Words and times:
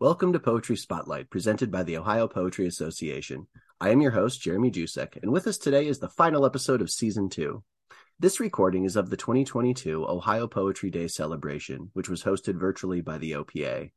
Welcome 0.00 0.32
to 0.34 0.38
Poetry 0.38 0.76
Spotlight, 0.76 1.28
presented 1.28 1.72
by 1.72 1.82
the 1.82 1.96
Ohio 1.96 2.28
Poetry 2.28 2.68
Association. 2.68 3.48
I 3.80 3.90
am 3.90 4.00
your 4.00 4.12
host, 4.12 4.40
Jeremy 4.40 4.70
Jusek, 4.70 5.20
and 5.20 5.32
with 5.32 5.48
us 5.48 5.58
today 5.58 5.88
is 5.88 5.98
the 5.98 6.08
final 6.08 6.46
episode 6.46 6.80
of 6.80 6.88
Season 6.88 7.28
2. 7.28 7.64
This 8.20 8.38
recording 8.38 8.84
is 8.84 8.94
of 8.94 9.10
the 9.10 9.16
2022 9.16 10.06
Ohio 10.08 10.46
Poetry 10.46 10.90
Day 10.90 11.08
celebration, 11.08 11.90
which 11.94 12.08
was 12.08 12.22
hosted 12.22 12.60
virtually 12.60 13.00
by 13.00 13.18
the 13.18 13.32
OPA. 13.32 13.90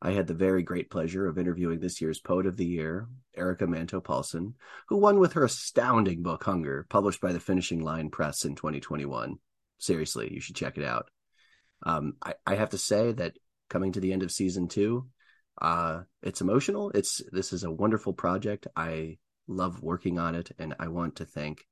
I 0.00 0.10
had 0.12 0.26
the 0.26 0.32
very 0.32 0.62
great 0.62 0.90
pleasure 0.90 1.28
of 1.28 1.36
interviewing 1.36 1.80
this 1.80 2.00
year's 2.00 2.18
Poet 2.18 2.46
of 2.46 2.56
the 2.56 2.64
Year, 2.64 3.08
Erica 3.36 3.66
Manto 3.66 4.00
Paulson, 4.00 4.54
who 4.88 4.96
won 4.96 5.18
with 5.18 5.34
her 5.34 5.44
astounding 5.44 6.22
book 6.22 6.44
Hunger, 6.44 6.86
published 6.88 7.20
by 7.20 7.34
the 7.34 7.40
Finishing 7.40 7.80
Line 7.80 8.08
Press 8.08 8.46
in 8.46 8.54
2021. 8.54 9.36
Seriously, 9.76 10.32
you 10.32 10.40
should 10.40 10.56
check 10.56 10.78
it 10.78 10.84
out. 10.84 11.10
Um, 11.82 12.14
I, 12.22 12.36
I 12.46 12.54
have 12.54 12.70
to 12.70 12.78
say 12.78 13.12
that 13.12 13.36
coming 13.68 13.92
to 13.92 14.00
the 14.00 14.14
end 14.14 14.22
of 14.22 14.32
season 14.32 14.66
two, 14.66 15.08
uh, 15.62 16.02
it's 16.22 16.40
emotional. 16.40 16.90
It's 16.90 17.22
this 17.30 17.52
is 17.52 17.62
a 17.62 17.70
wonderful 17.70 18.12
project. 18.12 18.66
I 18.74 19.18
love 19.46 19.80
working 19.80 20.18
on 20.18 20.34
it, 20.34 20.50
and 20.58 20.74
I 20.80 20.88
want 20.88 21.16
to 21.16 21.24
thank 21.24 21.64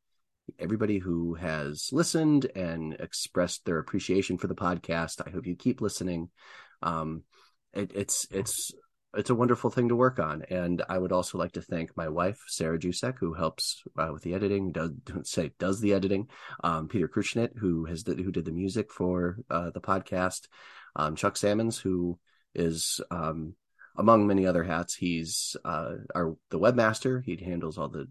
everybody 0.60 0.98
who 0.98 1.34
has 1.34 1.88
listened 1.92 2.46
and 2.54 2.94
expressed 2.94 3.64
their 3.64 3.78
appreciation 3.78 4.38
for 4.38 4.46
the 4.46 4.54
podcast. 4.54 5.20
I 5.26 5.30
hope 5.30 5.44
you 5.44 5.56
keep 5.56 5.80
listening. 5.80 6.30
Um, 6.82 7.24
it, 7.72 7.90
it's 7.92 8.28
it's 8.30 8.70
it's 9.16 9.30
a 9.30 9.34
wonderful 9.34 9.70
thing 9.70 9.88
to 9.88 9.96
work 9.96 10.20
on, 10.20 10.44
and 10.50 10.84
I 10.88 10.96
would 10.96 11.10
also 11.10 11.36
like 11.36 11.52
to 11.52 11.62
thank 11.62 11.96
my 11.96 12.08
wife 12.08 12.40
Sarah 12.46 12.78
Jusek, 12.78 13.18
who 13.18 13.34
helps 13.34 13.82
uh, 13.98 14.10
with 14.12 14.22
the 14.22 14.34
editing. 14.34 14.70
Does 14.70 14.92
say 15.24 15.50
does 15.58 15.80
the 15.80 15.94
editing. 15.94 16.28
Um, 16.62 16.86
Peter 16.86 17.08
Kruchnit, 17.08 17.58
who 17.58 17.86
has 17.86 18.04
who 18.06 18.30
did 18.30 18.44
the 18.44 18.52
music 18.52 18.92
for 18.92 19.38
uh, 19.50 19.70
the 19.70 19.80
podcast. 19.80 20.46
Um, 20.94 21.16
Chuck 21.16 21.36
Salmons, 21.36 21.76
who 21.76 22.20
is 22.54 23.00
um, 23.10 23.54
among 24.00 24.26
many 24.26 24.46
other 24.46 24.64
hats, 24.64 24.94
he's 24.94 25.56
uh, 25.64 25.96
our 26.14 26.36
the 26.50 26.58
webmaster. 26.58 27.22
He 27.22 27.36
handles 27.36 27.78
all 27.78 27.88
the 27.88 28.08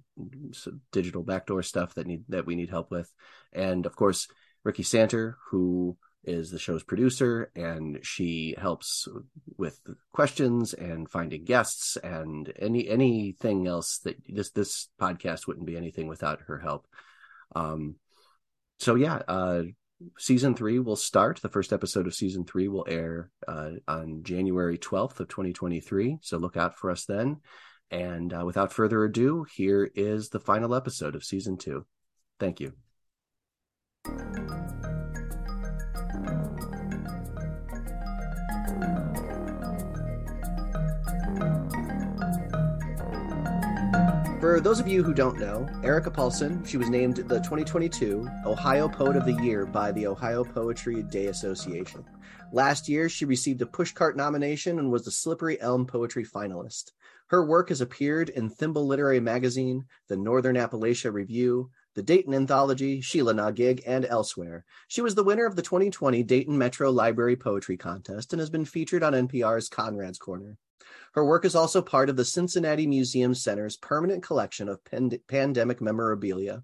digital 0.91 1.23
backdoor 1.23 1.63
stuff 1.63 1.95
that 1.95 2.07
need 2.07 2.23
that 2.29 2.45
we 2.45 2.55
need 2.55 2.69
help 2.69 2.91
with, 2.91 3.11
and 3.51 3.85
of 3.85 3.95
course 3.95 4.27
Ricky 4.63 4.83
Santer, 4.83 5.33
who 5.49 5.97
is 6.23 6.51
the 6.51 6.59
show's 6.59 6.83
producer, 6.83 7.51
and 7.55 7.99
she 8.03 8.55
helps 8.57 9.07
with 9.57 9.79
questions 10.13 10.73
and 10.73 11.09
finding 11.09 11.43
guests 11.45 11.97
and 11.97 12.53
any 12.59 12.87
anything 12.87 13.67
else 13.67 13.99
that 14.03 14.15
this 14.27 14.51
this 14.51 14.89
podcast 15.01 15.47
wouldn't 15.47 15.65
be 15.65 15.77
anything 15.77 16.07
without 16.07 16.41
her 16.47 16.59
help. 16.59 16.87
Um, 17.55 17.95
so 18.79 18.95
yeah, 18.95 19.21
uh, 19.27 19.63
season 20.17 20.55
three 20.55 20.79
will 20.79 20.95
start. 20.95 21.41
The 21.41 21.49
first 21.49 21.73
episode 21.73 22.07
of 22.07 22.15
season 22.15 22.45
three 22.45 22.67
will 22.67 22.85
air 22.87 23.31
uh, 23.47 23.71
on 23.87 24.23
January 24.23 24.77
12th 24.77 25.19
of 25.19 25.27
2023. 25.27 26.19
So 26.21 26.37
look 26.37 26.57
out 26.57 26.77
for 26.77 26.91
us 26.91 27.05
then. 27.05 27.37
And 27.91 28.33
uh, 28.33 28.43
without 28.45 28.71
further 28.71 29.03
ado, 29.03 29.45
here 29.55 29.89
is 29.95 30.29
the 30.29 30.39
final 30.39 30.75
episode 30.75 31.15
of 31.15 31.23
season 31.23 31.57
two. 31.57 31.85
Thank 32.39 32.59
you. 32.59 32.73
For 44.39 44.61
those 44.61 44.79
of 44.79 44.87
you 44.87 45.03
who 45.03 45.13
don't 45.13 45.37
know, 45.37 45.67
Erica 45.83 46.09
Paulson, 46.09 46.63
she 46.63 46.77
was 46.77 46.89
named 46.89 47.17
the 47.17 47.39
2022 47.39 48.25
Ohio 48.45 48.87
Poet 48.87 49.17
of 49.17 49.25
the 49.25 49.33
Year 49.43 49.65
by 49.65 49.91
the 49.91 50.07
Ohio 50.07 50.45
Poetry 50.45 51.03
Day 51.03 51.25
Association. 51.25 52.05
Last 52.53 52.87
year, 52.87 53.09
she 53.09 53.25
received 53.25 53.61
a 53.61 53.65
pushcart 53.65 54.15
nomination 54.15 54.79
and 54.79 54.93
was 54.93 55.03
the 55.03 55.11
Slippery 55.11 55.59
Elm 55.59 55.85
Poetry 55.85 56.23
finalist. 56.23 56.91
Her 57.27 57.45
work 57.45 57.67
has 57.67 57.81
appeared 57.81 58.29
in 58.29 58.49
Thimble 58.49 58.87
Literary 58.87 59.19
Magazine, 59.19 59.83
the 60.07 60.15
Northern 60.15 60.55
Appalachia 60.55 61.11
Review, 61.11 61.69
the 61.95 62.01
Dayton 62.01 62.33
Anthology, 62.33 63.01
Sheila 63.01 63.33
Na 63.33 63.51
Gig, 63.51 63.83
and 63.85 64.05
elsewhere. 64.05 64.63
She 64.87 65.01
was 65.01 65.15
the 65.15 65.23
winner 65.23 65.47
of 65.47 65.57
the 65.57 65.61
2020 65.61 66.23
Dayton 66.23 66.57
Metro 66.57 66.89
Library 66.91 67.35
Poetry 67.35 67.75
Contest 67.75 68.31
and 68.31 68.39
has 68.39 68.49
been 68.49 68.63
featured 68.63 69.03
on 69.03 69.11
NPR's 69.11 69.67
Conrad's 69.67 70.17
Corner. 70.17 70.57
Her 71.13 71.25
work 71.25 71.45
is 71.45 71.55
also 71.55 71.81
part 71.81 72.09
of 72.09 72.15
the 72.15 72.25
Cincinnati 72.25 72.85
Museum 72.85 73.33
Center's 73.33 73.77
permanent 73.77 74.23
collection 74.23 74.69
of 74.69 74.83
pand- 74.85 75.19
pandemic 75.27 75.81
memorabilia. 75.81 76.63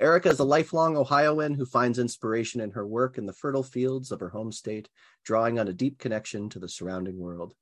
Erica 0.00 0.30
is 0.30 0.40
a 0.40 0.44
lifelong 0.44 0.96
Ohioan 0.96 1.54
who 1.54 1.64
finds 1.64 1.98
inspiration 1.98 2.60
in 2.60 2.70
her 2.72 2.86
work 2.86 3.18
in 3.18 3.26
the 3.26 3.32
fertile 3.32 3.62
fields 3.62 4.10
of 4.10 4.20
her 4.20 4.30
home 4.30 4.50
state, 4.50 4.88
drawing 5.24 5.58
on 5.58 5.68
a 5.68 5.72
deep 5.72 5.98
connection 5.98 6.48
to 6.50 6.58
the 6.58 6.68
surrounding 6.68 7.18
world. 7.18 7.54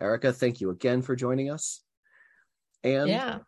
Erica, 0.00 0.32
thank 0.32 0.60
you 0.60 0.70
again 0.70 1.02
for 1.02 1.16
joining 1.16 1.50
us. 1.50 1.82
And 2.84 3.08
yeah. 3.08 3.38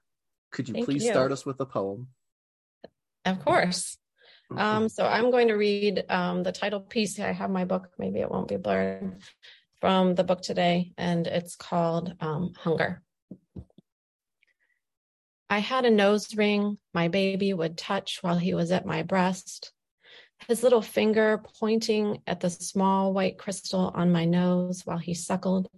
could 0.50 0.68
you 0.68 0.74
Thank 0.74 0.86
please 0.86 1.04
you. 1.04 1.10
start 1.10 1.30
us 1.30 1.44
with 1.44 1.60
a 1.60 1.66
poem? 1.66 2.08
Of 3.24 3.44
course. 3.44 3.98
Um, 4.56 4.88
so 4.88 5.04
I'm 5.04 5.30
going 5.30 5.48
to 5.48 5.54
read 5.54 6.04
um, 6.08 6.42
the 6.42 6.52
title 6.52 6.80
piece. 6.80 7.20
I 7.20 7.32
have 7.32 7.50
my 7.50 7.66
book, 7.66 7.90
maybe 7.98 8.20
it 8.20 8.30
won't 8.30 8.48
be 8.48 8.56
blurred, 8.56 9.20
from 9.80 10.14
the 10.14 10.24
book 10.24 10.42
today, 10.42 10.92
and 10.96 11.26
it's 11.26 11.56
called 11.56 12.14
um, 12.20 12.52
Hunger. 12.56 13.02
I 15.50 15.60
had 15.60 15.84
a 15.84 15.90
nose 15.90 16.34
ring 16.36 16.78
my 16.92 17.08
baby 17.08 17.54
would 17.54 17.78
touch 17.78 18.18
while 18.20 18.36
he 18.36 18.54
was 18.54 18.70
at 18.70 18.84
my 18.84 19.02
breast, 19.02 19.72
his 20.46 20.62
little 20.62 20.82
finger 20.82 21.42
pointing 21.58 22.22
at 22.26 22.40
the 22.40 22.50
small 22.50 23.12
white 23.12 23.38
crystal 23.38 23.90
on 23.94 24.12
my 24.12 24.24
nose 24.24 24.82
while 24.84 24.98
he 24.98 25.14
suckled. 25.14 25.68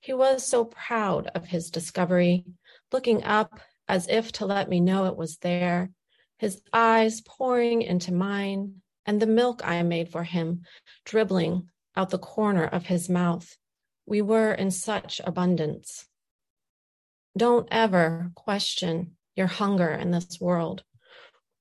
He 0.00 0.12
was 0.12 0.46
so 0.46 0.64
proud 0.64 1.28
of 1.34 1.46
his 1.46 1.70
discovery, 1.70 2.44
looking 2.92 3.22
up 3.22 3.60
as 3.88 4.08
if 4.08 4.32
to 4.32 4.46
let 4.46 4.68
me 4.68 4.80
know 4.80 5.06
it 5.06 5.16
was 5.16 5.36
there, 5.38 5.90
his 6.38 6.60
eyes 6.72 7.20
pouring 7.20 7.82
into 7.82 8.12
mine, 8.12 8.82
and 9.06 9.22
the 9.22 9.26
milk 9.26 9.60
I 9.64 9.82
made 9.82 10.10
for 10.10 10.24
him 10.24 10.62
dribbling 11.04 11.68
out 11.96 12.10
the 12.10 12.18
corner 12.18 12.64
of 12.64 12.86
his 12.86 13.08
mouth. 13.08 13.56
We 14.06 14.22
were 14.22 14.52
in 14.52 14.70
such 14.70 15.20
abundance. 15.24 16.06
Don't 17.36 17.68
ever 17.70 18.30
question 18.34 19.16
your 19.34 19.46
hunger 19.46 19.90
in 19.90 20.10
this 20.10 20.40
world, 20.40 20.84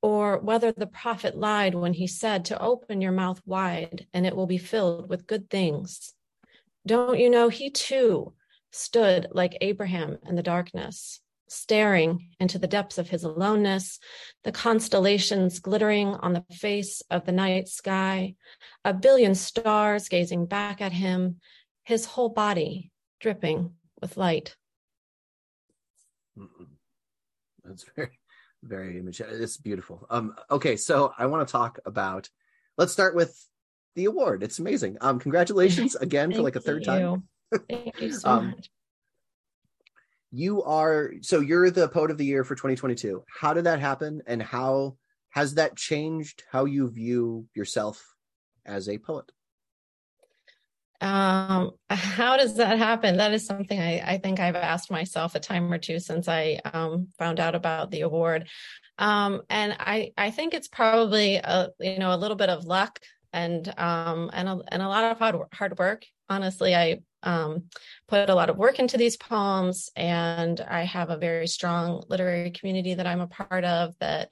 or 0.01 0.39
whether 0.39 0.71
the 0.71 0.87
prophet 0.87 1.37
lied 1.37 1.75
when 1.75 1.93
he 1.93 2.07
said 2.07 2.45
to 2.45 2.61
open 2.61 3.01
your 3.01 3.11
mouth 3.11 3.41
wide 3.45 4.07
and 4.13 4.25
it 4.25 4.35
will 4.35 4.47
be 4.47 4.57
filled 4.57 5.09
with 5.09 5.27
good 5.27 5.49
things. 5.49 6.13
Don't 6.85 7.19
you 7.19 7.29
know 7.29 7.49
he 7.49 7.69
too 7.69 8.33
stood 8.71 9.27
like 9.31 9.57
Abraham 9.61 10.17
in 10.27 10.35
the 10.35 10.43
darkness, 10.43 11.19
staring 11.47 12.29
into 12.39 12.57
the 12.57 12.67
depths 12.67 12.97
of 12.97 13.09
his 13.09 13.23
aloneness, 13.23 13.99
the 14.43 14.51
constellations 14.51 15.59
glittering 15.59 16.07
on 16.07 16.33
the 16.33 16.43
face 16.51 17.01
of 17.09 17.25
the 17.25 17.31
night 17.31 17.67
sky, 17.67 18.35
a 18.83 18.93
billion 18.93 19.35
stars 19.35 20.09
gazing 20.09 20.45
back 20.45 20.81
at 20.81 20.91
him, 20.91 21.37
his 21.83 22.05
whole 22.05 22.29
body 22.29 22.91
dripping 23.19 23.71
with 24.01 24.17
light. 24.17 24.55
That's 27.63 27.85
very, 27.95 28.19
very 28.63 28.99
image. 28.99 29.21
It's 29.21 29.57
beautiful. 29.57 30.05
Um, 30.09 30.35
okay, 30.51 30.75
so 30.75 31.13
I 31.17 31.25
want 31.27 31.47
to 31.47 31.51
talk 31.51 31.79
about. 31.85 32.29
Let's 32.77 32.91
start 32.91 33.15
with 33.15 33.47
the 33.95 34.05
award. 34.05 34.43
It's 34.43 34.59
amazing. 34.59 34.97
Um, 35.01 35.19
congratulations 35.19 35.95
again 36.01 36.33
for 36.33 36.41
like 36.41 36.55
a 36.55 36.59
third 36.59 36.83
time. 36.83 37.23
Thank 37.69 38.01
you 38.01 38.11
so 38.11 38.29
Um, 38.29 38.47
much. 38.51 38.69
You 40.31 40.63
are 40.63 41.13
so 41.21 41.39
you're 41.39 41.71
the 41.71 41.87
poet 41.87 42.11
of 42.11 42.17
the 42.17 42.25
year 42.25 42.43
for 42.43 42.55
2022. 42.55 43.23
How 43.27 43.53
did 43.53 43.65
that 43.65 43.79
happen, 43.79 44.21
and 44.27 44.41
how 44.41 44.97
has 45.29 45.55
that 45.55 45.75
changed 45.75 46.43
how 46.51 46.65
you 46.65 46.89
view 46.89 47.45
yourself 47.53 48.15
as 48.65 48.89
a 48.89 48.97
poet? 48.97 49.31
Um, 51.01 51.71
how 51.89 52.37
does 52.37 52.55
that 52.57 52.77
happen? 52.77 53.17
That 53.17 53.33
is 53.33 53.45
something 53.45 53.79
I, 53.79 53.99
I 53.99 54.17
think 54.17 54.39
I've 54.39 54.55
asked 54.55 54.89
myself 54.89 55.35
a 55.35 55.39
time 55.39 55.71
or 55.71 55.77
two 55.77 55.99
since 55.99 56.27
I 56.27 56.59
um, 56.73 57.09
found 57.19 57.39
out 57.39 57.53
about 57.53 57.91
the 57.91 58.01
award. 58.01 58.47
Um, 58.97 59.41
and 59.49 59.75
I, 59.79 60.13
I 60.17 60.31
think 60.31 60.53
it's 60.53 60.69
probably 60.69 61.35
a, 61.35 61.69
you 61.79 61.99
know, 61.99 62.13
a 62.13 62.17
little 62.17 62.37
bit 62.37 62.49
of 62.49 62.65
luck 62.65 62.99
and, 63.33 63.67
um, 63.77 64.31
and, 64.33 64.47
a, 64.47 64.61
and 64.69 64.81
a 64.81 64.87
lot 64.87 65.11
of 65.11 65.19
hard, 65.19 65.35
hard 65.53 65.77
work. 65.77 66.05
Honestly, 66.29 66.73
I, 66.73 67.01
um, 67.25 67.63
put 68.07 68.29
a 68.29 68.35
lot 68.35 68.49
of 68.49 68.57
work 68.57 68.79
into 68.79 68.97
these 68.97 69.17
poems 69.17 69.89
and 69.95 70.61
I 70.61 70.83
have 70.83 71.09
a 71.09 71.17
very 71.17 71.47
strong 71.47 72.03
literary 72.07 72.51
community 72.51 72.93
that 72.93 73.07
I'm 73.07 73.21
a 73.21 73.27
part 73.27 73.63
of 73.65 73.95
that, 73.99 74.29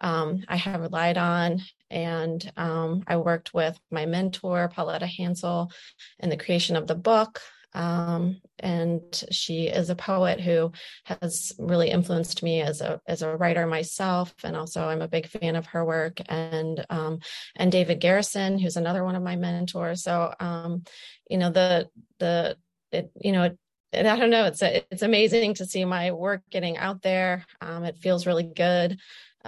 um, 0.00 0.44
I 0.48 0.56
have 0.56 0.80
relied 0.80 1.18
on. 1.18 1.60
And 1.90 2.52
um, 2.56 3.02
I 3.06 3.16
worked 3.16 3.54
with 3.54 3.78
my 3.90 4.04
mentor, 4.04 4.68
Pauletta 4.68 5.06
Hansel, 5.06 5.72
in 6.18 6.28
the 6.28 6.36
creation 6.36 6.76
of 6.76 6.86
the 6.86 6.94
book. 6.94 7.40
Um, 7.78 8.40
and 8.58 9.02
she 9.30 9.68
is 9.68 9.88
a 9.88 9.94
poet 9.94 10.40
who 10.40 10.72
has 11.04 11.52
really 11.58 11.90
influenced 11.90 12.42
me 12.42 12.60
as 12.60 12.80
a 12.80 13.00
as 13.06 13.22
a 13.22 13.36
writer 13.36 13.66
myself, 13.68 14.34
and 14.42 14.56
also 14.56 14.82
I'm 14.82 15.00
a 15.00 15.08
big 15.08 15.28
fan 15.28 15.54
of 15.54 15.66
her 15.66 15.84
work. 15.84 16.20
And 16.28 16.84
um, 16.90 17.20
and 17.54 17.70
David 17.70 18.00
Garrison, 18.00 18.58
who's 18.58 18.76
another 18.76 19.04
one 19.04 19.14
of 19.14 19.22
my 19.22 19.36
mentors. 19.36 20.02
So 20.02 20.34
um, 20.40 20.82
you 21.30 21.38
know 21.38 21.50
the 21.50 21.88
the 22.18 22.56
it, 22.90 23.12
you 23.20 23.30
know 23.30 23.44
it, 23.44 24.06
I 24.06 24.16
don't 24.16 24.30
know. 24.30 24.46
It's 24.46 24.60
it's 24.62 25.02
amazing 25.02 25.54
to 25.54 25.64
see 25.64 25.84
my 25.84 26.10
work 26.10 26.42
getting 26.50 26.76
out 26.76 27.00
there. 27.02 27.46
Um, 27.60 27.84
it 27.84 27.96
feels 27.98 28.26
really 28.26 28.42
good. 28.42 28.98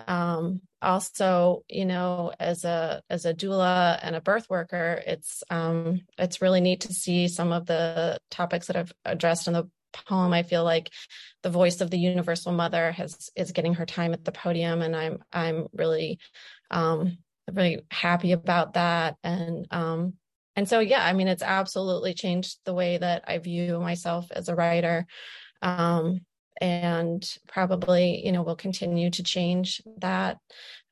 Um, 0.07 0.61
also, 0.83 1.65
you 1.69 1.85
know, 1.85 2.33
as 2.39 2.65
a 2.65 3.03
as 3.11 3.27
a 3.27 3.35
doula 3.35 3.99
and 4.03 4.17
a 4.17 4.21
birth 4.21 4.49
worker, 4.49 5.03
it's 5.07 5.43
um, 5.51 6.01
it's 6.19 6.43
really 6.43 6.61
neat 6.61 6.83
to 6.83 6.95
see 6.95 7.29
some 7.29 7.53
of 7.53 7.67
the 7.67 8.19
topics 8.31 8.67
that 8.69 8.77
I've 8.77 8.93
addressed 9.05 9.47
in 9.47 9.55
the 9.55 9.69
poem. 9.93 10.33
I 10.33 10.43
feel 10.43 10.65
like 10.65 10.91
the 11.43 11.51
voice 11.51 11.81
of 11.81 11.91
the 11.91 11.99
universal 11.99 12.53
mother 12.53 12.93
has 12.93 13.31
is 13.37 13.53
getting 13.53 13.75
her 13.75 13.87
time 13.87 14.13
at 14.13 14.25
the 14.25 14.33
podium, 14.33 14.83
and 14.83 14.97
I'm 14.97 15.23
I'm 15.33 15.69
really 15.73 16.19
um, 16.71 17.19
really 17.53 17.81
happy 17.91 18.33
about 18.33 18.75
that. 18.75 19.17
And 19.23 19.67
um, 19.71 20.15
and 20.57 20.69
so 20.69 20.81
yeah, 20.81 21.05
I 21.05 21.13
mean, 21.13 21.29
it's 21.29 21.43
absolutely 21.43 22.15
changed 22.15 22.59
the 22.65 22.75
way 22.75 22.99
that 22.99 23.25
I 23.27 23.39
view 23.39 23.81
myself 23.81 24.31
as 24.31 24.49
a 24.49 24.55
writer. 24.55 25.07
Um, 25.63 26.21
and 26.61 27.27
probably 27.49 28.25
you 28.25 28.33
know 28.33 28.43
will 28.43 28.57
continue 28.57 29.11
to 29.11 29.23
change 29.23 29.83
that 29.99 30.39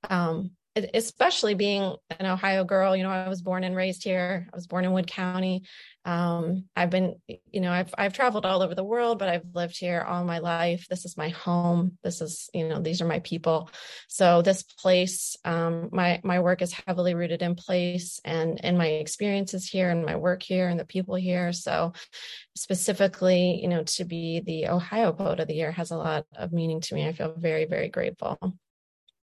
um, 0.08 0.52
especially 0.94 1.54
being 1.54 1.94
an 2.18 2.26
ohio 2.26 2.64
girl 2.64 2.96
you 2.96 3.02
know 3.02 3.10
i 3.10 3.28
was 3.28 3.42
born 3.42 3.64
and 3.64 3.76
raised 3.76 4.02
here 4.02 4.46
i 4.52 4.56
was 4.56 4.66
born 4.66 4.84
in 4.84 4.92
wood 4.92 5.06
county 5.06 5.62
um, 6.08 6.64
I've 6.74 6.88
been, 6.88 7.16
you 7.26 7.60
know, 7.60 7.70
I've 7.70 7.94
I've 7.98 8.14
traveled 8.14 8.46
all 8.46 8.62
over 8.62 8.74
the 8.74 8.82
world, 8.82 9.18
but 9.18 9.28
I've 9.28 9.44
lived 9.52 9.78
here 9.78 10.00
all 10.00 10.24
my 10.24 10.38
life. 10.38 10.86
This 10.88 11.04
is 11.04 11.18
my 11.18 11.28
home. 11.28 11.98
This 12.02 12.22
is, 12.22 12.48
you 12.54 12.66
know, 12.66 12.80
these 12.80 13.02
are 13.02 13.06
my 13.06 13.18
people. 13.18 13.68
So 14.08 14.40
this 14.40 14.62
place, 14.62 15.36
um, 15.44 15.90
my 15.92 16.22
my 16.24 16.40
work 16.40 16.62
is 16.62 16.72
heavily 16.72 17.14
rooted 17.14 17.42
in 17.42 17.56
place 17.56 18.22
and 18.24 18.58
and 18.64 18.78
my 18.78 18.86
experiences 18.86 19.68
here 19.68 19.90
and 19.90 20.02
my 20.02 20.16
work 20.16 20.42
here 20.42 20.68
and 20.68 20.80
the 20.80 20.86
people 20.86 21.14
here. 21.14 21.52
So 21.52 21.92
specifically, 22.56 23.60
you 23.60 23.68
know, 23.68 23.82
to 23.82 24.06
be 24.06 24.40
the 24.40 24.68
Ohio 24.68 25.12
Poet 25.12 25.40
of 25.40 25.48
the 25.48 25.56
Year 25.56 25.72
has 25.72 25.90
a 25.90 25.98
lot 25.98 26.24
of 26.34 26.54
meaning 26.54 26.80
to 26.80 26.94
me. 26.94 27.06
I 27.06 27.12
feel 27.12 27.34
very 27.36 27.66
very 27.66 27.90
grateful. 27.90 28.38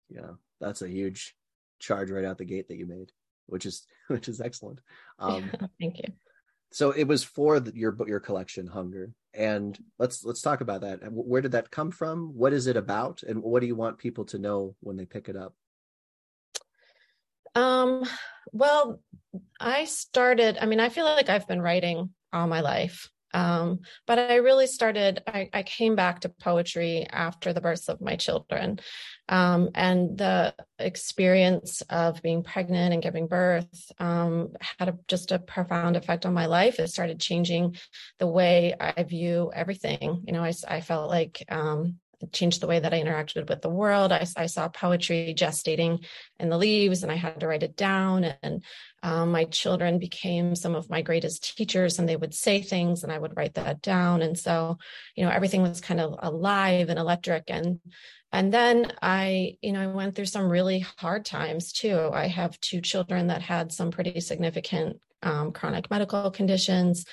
Yeah, 0.07 0.31
that's 0.61 0.81
a 0.81 0.87
huge 0.87 1.35
charge 1.79 2.11
right 2.11 2.25
out 2.25 2.37
the 2.37 2.45
gate 2.45 2.67
that 2.67 2.77
you 2.77 2.85
made, 2.85 3.11
which 3.47 3.65
is 3.65 3.85
which 4.07 4.27
is 4.27 4.41
excellent. 4.41 4.79
Um, 5.19 5.51
Thank 5.79 5.97
you. 5.97 6.13
so 6.71 6.91
it 6.91 7.03
was 7.03 7.23
for 7.23 7.59
the, 7.59 7.75
your 7.75 7.95
your 8.07 8.19
collection 8.19 8.67
hunger. 8.67 9.11
And 9.33 9.77
let's 9.97 10.23
let's 10.23 10.41
talk 10.41 10.61
about 10.61 10.81
that. 10.81 10.99
Where 11.11 11.41
did 11.41 11.51
that 11.51 11.71
come 11.71 11.91
from? 11.91 12.35
What 12.35 12.53
is 12.53 12.67
it 12.67 12.77
about? 12.77 13.21
And 13.23 13.43
what 13.43 13.59
do 13.59 13.67
you 13.67 13.75
want 13.75 13.97
people 13.97 14.25
to 14.25 14.39
know 14.39 14.75
when 14.79 14.95
they 14.95 15.05
pick 15.05 15.29
it 15.29 15.35
up? 15.35 15.53
Um 17.55 18.05
well 18.53 19.01
i 19.59 19.85
started 19.85 20.57
i 20.59 20.65
mean 20.65 20.79
i 20.79 20.89
feel 20.89 21.05
like 21.05 21.29
i've 21.29 21.47
been 21.47 21.61
writing 21.61 22.09
all 22.33 22.47
my 22.47 22.61
life 22.61 23.09
um, 23.33 23.79
but 24.07 24.17
I 24.17 24.35
really 24.35 24.67
started, 24.67 25.21
I, 25.27 25.49
I, 25.53 25.63
came 25.63 25.95
back 25.95 26.21
to 26.21 26.29
poetry 26.29 27.05
after 27.09 27.53
the 27.53 27.61
births 27.61 27.87
of 27.87 28.01
my 28.01 28.15
children. 28.15 28.79
Um, 29.27 29.69
and 29.75 30.17
the 30.17 30.55
experience 30.79 31.81
of 31.89 32.21
being 32.23 32.41
pregnant 32.41 32.93
and 32.93 33.03
giving 33.03 33.27
birth 33.27 33.91
um, 33.99 34.53
had 34.79 34.89
a, 34.89 34.97
just 35.07 35.31
a 35.31 35.37
profound 35.37 35.95
effect 35.95 36.25
on 36.25 36.33
my 36.33 36.47
life. 36.47 36.79
It 36.79 36.87
started 36.87 37.19
changing 37.19 37.77
the 38.17 38.27
way 38.27 38.73
I 38.79 39.03
view 39.03 39.51
everything. 39.53 40.23
You 40.25 40.33
know, 40.33 40.43
I, 40.43 40.53
I 40.67 40.81
felt 40.81 41.09
like 41.09 41.45
um, 41.49 41.99
changed 42.31 42.61
the 42.61 42.67
way 42.67 42.79
that 42.79 42.93
I 42.93 43.01
interacted 43.01 43.49
with 43.49 43.61
the 43.61 43.69
world. 43.69 44.11
I, 44.11 44.25
I, 44.35 44.45
saw 44.45 44.67
poetry 44.67 45.33
gestating 45.37 46.05
in 46.39 46.49
the 46.49 46.57
leaves 46.57 47.03
and 47.03 47.11
I 47.11 47.15
had 47.15 47.39
to 47.39 47.47
write 47.47 47.63
it 47.63 47.75
down. 47.75 48.25
And 48.43 48.63
um, 49.03 49.31
my 49.31 49.45
children 49.45 49.99
became 49.99 50.55
some 50.55 50.75
of 50.75 50.89
my 50.89 51.01
greatest 51.01 51.55
teachers 51.57 51.99
and 51.99 52.07
they 52.07 52.15
would 52.15 52.33
say 52.33 52.61
things 52.61 53.03
and 53.03 53.11
I 53.11 53.17
would 53.17 53.37
write 53.37 53.55
that 53.55 53.81
down. 53.81 54.21
And 54.21 54.37
so, 54.37 54.77
you 55.15 55.25
know, 55.25 55.31
everything 55.31 55.61
was 55.61 55.81
kind 55.81 55.99
of 55.99 56.15
alive 56.19 56.89
and 56.89 56.99
electric. 56.99 57.45
And 57.47 57.79
and 58.31 58.53
then 58.53 58.91
I, 59.01 59.57
you 59.61 59.71
know, 59.71 59.81
I 59.81 59.87
went 59.87 60.15
through 60.15 60.25
some 60.25 60.49
really 60.49 60.85
hard 60.99 61.25
times 61.25 61.71
too. 61.71 62.11
I 62.13 62.27
have 62.27 62.59
two 62.61 62.79
children 62.79 63.27
that 63.27 63.41
had 63.41 63.71
some 63.71 63.89
pretty 63.89 64.19
significant 64.19 64.99
um, 65.23 65.51
chronic 65.51 65.89
medical 65.89 66.31
conditions. 66.31 67.05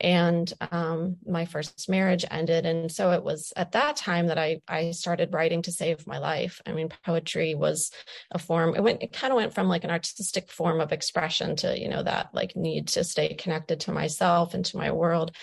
And 0.00 0.52
um, 0.70 1.16
my 1.26 1.44
first 1.44 1.88
marriage 1.88 2.24
ended. 2.30 2.66
And 2.66 2.90
so 2.90 3.10
it 3.10 3.24
was 3.24 3.52
at 3.56 3.72
that 3.72 3.96
time 3.96 4.28
that 4.28 4.38
I, 4.38 4.60
I 4.68 4.92
started 4.92 5.32
writing 5.32 5.62
to 5.62 5.72
save 5.72 6.06
my 6.06 6.18
life. 6.18 6.60
I 6.66 6.72
mean 6.72 6.90
poetry 7.04 7.56
was 7.56 7.90
a 8.30 8.38
form 8.38 8.76
it 8.76 8.82
went 8.82 9.02
it 9.02 9.12
kind 9.12 9.32
of 9.32 9.36
went 9.36 9.54
from 9.54 9.68
like 9.68 9.82
an 9.82 9.90
artistic 9.90 10.52
form 10.52 10.80
of 10.80 10.92
expression 10.92 11.56
to 11.56 11.78
you 11.78 11.88
know 11.88 12.02
that 12.02 12.28
like 12.32 12.54
need 12.54 12.88
to 12.88 13.02
stay 13.02 13.34
connected 13.34 13.80
to 13.80 13.92
myself 13.92 14.54
and 14.54 14.64
to 14.66 14.76
my 14.76 14.92
world. 14.92 15.34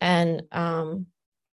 And 0.00 0.42
um, 0.52 1.06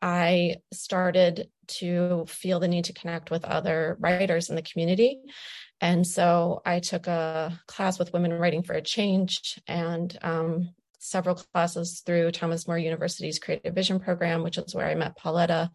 i 0.00 0.56
started 0.72 1.49
to 1.66 2.25
feel 2.28 2.61
the 2.61 2.69
need 2.69 2.84
to 2.84 2.93
connect 2.93 3.31
with 3.31 3.44
other 3.44 3.96
writers 4.00 4.49
in 4.49 4.56
the 4.56 4.62
community 4.62 5.20
and 5.80 6.06
so 6.06 6.60
I 6.64 6.80
took 6.80 7.06
a 7.06 7.58
class 7.66 7.98
with 7.98 8.12
Women 8.12 8.32
Writing 8.32 8.62
for 8.62 8.75
a 8.75 8.82
Change 8.82 9.60
and 9.66 10.16
um, 10.22 10.75
several 10.98 11.36
classes 11.36 12.02
through 12.04 12.32
Thomas 12.32 12.66
More 12.66 12.78
University's 12.78 13.38
Creative 13.38 13.75
Vision 13.75 14.00
program, 14.00 14.42
which 14.42 14.58
is 14.58 14.75
where 14.75 14.86
I 14.86 14.94
met 14.94 15.16
Pauletta 15.16 15.70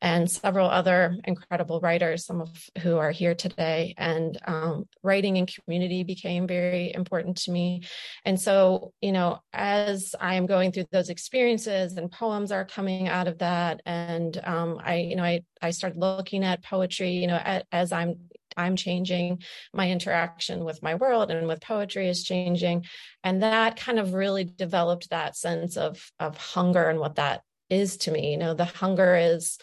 and 0.00 0.30
several 0.30 0.68
other 0.68 1.16
incredible 1.24 1.80
writers, 1.80 2.26
some 2.26 2.40
of 2.40 2.50
who 2.82 2.98
are 2.98 3.10
here 3.10 3.34
today. 3.34 3.94
And 3.96 4.38
um, 4.46 4.86
writing 5.02 5.36
in 5.36 5.46
community 5.46 6.04
became 6.04 6.46
very 6.46 6.92
important 6.92 7.38
to 7.38 7.50
me. 7.50 7.84
And 8.24 8.38
so, 8.38 8.92
you 9.00 9.12
know, 9.12 9.38
as 9.52 10.14
I 10.20 10.34
am 10.34 10.46
going 10.46 10.72
through 10.72 10.86
those 10.92 11.08
experiences 11.08 11.96
and 11.96 12.10
poems 12.10 12.52
are 12.52 12.66
coming 12.66 13.08
out 13.08 13.28
of 13.28 13.38
that, 13.38 13.80
and 13.86 14.38
um, 14.44 14.78
I, 14.84 14.96
you 14.96 15.16
know, 15.16 15.24
I 15.24 15.42
I 15.62 15.70
started 15.70 15.98
looking 15.98 16.44
at 16.44 16.62
poetry, 16.62 17.12
you 17.12 17.26
know, 17.26 17.62
as 17.72 17.90
I'm 17.90 18.16
I'm 18.56 18.76
changing, 18.76 19.42
my 19.72 19.90
interaction 19.90 20.64
with 20.64 20.82
my 20.82 20.94
world 20.94 21.30
and 21.30 21.46
with 21.46 21.60
poetry 21.60 22.08
is 22.08 22.24
changing. 22.24 22.84
And 23.22 23.42
that 23.42 23.76
kind 23.76 23.98
of 23.98 24.14
really 24.14 24.44
developed 24.44 25.10
that 25.10 25.36
sense 25.36 25.76
of 25.76 26.10
of 26.18 26.36
hunger 26.36 26.88
and 26.88 27.00
what 27.00 27.16
that 27.16 27.42
is 27.70 27.96
to 27.98 28.10
me. 28.10 28.32
You 28.32 28.38
know, 28.38 28.54
the 28.54 28.64
hunger 28.64 29.16
is 29.16 29.58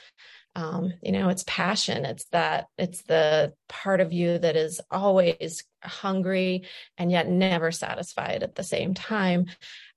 um, 0.55 0.93
you 1.01 1.13
know, 1.13 1.29
it's 1.29 1.45
passion. 1.47 2.03
It's 2.05 2.25
that 2.31 2.67
it's 2.77 3.03
the 3.03 3.53
part 3.69 4.01
of 4.01 4.11
you 4.11 4.37
that 4.37 4.57
is 4.57 4.81
always 4.91 5.63
hungry 5.81 6.63
and 6.97 7.09
yet 7.09 7.29
never 7.29 7.71
satisfied 7.71 8.43
at 8.43 8.55
the 8.55 8.63
same 8.63 8.93
time. 8.93 9.45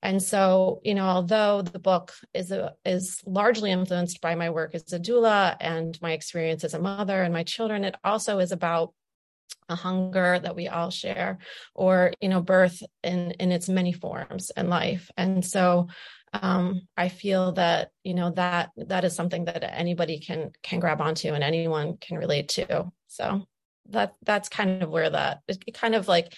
And 0.00 0.22
so, 0.22 0.80
you 0.84 0.94
know, 0.94 1.06
although 1.06 1.62
the 1.62 1.80
book 1.80 2.12
is 2.32 2.52
a, 2.52 2.74
is 2.84 3.20
largely 3.26 3.72
influenced 3.72 4.20
by 4.20 4.36
my 4.36 4.50
work 4.50 4.74
as 4.74 4.92
a 4.92 5.00
doula 5.00 5.56
and 5.60 6.00
my 6.00 6.12
experience 6.12 6.62
as 6.62 6.74
a 6.74 6.78
mother 6.78 7.22
and 7.22 7.34
my 7.34 7.42
children, 7.42 7.84
it 7.84 7.96
also 8.04 8.38
is 8.38 8.52
about 8.52 8.94
a 9.68 9.74
hunger 9.74 10.38
that 10.38 10.54
we 10.54 10.68
all 10.68 10.90
share 10.90 11.38
or 11.74 12.12
you 12.20 12.28
know 12.28 12.42
birth 12.42 12.82
in 13.02 13.30
in 13.32 13.50
its 13.50 13.68
many 13.68 13.92
forms 13.92 14.50
in 14.56 14.68
life 14.68 15.10
and 15.16 15.44
so 15.44 15.88
um, 16.42 16.82
i 16.96 17.08
feel 17.08 17.52
that 17.52 17.90
you 18.02 18.14
know 18.14 18.30
that 18.30 18.70
that 18.76 19.04
is 19.04 19.14
something 19.14 19.44
that 19.46 19.62
anybody 19.62 20.18
can 20.18 20.50
can 20.62 20.80
grab 20.80 21.00
onto 21.00 21.28
and 21.28 21.44
anyone 21.44 21.96
can 21.96 22.18
relate 22.18 22.48
to. 22.50 22.90
So 23.08 23.46
that 23.90 24.14
that's 24.22 24.48
kind 24.48 24.82
of 24.82 24.90
where 24.90 25.10
that 25.10 25.40
it 25.46 25.74
kind 25.74 25.94
of 25.94 26.08
like 26.08 26.32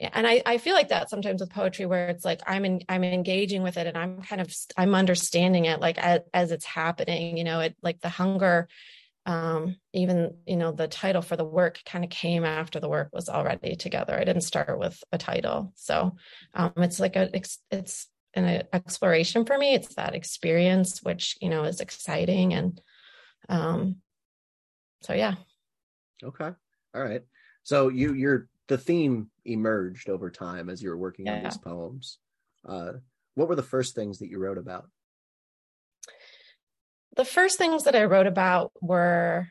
and 0.00 0.26
I, 0.26 0.42
I 0.44 0.58
feel 0.58 0.74
like 0.74 0.88
that 0.88 1.10
sometimes 1.10 1.40
with 1.40 1.50
poetry 1.50 1.86
where 1.86 2.08
it's 2.08 2.24
like 2.24 2.40
i'm 2.46 2.64
in, 2.64 2.82
i'm 2.88 3.04
engaging 3.04 3.62
with 3.62 3.76
it 3.76 3.86
and 3.86 3.96
i'm 3.96 4.20
kind 4.20 4.42
of 4.42 4.52
i'm 4.76 4.94
understanding 4.94 5.64
it 5.64 5.80
like 5.80 5.96
as, 5.96 6.20
as 6.34 6.50
it's 6.50 6.66
happening 6.66 7.38
you 7.38 7.44
know 7.44 7.60
it 7.60 7.76
like 7.82 8.00
the 8.00 8.08
hunger 8.08 8.68
um, 9.24 9.76
even 9.92 10.34
you 10.46 10.56
know 10.56 10.72
the 10.72 10.88
title 10.88 11.22
for 11.22 11.36
the 11.36 11.44
work 11.44 11.80
kind 11.86 12.04
of 12.04 12.10
came 12.10 12.44
after 12.44 12.80
the 12.80 12.88
work 12.88 13.10
was 13.12 13.28
already 13.28 13.76
together. 13.76 14.18
I 14.18 14.24
didn't 14.24 14.42
start 14.42 14.78
with 14.78 15.02
a 15.12 15.18
title. 15.18 15.72
So 15.76 16.16
um, 16.54 16.72
it's 16.78 16.98
like 16.98 17.14
a 17.16 17.30
it's, 17.32 17.58
it's 17.70 18.08
an 18.34 18.62
exploration 18.72 19.44
for 19.44 19.58
me. 19.58 19.74
It's 19.74 19.94
that 19.94 20.14
experience 20.14 21.02
which 21.02 21.36
you 21.40 21.48
know 21.48 21.64
is 21.64 21.80
exciting 21.80 22.54
and 22.54 22.80
um 23.48 23.96
so 25.02 25.14
yeah. 25.14 25.34
Okay. 26.22 26.50
All 26.94 27.02
right. 27.02 27.22
So 27.62 27.88
you 27.88 28.14
you're 28.14 28.48
the 28.68 28.78
theme 28.78 29.30
emerged 29.44 30.08
over 30.08 30.30
time 30.30 30.70
as 30.70 30.82
you 30.82 30.90
were 30.90 30.96
working 30.96 31.26
yeah. 31.26 31.36
on 31.36 31.44
these 31.44 31.58
poems. 31.58 32.18
Uh 32.66 32.92
what 33.34 33.48
were 33.48 33.56
the 33.56 33.62
first 33.62 33.94
things 33.94 34.18
that 34.18 34.28
you 34.28 34.38
wrote 34.38 34.58
about? 34.58 34.88
The 37.16 37.24
first 37.24 37.58
things 37.58 37.84
that 37.84 37.96
I 37.96 38.04
wrote 38.04 38.26
about 38.26 38.72
were 38.80 39.48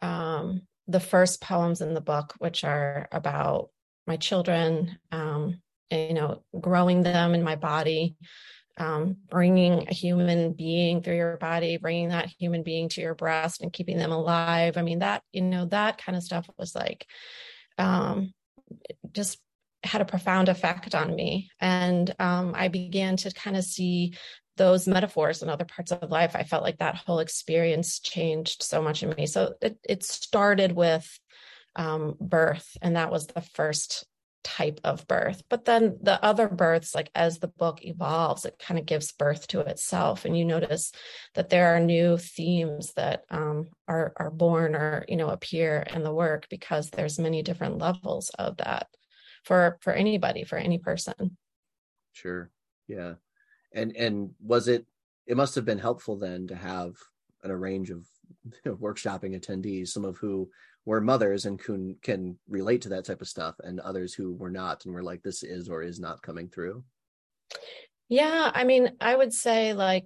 um, 0.00 0.62
the 0.86 1.00
first 1.00 1.40
poems 1.40 1.80
in 1.80 1.94
the 1.94 2.00
book, 2.00 2.34
which 2.38 2.64
are 2.64 3.08
about 3.12 3.70
my 4.06 4.16
children, 4.16 4.98
um, 5.12 5.60
you 5.90 6.14
know, 6.14 6.42
growing 6.58 7.02
them 7.02 7.34
in 7.34 7.42
my 7.42 7.56
body, 7.56 8.16
um, 8.76 9.16
bringing 9.28 9.88
a 9.88 9.94
human 9.94 10.52
being 10.52 11.02
through 11.02 11.16
your 11.16 11.36
body, 11.36 11.76
bringing 11.76 12.08
that 12.08 12.28
human 12.38 12.62
being 12.62 12.88
to 12.90 13.00
your 13.00 13.14
breast 13.14 13.60
and 13.60 13.72
keeping 13.72 13.98
them 13.98 14.12
alive. 14.12 14.76
I 14.76 14.82
mean, 14.82 15.00
that, 15.00 15.22
you 15.32 15.42
know, 15.42 15.66
that 15.66 15.98
kind 15.98 16.16
of 16.16 16.22
stuff 16.22 16.48
was 16.58 16.74
like 16.74 17.06
um, 17.78 18.32
just 19.12 19.38
had 19.82 20.00
a 20.00 20.06
profound 20.06 20.48
effect 20.48 20.94
on 20.94 21.14
me. 21.14 21.50
And 21.60 22.14
um, 22.18 22.54
I 22.56 22.68
began 22.68 23.16
to 23.18 23.32
kind 23.32 23.56
of 23.56 23.64
see 23.64 24.14
those 24.56 24.86
metaphors 24.86 25.42
in 25.42 25.48
other 25.48 25.64
parts 25.64 25.90
of 25.90 26.10
life. 26.10 26.36
I 26.36 26.42
felt 26.42 26.62
like 26.62 26.78
that 26.78 26.96
whole 26.96 27.20
experience 27.20 27.98
changed 27.98 28.62
so 28.62 28.82
much 28.82 29.02
in 29.02 29.10
me. 29.10 29.26
So 29.26 29.54
it, 29.62 29.78
it 29.82 30.04
started 30.04 30.72
with 30.72 31.08
um, 31.76 32.16
birth, 32.20 32.76
and 32.82 32.96
that 32.96 33.10
was 33.10 33.26
the 33.26 33.40
first 33.40 34.04
type 34.42 34.80
of 34.84 35.06
birth. 35.06 35.42
But 35.48 35.64
then 35.64 35.98
the 36.02 36.22
other 36.24 36.48
births, 36.48 36.94
like 36.94 37.10
as 37.14 37.38
the 37.38 37.48
book 37.48 37.84
evolves, 37.84 38.44
it 38.44 38.58
kind 38.58 38.78
of 38.78 38.86
gives 38.86 39.12
birth 39.12 39.46
to 39.48 39.60
itself. 39.60 40.24
And 40.24 40.36
you 40.36 40.44
notice 40.44 40.92
that 41.34 41.50
there 41.50 41.74
are 41.74 41.80
new 41.80 42.18
themes 42.18 42.92
that 42.94 43.24
um, 43.30 43.68
are 43.88 44.12
are 44.16 44.30
born 44.30 44.74
or 44.74 45.04
you 45.08 45.16
know 45.16 45.28
appear 45.28 45.86
in 45.94 46.02
the 46.02 46.12
work 46.12 46.46
because 46.50 46.90
there's 46.90 47.18
many 47.18 47.42
different 47.42 47.78
levels 47.78 48.30
of 48.38 48.56
that 48.58 48.88
for 49.44 49.78
for 49.80 49.92
anybody, 49.92 50.44
for 50.44 50.58
any 50.58 50.78
person. 50.78 51.36
Sure. 52.12 52.50
Yeah. 52.86 53.14
And 53.72 53.94
and 53.96 54.30
was 54.40 54.68
it 54.68 54.86
it 55.26 55.36
must 55.36 55.54
have 55.54 55.64
been 55.64 55.78
helpful 55.78 56.16
then 56.16 56.48
to 56.48 56.56
have 56.56 56.96
a 57.44 57.56
range 57.56 57.90
of 57.90 58.06
you 58.44 58.52
know, 58.64 58.76
workshopping 58.76 59.38
attendees, 59.38 59.88
some 59.88 60.04
of 60.04 60.16
who 60.18 60.50
were 60.84 61.00
mothers 61.00 61.46
and 61.46 61.58
can 61.58 61.96
can 62.02 62.38
relate 62.48 62.82
to 62.82 62.88
that 62.90 63.04
type 63.04 63.20
of 63.20 63.28
stuff 63.28 63.54
and 63.62 63.80
others 63.80 64.14
who 64.14 64.34
were 64.34 64.50
not 64.50 64.84
and 64.84 64.94
were 64.94 65.02
like 65.02 65.22
this 65.22 65.42
is 65.42 65.68
or 65.68 65.82
is 65.82 66.00
not 66.00 66.22
coming 66.22 66.48
through. 66.48 66.82
Yeah 68.08 68.50
i 68.54 68.64
mean 68.64 68.90
i 69.00 69.14
would 69.14 69.32
say 69.32 69.72
like 69.72 70.04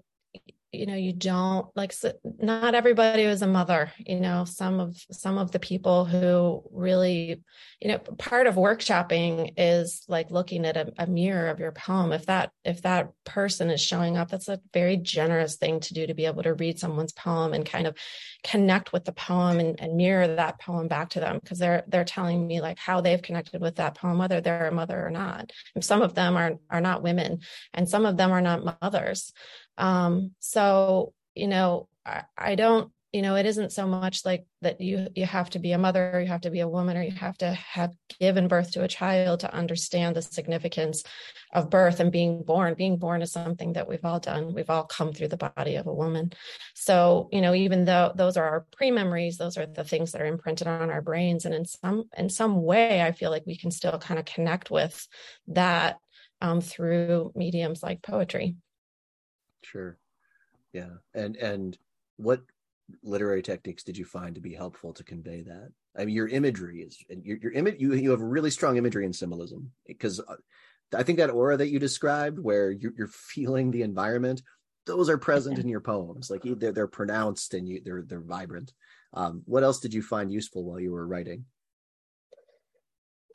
you 0.75 0.87
know 0.87 0.95
you 0.95 1.13
don't 1.13 1.67
like 1.77 1.95
not 2.39 2.75
everybody 2.75 3.27
was 3.27 3.43
a 3.43 3.47
mother 3.47 3.93
you 3.99 4.21
know 4.21 4.45
some 4.45 4.81
of 4.81 4.97
some 5.11 5.39
of 5.39 5.51
the 5.53 5.59
people 5.59 6.05
who 6.05 6.63
really 6.73 7.43
you 7.85 7.89
know 7.89 7.99
part 7.99 8.47
of 8.47 8.55
workshopping 8.55 9.53
is 9.59 10.05
like 10.09 10.31
looking 10.31 10.65
at 10.65 10.77
a, 10.77 10.93
a, 10.99 11.07
mirror 11.07 11.49
of 11.49 11.61
your 11.61 11.71
poem. 11.71 12.13
If 12.13 12.27
that 12.27 12.51
if 12.65 12.81
that 12.83 13.11
person 13.25 13.71
is 13.71 13.81
showing 13.81 14.17
up 14.17 14.31
that's 14.31 14.49
a 14.49 14.61
very 14.73 14.97
generous 14.97 15.57
thing 15.57 15.81
to 15.81 15.95
do 15.95 16.07
to 16.07 16.15
be 16.15 16.25
able 16.25 16.43
to 16.45 16.55
read 16.55 16.79
someone's 16.79 17.13
poem 17.13 17.53
and 17.53 17.67
kind 17.67 17.87
of 17.87 17.95
connect 18.43 18.93
with 18.93 19.05
the 19.05 19.13
poem 19.13 19.61
and, 19.61 19.79
and 19.81 19.97
mirror 19.97 20.27
that 20.27 20.61
poem 20.61 20.89
back 20.89 21.11
to 21.11 21.21
them. 21.21 21.39
Because 21.43 21.59
they're 21.59 21.85
they're 21.87 22.05
telling 22.05 22.47
me 22.47 22.63
like 22.63 22.79
how 22.79 23.03
they've 23.03 23.21
connected 23.21 23.61
with 23.61 23.77
that 23.77 23.97
poem 23.97 24.19
whether 24.19 24.41
they're 24.41 24.69
a 24.69 24.73
mother 24.73 25.07
or 25.07 25.11
not. 25.11 25.53
And 25.75 25.85
some 25.85 26.01
of 26.01 26.15
them 26.15 26.37
are 26.37 26.55
are 26.71 26.81
not 26.81 27.03
women 27.03 27.41
and 27.75 27.87
some 27.87 28.07
of 28.07 28.17
them 28.17 28.33
are 28.33 28.41
not 28.41 28.81
mothers 28.81 29.33
um, 29.79 30.33
so, 30.41 31.13
you 31.35 31.49
know, 31.49 31.89
I, 32.05 32.23
I 32.37 32.55
don't, 32.55 32.91
you 33.13 33.23
know, 33.23 33.37
it 33.37 33.47
isn't 33.47 33.71
so 33.71 33.87
much 33.87 34.25
like 34.25 34.45
that 34.61 34.81
you 34.81 35.07
you 35.15 35.25
have 35.25 35.49
to 35.51 35.61
be 35.61 35.71
a 35.71 35.79
mother, 35.79 36.11
or 36.15 36.21
you 36.21 36.27
have 36.27 36.41
to 36.41 36.51
be 36.51 36.59
a 36.59 36.69
woman, 36.69 36.97
or 36.97 37.03
you 37.03 37.13
have 37.13 37.39
to 37.39 37.53
have 37.53 37.93
given 38.19 38.49
birth 38.49 38.73
to 38.73 38.83
a 38.83 38.89
child 38.89 39.41
to 39.41 39.55
understand 39.55 40.17
the 40.17 40.23
significance 40.23 41.05
of 41.53 41.71
birth 41.71 42.01
and 42.01 42.11
being 42.11 42.43
born. 42.43 42.75
Being 42.75 42.97
born 42.97 43.23
is 43.23 43.31
something 43.31 43.75
that 43.75 43.89
we've 43.89 44.05
all 44.05 44.19
done. 44.19 44.53
We've 44.53 44.69
all 44.69 44.83
come 44.83 45.13
through 45.13 45.29
the 45.29 45.37
body 45.37 45.77
of 45.77 45.87
a 45.87 45.95
woman. 45.95 46.33
So, 46.75 47.29
you 47.31 47.41
know, 47.41 47.55
even 47.55 47.85
though 47.85 48.13
those 48.17 48.37
are 48.37 48.49
our 48.49 48.67
pre-memories, 48.77 49.39
those 49.39 49.57
are 49.59 49.67
the 49.67 49.85
things 49.85 50.11
that 50.11 50.21
are 50.21 50.27
imprinted 50.27 50.67
on 50.67 50.91
our 50.91 51.01
brains. 51.01 51.45
And 51.45 51.55
in 51.55 51.67
some 51.67 52.07
in 52.19 52.29
some 52.29 52.65
way, 52.65 53.01
I 53.01 53.13
feel 53.13 53.31
like 53.31 53.47
we 53.47 53.57
can 53.57 53.71
still 53.71 53.97
kind 53.97 54.19
of 54.19 54.27
connect 54.27 54.73
with 54.73 55.07
that 55.49 55.99
um, 56.41 56.61
through 56.61 57.31
mediums 57.37 57.81
like 57.81 58.03
poetry. 58.03 58.57
Sure. 59.65 59.99
Yeah. 60.73 60.91
And 61.15 61.37
and 61.37 61.79
what 62.17 62.43
literary 63.03 63.43
techniques 63.43 63.83
did 63.83 63.97
you 63.97 64.05
find 64.05 64.35
to 64.35 64.41
be 64.41 64.55
helpful 64.55 64.93
to 64.95 65.05
convey 65.05 65.43
that? 65.43 65.71
I 65.97 66.05
mean, 66.05 66.15
your 66.15 66.29
imagery 66.29 66.83
is 66.83 66.99
and 67.09 67.25
your 67.25 67.39
your 67.39 67.53
image. 67.53 67.77
You 67.79 67.95
you 67.95 68.11
have 68.11 68.21
really 68.21 68.51
strong 68.51 68.77
imagery 68.77 69.05
and 69.05 69.15
symbolism 69.15 69.73
because 69.87 70.21
uh, 70.21 70.37
I 70.95 71.03
think 71.03 71.19
that 71.19 71.31
aura 71.31 71.57
that 71.57 71.71
you 71.71 71.79
described, 71.79 72.39
where 72.39 72.71
you're, 72.71 72.93
you're 72.97 73.09
feeling 73.09 73.71
the 73.71 73.83
environment, 73.83 74.43
those 74.87 75.09
are 75.09 75.19
present 75.19 75.59
in 75.59 75.69
your 75.69 75.81
poems. 75.81 76.31
Like 76.31 76.43
they're 76.45 76.73
they're 76.73 76.87
pronounced 76.87 77.55
and 77.55 77.69
you 77.69 77.81
they're 77.85 78.03
they're 78.03 78.21
vibrant. 78.21 78.73
Um, 79.13 79.43
what 79.47 79.63
else 79.63 79.81
did 79.81 79.95
you 79.95 80.03
find 80.03 80.33
useful 80.33 80.65
while 80.65 80.81
you 80.81 80.91
were 80.91 81.07
writing? 81.07 81.45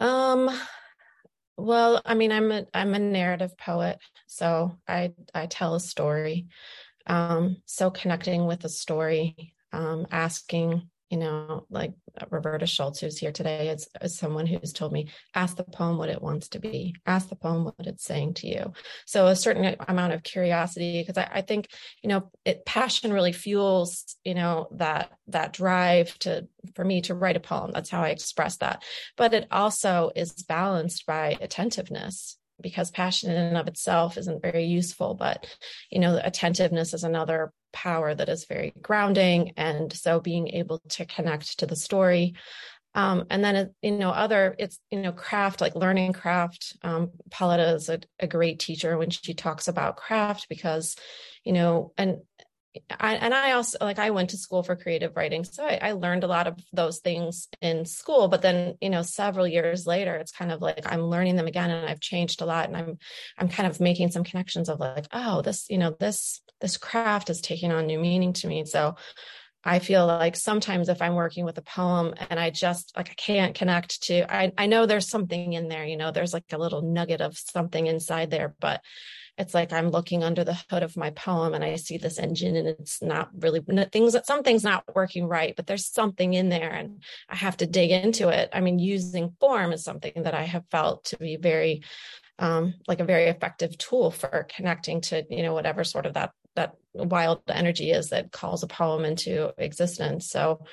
Um, 0.01 0.49
well, 1.59 2.01
I 2.05 2.15
mean, 2.15 2.31
I'm 2.31 2.51
a 2.51 2.65
I'm 2.73 2.93
a 2.93 2.99
narrative 2.99 3.57
poet, 3.57 3.99
so 4.27 4.77
I 4.87 5.13
I 5.33 5.45
tell 5.47 5.75
a 5.75 5.79
story. 5.79 6.47
Um, 7.07 7.57
so 7.65 7.89
connecting 7.91 8.45
with 8.45 8.65
a 8.65 8.69
story, 8.69 9.53
um, 9.73 10.07
asking 10.11 10.89
you 11.09 11.17
know, 11.17 11.65
like 11.69 11.93
uh, 12.19 12.25
Roberta 12.29 12.67
Schultz, 12.67 12.99
who's 12.99 13.17
here 13.17 13.31
today, 13.31 13.69
is, 13.69 13.87
is, 14.01 14.17
someone 14.17 14.45
who's 14.45 14.73
told 14.73 14.91
me, 14.93 15.09
ask 15.33 15.57
the 15.57 15.63
poem 15.63 15.97
what 15.97 16.09
it 16.09 16.21
wants 16.21 16.49
to 16.49 16.59
be, 16.59 16.95
ask 17.05 17.29
the 17.29 17.35
poem 17.35 17.65
what 17.65 17.75
it's 17.79 18.03
saying 18.03 18.35
to 18.35 18.47
you. 18.47 18.73
So 19.05 19.27
a 19.27 19.35
certain 19.35 19.75
amount 19.87 20.13
of 20.13 20.23
curiosity, 20.23 21.01
because 21.01 21.17
I, 21.17 21.29
I, 21.33 21.41
think, 21.41 21.69
you 22.03 22.09
know, 22.09 22.31
it 22.45 22.65
passion 22.65 23.11
really 23.11 23.33
fuels, 23.33 24.15
you 24.23 24.35
know, 24.35 24.67
that 24.71 25.11
that 25.27 25.53
drive 25.53 26.17
to 26.19 26.47
for 26.75 26.85
me 26.85 27.01
to 27.01 27.15
write 27.15 27.37
a 27.37 27.39
poem. 27.39 27.71
That's 27.71 27.89
how 27.89 28.03
I 28.03 28.09
express 28.09 28.57
that. 28.57 28.83
But 29.17 29.33
it 29.33 29.47
also 29.51 30.11
is 30.15 30.31
balanced 30.33 31.05
by 31.05 31.37
attentiveness 31.41 32.37
because 32.61 32.91
passion 32.91 33.31
in 33.31 33.37
and 33.37 33.57
of 33.57 33.67
itself 33.67 34.17
isn't 34.17 34.41
very 34.41 34.65
useful 34.65 35.13
but 35.13 35.45
you 35.89 35.99
know 35.99 36.19
attentiveness 36.23 36.93
is 36.93 37.03
another 37.03 37.51
power 37.71 38.15
that 38.15 38.29
is 38.29 38.45
very 38.45 38.73
grounding. 38.81 39.53
And 39.55 39.93
so 39.93 40.19
being 40.19 40.47
able 40.49 40.79
to 40.89 41.05
connect 41.05 41.59
to 41.59 41.67
the 41.67 41.75
story 41.75 42.33
um, 42.95 43.25
and 43.29 43.43
then 43.43 43.73
you 43.81 43.91
know 43.91 44.09
other 44.09 44.55
it's 44.57 44.79
you 44.89 45.01
know 45.01 45.11
craft 45.11 45.61
like 45.61 45.75
learning 45.75 46.13
craft 46.13 46.75
um, 46.83 47.11
is 47.39 47.89
a, 47.89 47.99
a 48.19 48.27
great 48.27 48.59
teacher 48.59 48.97
when 48.97 49.11
she 49.11 49.33
talks 49.33 49.67
about 49.67 49.97
craft 49.97 50.47
because 50.49 50.95
you 51.43 51.53
know 51.53 51.93
and 51.97 52.17
I, 52.99 53.15
and 53.15 53.33
I 53.33 53.53
also 53.53 53.77
like 53.81 53.97
I 53.97 54.11
went 54.11 54.29
to 54.31 54.37
school 54.37 54.61
for 54.61 54.75
creative 54.75 55.15
writing, 55.15 55.43
so 55.43 55.63
I, 55.63 55.79
I, 55.81 55.91
learned 55.93 56.23
a 56.23 56.27
lot 56.27 56.45
of 56.45 56.55
those 56.71 56.99
things 56.99 57.47
in 57.61 57.85
school. 57.85 58.27
But 58.27 58.43
then, 58.43 58.75
you 58.79 58.91
know, 58.91 59.01
several 59.01 59.47
years 59.47 59.87
later, 59.87 60.15
it's 60.15 60.31
kind 60.31 60.51
of 60.51 60.61
like 60.61 60.81
I'm 60.85 61.01
learning 61.01 61.35
them 61.35 61.47
again, 61.47 61.71
and 61.71 61.89
I've 61.89 61.99
changed 61.99 62.41
a 62.41 62.45
lot, 62.45 62.67
and 62.67 62.77
I'm 62.77 62.99
I'm 63.39 63.49
kind 63.49 63.67
of 63.67 63.79
making 63.79 64.11
some 64.11 64.23
connections 64.23 64.69
of 64.69 64.79
like, 64.79 65.07
oh, 65.11 65.41
this 65.41 65.67
you 65.69 65.79
know 65.79 65.95
this 65.99 66.41
this 66.61 66.77
craft 66.77 67.31
is 67.31 67.41
taking 67.41 67.71
on 67.71 67.87
new 67.87 67.99
meaning 67.99 68.33
to 68.33 68.47
me. 68.47 68.65
So 68.65 68.95
I 69.63 69.79
feel 69.79 70.05
like 70.05 70.35
sometimes 70.35 70.89
if 70.89 71.01
I'm 71.01 71.15
working 71.15 71.45
with 71.45 71.57
a 71.57 71.63
poem 71.63 72.13
and 72.29 72.39
I 72.39 72.51
just 72.51 72.95
like 72.95 73.09
I 73.09 73.15
can't 73.15 73.55
connect 73.55 74.03
to, 74.03 74.31
I 74.31 74.51
I 74.57 74.67
know 74.67 74.85
there's 74.85 75.09
something 75.09 75.53
in 75.53 75.69
there, 75.69 75.85
you 75.85 75.97
know, 75.97 76.11
there's 76.11 76.33
like 76.33 76.45
a 76.53 76.57
little 76.59 76.83
nugget 76.83 77.21
of 77.21 77.35
something 77.35 77.87
inside 77.87 78.29
there, 78.29 78.53
but 78.59 78.81
it's 79.39 79.53
like 79.53 79.71
I'm 79.71 79.89
looking 79.89 80.21
under 80.21 80.43
the 80.43 80.57
hood 80.69 80.83
of 80.83 80.97
my 80.97 81.11
poem 81.11 81.53
and 81.53 81.63
I 81.63 81.77
see 81.77 81.97
this 81.97 82.19
engine 82.19 82.57
and 82.57 82.67
it's 82.67 83.01
not 83.01 83.29
really 83.39 83.61
things 83.91 84.11
that 84.11 84.27
something's 84.27 84.65
not 84.65 84.83
working 84.93 85.27
right, 85.27 85.55
but 85.55 85.65
there's 85.65 85.85
something 85.85 86.33
in 86.33 86.49
there 86.49 86.71
and 86.71 87.01
I 87.29 87.37
have 87.37 87.55
to 87.57 87.65
dig 87.65 87.89
into 87.91 88.27
it. 88.27 88.49
I 88.51 88.59
mean, 88.59 88.79
using 88.79 89.33
form 89.39 89.71
is 89.71 89.81
something 89.83 90.23
that 90.23 90.33
I 90.33 90.43
have 90.43 90.65
felt 90.69 91.05
to 91.05 91.17
be 91.17 91.37
very 91.37 91.83
um, 92.37 92.73
like 92.87 92.99
a 92.99 93.05
very 93.05 93.25
effective 93.25 93.77
tool 93.77 94.11
for 94.11 94.45
connecting 94.53 95.01
to, 95.01 95.25
you 95.29 95.43
know, 95.43 95.53
whatever 95.53 95.85
sort 95.85 96.05
of 96.05 96.13
that 96.15 96.31
that 96.55 96.73
wild 96.93 97.41
energy 97.47 97.91
is 97.91 98.09
that 98.09 98.33
calls 98.33 98.63
a 98.63 98.67
poem 98.67 99.05
into 99.05 99.53
existence. 99.57 100.29
So 100.29 100.65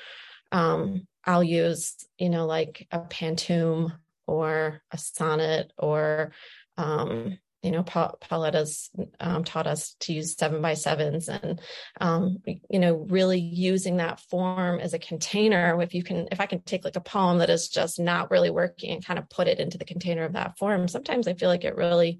um, 0.51 1.07
I'll 1.23 1.43
use, 1.43 1.95
you 2.17 2.29
know, 2.29 2.45
like 2.45 2.85
a 2.91 2.99
pantoum 2.99 3.93
or 4.25 4.81
a 4.91 4.97
sonnet 4.97 5.71
or 5.77 6.31
um, 6.77 7.37
you 7.67 7.73
know, 7.73 7.83
pa- 7.83 8.13
Pauletta's 8.21 8.89
um, 9.19 9.43
taught 9.43 9.67
us 9.67 9.95
to 9.99 10.13
use 10.13 10.37
seven 10.37 10.61
by 10.61 10.73
sevens 10.73 11.27
and, 11.27 11.59
um, 11.99 12.37
you 12.45 12.79
know, 12.79 13.05
really 13.09 13.39
using 13.39 13.97
that 13.97 14.21
form 14.21 14.79
as 14.79 14.93
a 14.93 14.99
container. 14.99 15.81
If 15.81 15.93
you 15.93 16.01
can, 16.01 16.29
if 16.31 16.39
I 16.39 16.45
can 16.45 16.61
take 16.61 16.85
like 16.85 16.95
a 16.95 17.01
poem 17.01 17.39
that 17.39 17.49
is 17.49 17.67
just 17.67 17.99
not 17.99 18.31
really 18.31 18.49
working 18.49 18.91
and 18.91 19.05
kind 19.05 19.19
of 19.19 19.29
put 19.29 19.49
it 19.49 19.59
into 19.59 19.77
the 19.77 19.83
container 19.83 20.23
of 20.23 20.33
that 20.33 20.57
form, 20.57 20.87
sometimes 20.87 21.27
I 21.27 21.33
feel 21.33 21.49
like 21.49 21.65
it 21.65 21.75
really 21.75 22.19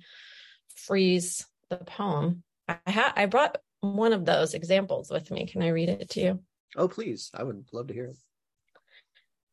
frees 0.76 1.46
the 1.70 1.78
poem. 1.78 2.44
I 2.68 2.92
ha- 2.92 3.14
I 3.16 3.26
brought 3.28 3.58
one 3.80 4.12
of 4.12 4.26
those 4.26 4.54
examples 4.54 5.10
with 5.10 5.32
me. 5.32 5.48
Can 5.48 5.64
I 5.64 5.70
read 5.70 5.88
it 5.88 6.10
to 6.12 6.20
you? 6.20 6.40
Oh, 6.76 6.90
please. 6.90 7.32
I 7.34 7.44
would 7.44 7.66
love 7.72 7.88
to 7.88 7.94
hear 7.94 8.08
it. 8.08 8.18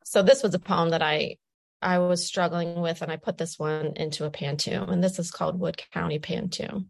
So 0.05 0.25
this 0.25 0.43
was 0.43 0.55
a 0.55 0.59
poem 0.59 0.91
that 0.91 1.03
I 1.03 1.37
I 1.83 1.99
was 1.99 2.27
struggling 2.27 2.81
with, 2.81 3.03
and 3.03 3.13
I 3.13 3.17
put 3.17 3.39
this 3.39 3.59
one 3.59 3.93
into 3.97 4.25
a 4.25 4.31
pantoum, 4.31 4.91
and 4.91 5.03
this 5.03 5.19
is 5.19 5.31
called 5.31 5.61
Wood 5.61 5.81
County 5.93 6.19
Pantoum. 6.19 6.87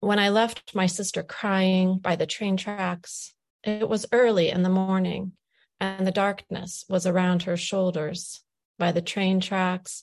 When 0.00 0.18
I 0.18 0.28
left 0.28 0.74
my 0.74 0.86
sister 0.86 1.22
crying 1.22 1.98
by 1.98 2.16
the 2.16 2.26
train 2.26 2.56
tracks, 2.56 3.34
it 3.62 3.88
was 3.88 4.06
early 4.12 4.50
in 4.50 4.62
the 4.62 4.68
morning, 4.68 5.32
and 5.80 6.06
the 6.06 6.12
darkness 6.12 6.84
was 6.88 7.06
around 7.06 7.44
her 7.44 7.56
shoulders 7.56 8.42
by 8.78 8.92
the 8.92 9.02
train 9.02 9.40
tracks, 9.40 10.02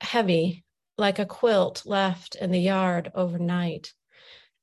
heavy 0.00 0.64
like 0.96 1.18
a 1.18 1.26
quilt 1.26 1.82
left 1.84 2.34
in 2.36 2.50
the 2.50 2.60
yard 2.60 3.10
overnight. 3.14 3.92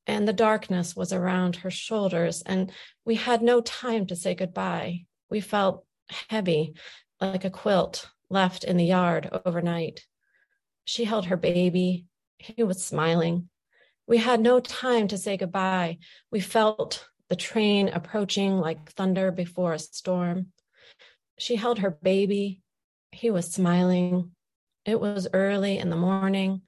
And 0.08 0.28
the 0.28 0.34
darkness 0.34 0.96
was 0.96 1.14
around 1.14 1.58
her 1.58 1.72
shoulders, 1.72 2.42
and 2.42 2.72
we 3.06 3.16
had 3.16 3.42
no 3.42 3.62
time 3.62 4.06
to 4.08 4.16
say 4.16 4.36
goodbye. 4.36 5.06
We 5.30 5.42
felt 5.42 5.86
heavy 6.30 6.74
like 7.22 7.46
a 7.46 7.50
quilt 7.50 8.10
left 8.30 8.64
in 8.64 8.78
the 8.78 8.86
yard 8.86 9.30
overnight. 9.46 10.06
She 10.86 11.06
held 11.06 11.26
her 11.28 11.38
baby. 11.38 12.08
He 12.38 12.64
was 12.64 12.84
smiling. 12.84 13.50
We 14.08 14.18
had 14.18 14.42
no 14.42 14.60
time 14.60 15.08
to 15.10 15.18
say 15.18 15.38
goodbye. 15.38 16.00
We 16.32 16.40
felt 16.40 17.08
the 17.30 17.36
train 17.36 17.88
approaching 17.90 18.58
like 18.58 18.92
thunder 18.92 19.32
before 19.32 19.74
a 19.74 19.80
storm. 19.80 20.48
She 21.38 21.56
held 21.56 21.80
her 21.80 21.92
baby. 21.92 22.62
He 23.12 23.30
was 23.30 23.54
smiling. 23.54 24.32
It 24.86 25.00
was 25.00 25.28
early 25.32 25.78
in 25.78 25.90
the 25.90 25.96
morning. 25.96 26.64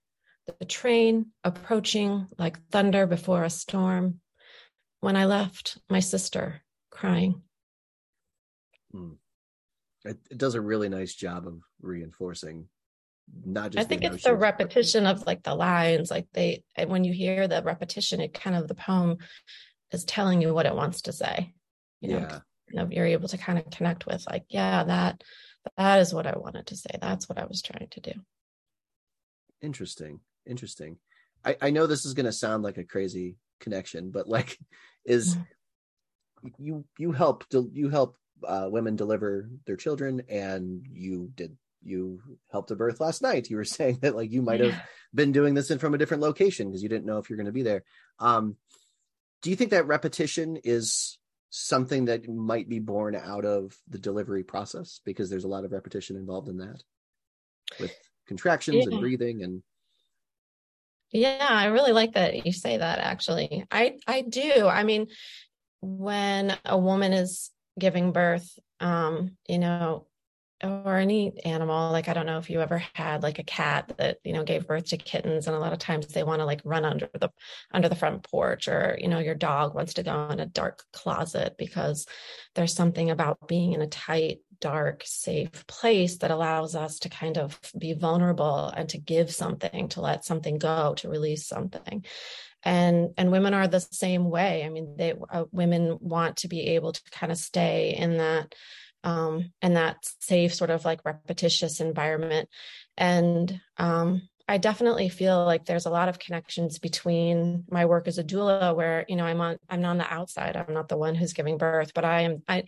The 0.60 0.66
train 0.66 1.28
approaching 1.44 2.28
like 2.38 2.66
thunder 2.70 3.08
before 3.08 3.44
a 3.44 3.50
storm. 3.50 4.20
When 5.00 5.16
I 5.16 5.26
left, 5.26 5.80
my 5.90 6.00
sister 6.00 6.62
crying. 6.92 7.42
Hmm. 8.92 9.14
It, 10.06 10.18
it, 10.30 10.38
does 10.38 10.56
a 10.56 10.62
really 10.62 10.90
nice 10.90 11.14
job 11.14 11.48
of 11.48 11.62
reinforcing 11.82 12.68
not 13.46 13.72
just 13.72 13.86
i 13.86 13.88
think 13.88 14.04
it's 14.04 14.24
the 14.24 14.36
repetition 14.36 15.06
of 15.06 15.26
like 15.26 15.44
the 15.44 15.56
lines 15.56 16.12
like 16.12 16.28
they 16.34 16.64
when 16.88 17.04
you 17.04 17.14
hear 17.14 17.48
the 17.48 17.64
repetition 17.64 18.20
it 18.20 18.34
kind 18.34 18.56
of 18.56 18.68
the 18.68 18.76
poem 18.76 19.18
is 19.92 20.04
telling 20.04 20.42
you 20.42 20.54
what 20.54 20.66
it 20.66 20.76
wants 20.76 21.04
to 21.04 21.14
say 21.14 21.54
you 22.02 22.10
know, 22.10 22.20
yeah. 22.20 22.40
you 22.70 22.76
know 22.76 22.88
you're 22.92 23.06
able 23.06 23.30
to 23.30 23.38
kind 23.38 23.58
of 23.58 23.70
connect 23.70 24.06
with 24.06 24.26
like 24.30 24.44
yeah 24.50 24.84
that 24.84 25.24
that 25.78 26.00
is 26.00 26.14
what 26.14 26.28
i 26.28 26.38
wanted 26.38 26.68
to 26.68 26.76
say 26.76 26.90
that's 27.02 27.30
what 27.30 27.38
i 27.38 27.46
was 27.46 27.62
trying 27.62 27.88
to 27.90 28.02
do 28.02 28.12
interesting 29.62 30.20
interesting 30.46 30.98
i 31.46 31.56
i 31.62 31.70
know 31.70 31.88
this 31.88 32.06
is 32.06 32.14
going 32.14 32.26
to 32.26 32.32
sound 32.34 32.62
like 32.62 32.78
a 32.78 32.84
crazy 32.84 33.38
connection 33.62 34.12
but 34.12 34.28
like 34.28 34.58
is 35.06 35.36
mm-hmm. 35.36 36.48
you 36.58 36.86
you 36.98 37.14
help 37.14 37.46
you 37.72 37.90
help 37.90 38.18
uh, 38.48 38.68
women 38.70 38.96
deliver 38.96 39.50
their 39.66 39.76
children 39.76 40.24
and 40.30 40.86
you 40.92 41.32
did 41.36 41.58
you 41.86 42.22
helped 42.50 42.72
a 42.72 42.76
birth 42.76 43.02
last 43.02 43.22
night. 43.22 43.50
You 43.50 43.58
were 43.58 43.66
saying 43.80 44.00
that 44.02 44.16
like 44.16 44.32
you 44.32 44.42
might 44.42 44.62
have 44.62 44.82
been 45.14 45.32
doing 45.32 45.54
this 45.54 45.72
in 45.72 45.80
from 45.80 45.94
a 45.94 45.98
different 45.98 46.24
location 46.24 46.68
because 46.68 46.82
you 46.82 46.90
didn't 46.90 47.06
know 47.06 47.18
if 47.18 47.30
you're 47.30 47.38
going 47.38 47.46
to 47.48 47.52
be 47.52 47.64
there. 47.64 47.84
Um 48.20 48.56
do 49.42 49.50
you 49.50 49.56
think 49.58 49.72
that 49.72 49.88
repetition 49.88 50.58
is 50.64 51.18
something 51.50 52.06
that 52.06 52.30
might 52.30 52.70
be 52.70 52.80
born 52.80 53.14
out 53.14 53.44
of 53.44 53.76
the 53.90 54.00
delivery 54.00 54.44
process? 54.44 55.02
Because 55.04 55.30
there's 55.30 55.44
a 55.44 55.50
lot 55.50 55.66
of 55.66 55.74
repetition 55.74 56.16
involved 56.16 56.48
in 56.48 56.58
that 56.58 56.82
with 57.80 57.94
contractions 58.28 58.86
yeah. 58.86 58.92
and 58.92 59.02
breathing 59.02 59.44
and 59.44 59.64
yeah 61.12 61.48
i 61.50 61.66
really 61.66 61.92
like 61.92 62.14
that 62.14 62.46
you 62.46 62.52
say 62.52 62.78
that 62.78 63.00
actually. 63.00 63.66
I 63.70 63.98
i 64.08 64.22
do. 64.22 64.68
I 64.68 64.84
mean 64.84 65.08
when 65.82 66.58
a 66.64 66.78
woman 66.78 67.12
is 67.12 67.52
giving 67.80 68.12
birth 68.12 68.58
um 68.80 69.36
you 69.48 69.60
know 69.60 70.06
or 70.64 70.98
any 70.98 71.34
animal. 71.44 71.92
Like 71.92 72.08
i 72.08 72.14
don't 72.14 72.26
know 72.26 72.38
if 72.38 72.50
you 72.50 72.62
ever 72.62 72.84
had 72.94 73.22
like 73.22 73.40
a 73.40 73.44
cat 73.44 73.94
that 73.98 74.18
you 74.24 74.34
know 74.34 74.44
gave 74.44 74.68
birth 74.68 74.86
to 74.86 74.98
kittens 74.98 75.48
and 75.48 75.56
a 75.56 75.60
lot 75.60 75.74
of 75.74 75.80
times 75.80 76.08
they 76.08 76.24
want 76.24 76.40
to 76.40 76.46
like 76.46 76.62
run 76.64 76.86
under 76.86 77.10
the 77.14 77.30
under 77.72 77.90
the 77.90 77.96
front 77.96 78.24
porch 78.24 78.68
or 78.68 78.98
you 79.00 79.08
know 79.08 79.20
your 79.20 79.36
dog 79.36 79.76
wants 79.76 79.96
to 79.96 80.04
go 80.04 80.30
in 80.30 80.40
a 80.40 80.46
dark 80.46 80.84
closet 80.94 81.56
because 81.58 82.06
there's 82.56 82.74
something 82.74 83.10
about 83.10 83.48
being 83.48 83.74
in 83.74 83.82
a 83.82 83.88
tight 83.88 84.40
dark 84.62 85.04
safe 85.06 85.68
place 85.68 86.20
that 86.20 86.32
allows 86.32 86.74
us 86.74 87.00
to 87.00 87.10
kind 87.10 87.38
of 87.38 87.60
be 87.78 87.94
vulnerable 87.94 88.68
and 88.68 88.88
to 88.88 88.98
give 88.98 89.30
something 89.30 89.90
to 89.90 90.00
let 90.00 90.24
something 90.24 90.58
go 90.58 90.94
to 90.96 91.10
release 91.10 91.46
something 91.46 92.06
and 92.64 93.10
and 93.18 93.32
women 93.32 93.54
are 93.54 93.68
the 93.68 93.80
same 93.80 94.30
way. 94.30 94.64
I 94.64 94.70
mean 94.70 94.96
they 94.98 95.14
uh, 95.30 95.46
women 95.52 95.98
want 96.00 96.38
to 96.38 96.48
be 96.48 96.62
able 96.76 96.94
to 96.94 97.02
kind 97.12 97.32
of 97.32 97.38
stay 97.38 97.96
in 97.96 98.18
that 98.18 98.54
um, 99.04 99.52
and 99.62 99.76
that 99.76 99.98
safe 100.20 100.54
sort 100.54 100.70
of 100.70 100.86
like 100.86 101.02
repetitious 101.06 101.80
environment. 101.80 102.50
And 102.98 103.60
um, 103.78 104.30
i 104.48 104.58
definitely 104.58 105.10
feel 105.10 105.46
like 105.46 105.66
there's 105.66 105.86
a 105.86 105.90
lot 105.90 106.10
of 106.10 106.20
connections 106.20 106.80
between 106.80 107.64
my 107.70 107.86
work 107.86 108.08
as 108.08 108.18
a 108.18 108.24
doula 108.24 108.76
where 108.76 109.06
you 109.08 109.16
know 109.16 109.26
i'm 109.26 109.40
on 109.42 109.58
i'm 109.70 109.86
on 109.86 109.98
the 109.98 110.14
outside. 110.14 110.56
I'm 110.56 110.74
not 110.74 110.90
the 110.90 110.98
one 110.98 111.16
who's 111.16 111.34
giving 111.34 111.58
birth 111.58 111.94
but 111.94 112.06
i 112.06 112.22
am 112.22 112.44
i 112.48 112.66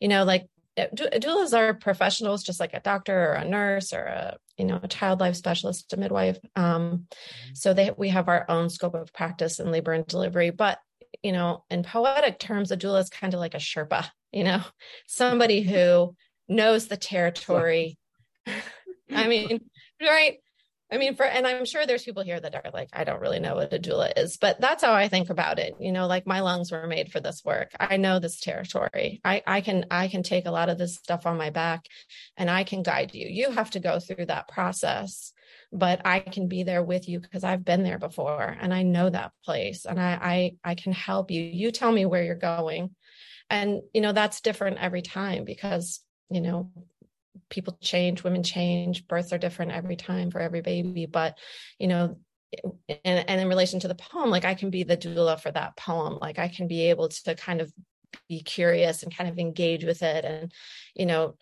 you 0.00 0.08
know 0.08 0.24
like 0.24 0.46
doulas 0.76 1.56
are 1.56 1.74
professionals 1.74 2.42
just 2.42 2.60
like 2.60 2.74
a 2.74 2.80
doctor 2.80 3.30
or 3.30 3.34
a 3.34 3.44
nurse 3.44 3.92
or 3.92 4.04
a 4.04 4.36
you 4.58 4.64
know 4.64 4.80
a 4.82 4.88
child 4.88 5.20
life 5.20 5.36
specialist 5.36 5.92
a 5.92 5.96
midwife 5.96 6.38
um, 6.56 6.82
mm-hmm. 6.82 7.54
so 7.54 7.72
they 7.74 7.90
we 7.96 8.08
have 8.08 8.28
our 8.28 8.44
own 8.48 8.68
scope 8.68 8.94
of 8.94 9.12
practice 9.12 9.60
in 9.60 9.70
labor 9.70 9.92
and 9.92 10.06
delivery 10.06 10.50
but 10.50 10.78
you 11.22 11.32
know 11.32 11.64
in 11.70 11.82
poetic 11.82 12.38
terms 12.38 12.70
a 12.70 12.76
doula 12.76 13.00
is 13.00 13.08
kind 13.08 13.34
of 13.34 13.40
like 13.40 13.54
a 13.54 13.58
sherpa 13.58 14.08
you 14.32 14.44
know? 14.44 14.62
Somebody 15.06 15.60
who 15.62 16.16
knows 16.48 16.88
the 16.88 16.96
territory. 16.96 17.98
I 19.14 19.28
mean 19.28 19.60
right 20.00 20.38
I 20.92 20.98
mean, 20.98 21.14
for 21.14 21.24
and 21.24 21.46
I'm 21.46 21.64
sure 21.64 21.86
there's 21.86 22.04
people 22.04 22.22
here 22.22 22.38
that 22.38 22.54
are 22.54 22.70
like, 22.74 22.90
I 22.92 23.04
don't 23.04 23.22
really 23.22 23.40
know 23.40 23.54
what 23.54 23.72
a 23.72 23.78
doula 23.78 24.12
is, 24.14 24.36
but 24.36 24.60
that's 24.60 24.84
how 24.84 24.92
I 24.92 25.08
think 25.08 25.30
about 25.30 25.58
it. 25.58 25.74
You 25.80 25.90
know, 25.90 26.06
like 26.06 26.26
my 26.26 26.40
lungs 26.40 26.70
were 26.70 26.86
made 26.86 27.10
for 27.10 27.18
this 27.18 27.42
work. 27.42 27.70
I 27.80 27.96
know 27.96 28.18
this 28.18 28.40
territory. 28.40 29.22
I 29.24 29.42
I 29.46 29.62
can 29.62 29.86
I 29.90 30.08
can 30.08 30.22
take 30.22 30.44
a 30.44 30.50
lot 30.50 30.68
of 30.68 30.76
this 30.76 30.96
stuff 30.96 31.24
on 31.24 31.38
my 31.38 31.48
back, 31.48 31.86
and 32.36 32.50
I 32.50 32.64
can 32.64 32.82
guide 32.82 33.14
you. 33.14 33.26
You 33.26 33.50
have 33.52 33.70
to 33.70 33.80
go 33.80 34.00
through 34.00 34.26
that 34.26 34.48
process, 34.48 35.32
but 35.72 36.02
I 36.04 36.20
can 36.20 36.46
be 36.46 36.62
there 36.62 36.82
with 36.82 37.08
you 37.08 37.20
because 37.20 37.42
I've 37.42 37.64
been 37.64 37.84
there 37.84 37.98
before 37.98 38.54
and 38.60 38.74
I 38.74 38.82
know 38.82 39.08
that 39.08 39.32
place, 39.46 39.86
and 39.86 39.98
I 39.98 40.18
I 40.62 40.72
I 40.72 40.74
can 40.74 40.92
help 40.92 41.30
you. 41.30 41.40
You 41.40 41.70
tell 41.70 41.90
me 41.90 42.04
where 42.04 42.22
you're 42.22 42.34
going, 42.34 42.94
and 43.48 43.80
you 43.94 44.02
know 44.02 44.12
that's 44.12 44.42
different 44.42 44.76
every 44.76 45.02
time 45.02 45.44
because 45.46 46.00
you 46.28 46.42
know 46.42 46.70
people 47.48 47.76
change, 47.80 48.24
women 48.24 48.42
change, 48.42 49.06
births 49.06 49.32
are 49.32 49.38
different 49.38 49.72
every 49.72 49.96
time 49.96 50.30
for 50.30 50.40
every 50.40 50.60
baby. 50.60 51.06
But, 51.06 51.38
you 51.78 51.88
know, 51.88 52.18
and, 52.88 53.24
and 53.28 53.40
in 53.40 53.48
relation 53.48 53.80
to 53.80 53.88
the 53.88 53.94
poem, 53.94 54.30
like 54.30 54.44
I 54.44 54.54
can 54.54 54.70
be 54.70 54.82
the 54.82 54.96
doula 54.96 55.40
for 55.40 55.50
that 55.50 55.76
poem. 55.76 56.18
Like 56.20 56.38
I 56.38 56.48
can 56.48 56.68
be 56.68 56.90
able 56.90 57.08
to 57.08 57.34
kind 57.34 57.60
of 57.60 57.72
be 58.28 58.42
curious 58.42 59.02
and 59.02 59.16
kind 59.16 59.30
of 59.30 59.38
engage 59.38 59.84
with 59.84 60.02
it 60.02 60.24
and, 60.24 60.52
you 60.94 61.06
know, 61.06 61.36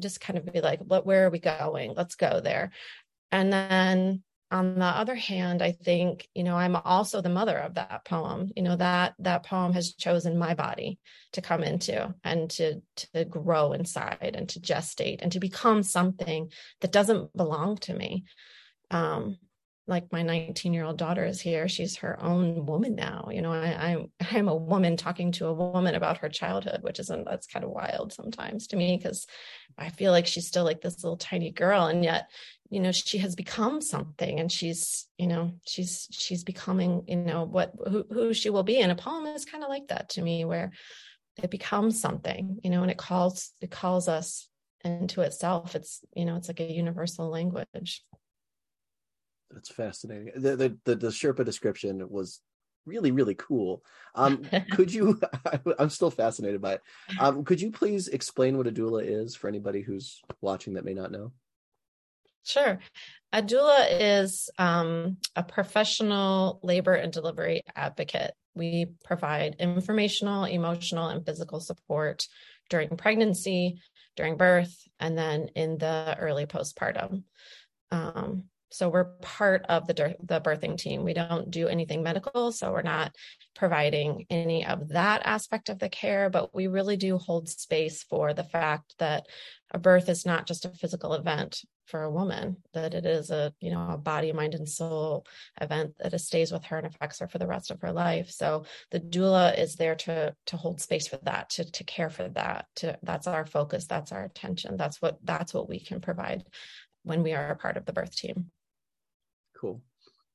just 0.00 0.20
kind 0.20 0.38
of 0.38 0.52
be 0.52 0.60
like, 0.60 0.80
what, 0.80 1.06
where 1.06 1.26
are 1.26 1.30
we 1.30 1.38
going? 1.38 1.94
Let's 1.96 2.16
go 2.16 2.40
there. 2.40 2.70
And 3.30 3.52
then 3.52 4.22
on 4.50 4.78
the 4.78 4.84
other 4.84 5.14
hand 5.14 5.62
i 5.62 5.72
think 5.72 6.26
you 6.34 6.42
know 6.42 6.56
i'm 6.56 6.74
also 6.74 7.20
the 7.20 7.28
mother 7.28 7.56
of 7.58 7.74
that 7.74 8.04
poem 8.04 8.50
you 8.56 8.62
know 8.62 8.76
that 8.76 9.14
that 9.18 9.44
poem 9.44 9.72
has 9.72 9.92
chosen 9.94 10.38
my 10.38 10.54
body 10.54 10.98
to 11.32 11.42
come 11.42 11.62
into 11.62 12.14
and 12.24 12.50
to 12.50 12.80
to 12.96 13.24
grow 13.24 13.72
inside 13.72 14.34
and 14.34 14.48
to 14.48 14.60
gestate 14.60 15.18
and 15.20 15.32
to 15.32 15.40
become 15.40 15.82
something 15.82 16.50
that 16.80 16.92
doesn't 16.92 17.36
belong 17.36 17.76
to 17.76 17.94
me. 17.94 18.24
Um 18.90 19.38
like 19.88 20.12
my 20.12 20.22
19 20.22 20.72
year 20.72 20.84
old 20.84 20.98
daughter 20.98 21.24
is 21.24 21.40
here. 21.40 21.68
She's 21.68 21.96
her 21.96 22.22
own 22.22 22.66
woman 22.66 22.94
now 22.94 23.28
you 23.30 23.42
know 23.42 23.52
I, 23.52 23.92
i'm 23.92 24.10
i'm 24.32 24.48
a 24.48 24.54
woman 24.54 24.96
talking 24.96 25.32
to 25.32 25.46
a 25.46 25.52
woman 25.52 25.94
about 25.94 26.18
her 26.18 26.28
childhood 26.28 26.82
which 26.82 26.98
isn't 26.98 27.24
that's 27.24 27.46
kind 27.46 27.64
of 27.64 27.70
wild 27.70 28.12
sometimes 28.12 28.66
to 28.68 28.76
me 28.76 28.96
because 28.96 29.26
i 29.76 29.88
feel 29.88 30.12
like 30.12 30.26
she's 30.26 30.46
still 30.46 30.64
like 30.64 30.80
this 30.80 31.02
little 31.02 31.16
tiny 31.16 31.50
girl 31.50 31.86
and 31.86 32.04
yet 32.04 32.28
you 32.70 32.80
know 32.80 32.92
she 32.92 33.18
has 33.18 33.34
become 33.34 33.80
something 33.80 34.40
and 34.40 34.52
she's 34.52 35.06
you 35.16 35.26
know 35.26 35.52
she's 35.66 36.06
she's 36.10 36.44
becoming 36.44 37.02
you 37.06 37.16
know 37.16 37.44
what 37.44 37.72
who, 37.86 38.04
who 38.10 38.34
she 38.34 38.50
will 38.50 38.62
be. 38.62 38.80
And 38.80 38.92
a 38.92 38.94
poem 38.94 39.26
is 39.26 39.44
kind 39.44 39.64
of 39.64 39.70
like 39.70 39.88
that 39.88 40.10
to 40.10 40.22
me 40.22 40.44
where 40.44 40.72
it 41.42 41.50
becomes 41.50 42.00
something 42.00 42.58
you 42.62 42.70
know 42.70 42.82
and 42.82 42.90
it 42.90 42.98
calls 42.98 43.52
it 43.60 43.70
calls 43.70 44.08
us 44.08 44.48
into 44.84 45.22
itself. 45.22 45.74
It's 45.74 46.00
you 46.14 46.24
know 46.24 46.36
it's 46.36 46.48
like 46.48 46.60
a 46.60 46.72
universal 46.72 47.28
language 47.28 48.04
that's 49.50 49.70
fascinating. 49.70 50.32
The, 50.36 50.56
the 50.56 50.78
the 50.84 50.96
the, 50.96 51.08
Sherpa 51.08 51.44
description 51.44 52.08
was 52.08 52.40
really 52.86 53.10
really 53.10 53.34
cool. 53.34 53.82
Um, 54.14 54.42
could 54.72 54.92
you? 54.92 55.20
I'm 55.78 55.90
still 55.90 56.10
fascinated 56.10 56.60
by 56.60 56.74
it. 56.74 56.82
Um, 57.18 57.44
could 57.44 57.60
you 57.60 57.70
please 57.70 58.08
explain 58.08 58.56
what 58.56 58.66
a 58.66 58.72
doula 58.72 59.04
is 59.04 59.34
for 59.34 59.48
anybody 59.48 59.82
who's 59.82 60.20
watching 60.40 60.74
that 60.74 60.84
may 60.84 60.94
not 60.94 61.12
know? 61.12 61.32
Sure. 62.44 62.78
A 63.32 63.42
doula 63.42 63.86
is 63.90 64.48
um, 64.58 65.18
a 65.36 65.42
professional 65.42 66.60
labor 66.62 66.94
and 66.94 67.12
delivery 67.12 67.62
advocate. 67.76 68.32
We 68.54 68.86
provide 69.04 69.56
informational, 69.58 70.44
emotional, 70.44 71.08
and 71.08 71.24
physical 71.26 71.60
support 71.60 72.26
during 72.70 72.96
pregnancy, 72.96 73.80
during 74.16 74.38
birth, 74.38 74.74
and 74.98 75.16
then 75.16 75.48
in 75.54 75.76
the 75.76 76.16
early 76.18 76.46
postpartum. 76.46 77.24
Um, 77.90 78.44
so 78.70 78.88
we're 78.88 79.04
part 79.04 79.64
of 79.68 79.86
the 79.86 80.16
the 80.22 80.40
birthing 80.40 80.76
team. 80.76 81.04
We 81.04 81.14
don't 81.14 81.50
do 81.50 81.68
anything 81.68 82.02
medical, 82.02 82.52
so 82.52 82.72
we're 82.72 82.82
not 82.82 83.14
providing 83.54 84.26
any 84.30 84.64
of 84.64 84.88
that 84.88 85.22
aspect 85.24 85.68
of 85.68 85.78
the 85.78 85.88
care, 85.88 86.30
but 86.30 86.54
we 86.54 86.66
really 86.66 86.96
do 86.96 87.18
hold 87.18 87.48
space 87.48 88.02
for 88.02 88.34
the 88.34 88.44
fact 88.44 88.94
that 88.98 89.26
a 89.70 89.78
birth 89.78 90.08
is 90.08 90.24
not 90.24 90.46
just 90.46 90.64
a 90.64 90.70
physical 90.70 91.14
event 91.14 91.62
for 91.86 92.02
a 92.02 92.10
woman, 92.10 92.56
that 92.74 92.94
it 92.94 93.06
is 93.06 93.30
a, 93.30 93.52
you 93.60 93.70
know, 93.70 93.88
a 93.90 93.96
body, 93.96 94.32
mind 94.32 94.54
and 94.54 94.68
soul 94.68 95.26
event 95.60 95.94
that 95.98 96.18
stays 96.20 96.52
with 96.52 96.64
her 96.64 96.76
and 96.76 96.86
affects 96.86 97.18
her 97.18 97.28
for 97.28 97.38
the 97.38 97.46
rest 97.46 97.70
of 97.70 97.80
her 97.80 97.92
life. 97.92 98.30
So 98.30 98.64
the 98.90 99.00
doula 99.00 99.58
is 99.58 99.76
there 99.76 99.94
to 99.96 100.34
to 100.46 100.56
hold 100.56 100.80
space 100.80 101.08
for 101.08 101.18
that, 101.22 101.50
to 101.50 101.70
to 101.70 101.84
care 101.84 102.10
for 102.10 102.28
that. 102.30 102.66
To 102.76 102.98
that's 103.02 103.26
our 103.26 103.46
focus, 103.46 103.86
that's 103.86 104.12
our 104.12 104.24
attention. 104.24 104.76
That's 104.76 105.00
what 105.00 105.18
that's 105.24 105.54
what 105.54 105.68
we 105.68 105.80
can 105.80 106.00
provide 106.00 106.44
when 107.02 107.22
we 107.22 107.32
are 107.32 107.50
a 107.50 107.56
part 107.56 107.76
of 107.76 107.86
the 107.86 107.92
birth 107.92 108.14
team. 108.14 108.50
Cool. 109.60 109.82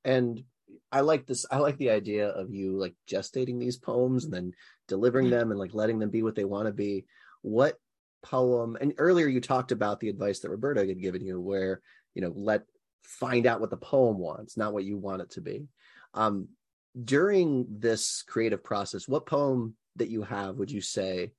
And 0.03 0.43
I 0.91 1.01
like 1.01 1.25
this. 1.25 1.45
I 1.49 1.57
like 1.57 1.77
the 1.77 1.89
idea 1.89 2.29
of 2.29 2.53
you 2.53 2.77
like 2.77 2.95
gestating 3.09 3.59
these 3.59 3.77
poems 3.77 4.25
and 4.25 4.33
then 4.33 4.53
delivering 4.87 5.29
them 5.29 5.51
and 5.51 5.59
like 5.59 5.73
letting 5.73 5.99
them 5.99 6.09
be 6.09 6.23
what 6.23 6.35
they 6.35 6.45
want 6.45 6.67
to 6.67 6.73
be. 6.73 7.05
What 7.41 7.77
poem? 8.23 8.77
And 8.79 8.93
earlier 8.97 9.27
you 9.27 9.41
talked 9.41 9.71
about 9.71 9.99
the 9.99 10.09
advice 10.09 10.39
that 10.39 10.49
Roberta 10.49 10.85
had 10.85 11.01
given 11.01 11.23
you, 11.23 11.39
where 11.39 11.81
you 12.13 12.21
know 12.21 12.33
let 12.35 12.63
find 13.03 13.45
out 13.45 13.59
what 13.59 13.69
the 13.69 13.77
poem 13.77 14.17
wants, 14.17 14.57
not 14.57 14.73
what 14.73 14.83
you 14.83 14.97
want 14.97 15.21
it 15.21 15.31
to 15.31 15.41
be. 15.41 15.67
Um, 16.13 16.49
during 17.01 17.65
this 17.69 18.23
creative 18.27 18.63
process, 18.63 19.07
what 19.07 19.25
poem 19.25 19.75
that 19.95 20.09
you 20.09 20.21
have 20.23 20.57
would 20.57 20.71
you 20.71 20.81
say 20.81 21.31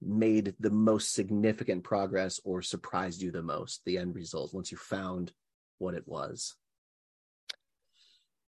made 0.00 0.54
the 0.60 0.70
most 0.70 1.14
significant 1.14 1.82
progress 1.82 2.40
or 2.44 2.62
surprised 2.62 3.22
you 3.22 3.30
the 3.30 3.42
most? 3.42 3.82
The 3.84 3.98
end 3.98 4.14
result 4.14 4.54
once 4.54 4.70
you 4.70 4.78
found 4.78 5.32
what 5.78 5.94
it 5.94 6.06
was. 6.06 6.54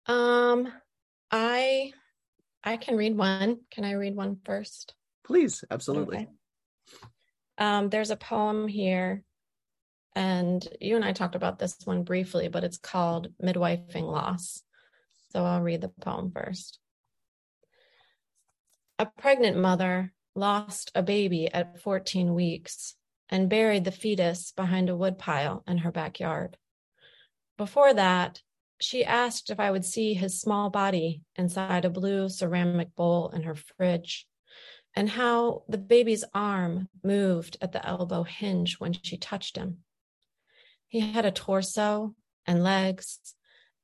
Um, 0.09 0.73
I 1.31 1.93
I 2.65 2.77
can 2.79 2.97
read 2.97 3.17
one. 3.17 3.61
Can 3.71 3.85
I 3.85 3.93
read 3.93 4.17
one 4.17 4.39
first? 4.45 4.95
Please, 5.25 5.63
absolutely. 5.71 6.17
Okay. 6.17 6.29
Um, 7.59 7.91
there's 7.91 8.11
a 8.11 8.17
poem 8.17 8.67
here, 8.69 9.23
and 10.15 10.67
you 10.81 10.97
and 10.97 11.05
I 11.05 11.13
talked 11.13 11.35
about 11.35 11.59
this 11.59 11.77
one 11.85 12.05
briefly, 12.05 12.49
but 12.49 12.65
it's 12.65 12.79
called 12.79 13.29
Midwifing 13.43 14.11
Loss. 14.11 14.63
So 15.31 15.45
I'll 15.45 15.61
read 15.61 15.83
the 15.83 15.93
poem 16.01 16.33
first. 16.35 16.79
A 18.99 19.07
pregnant 19.07 19.59
mother 19.59 20.13
lost 20.35 20.91
a 20.95 21.03
baby 21.03 21.53
at 21.53 21.83
14 21.83 22.35
weeks 22.35 22.95
and 23.29 23.51
buried 23.51 23.85
the 23.85 23.93
fetus 23.93 24.53
behind 24.53 24.89
a 24.89 24.97
woodpile 24.97 25.63
in 25.69 25.79
her 25.79 25.93
backyard. 25.93 26.57
Before 27.59 27.93
that, 27.93 28.41
she 28.81 29.05
asked 29.05 29.51
if 29.51 29.59
I 29.59 29.71
would 29.71 29.85
see 29.85 30.15
his 30.15 30.41
small 30.41 30.71
body 30.71 31.23
inside 31.37 31.85
a 31.85 31.91
blue 31.91 32.29
ceramic 32.29 32.95
bowl 32.95 33.31
in 33.31 33.43
her 33.43 33.55
fridge, 33.55 34.27
and 34.95 35.11
how 35.11 35.63
the 35.69 35.79
baby's 35.79 36.25
arm 36.33 36.89
moved 37.03 37.57
at 37.61 37.73
the 37.73 37.85
elbow 37.85 38.23
hinge 38.23 38.79
when 38.79 38.93
she 38.93 39.17
touched 39.17 39.57
him. 39.57 39.79
He 40.87 41.01
had 41.01 41.27
a 41.27 41.31
torso 41.31 42.15
and 42.47 42.65
legs 42.65 43.35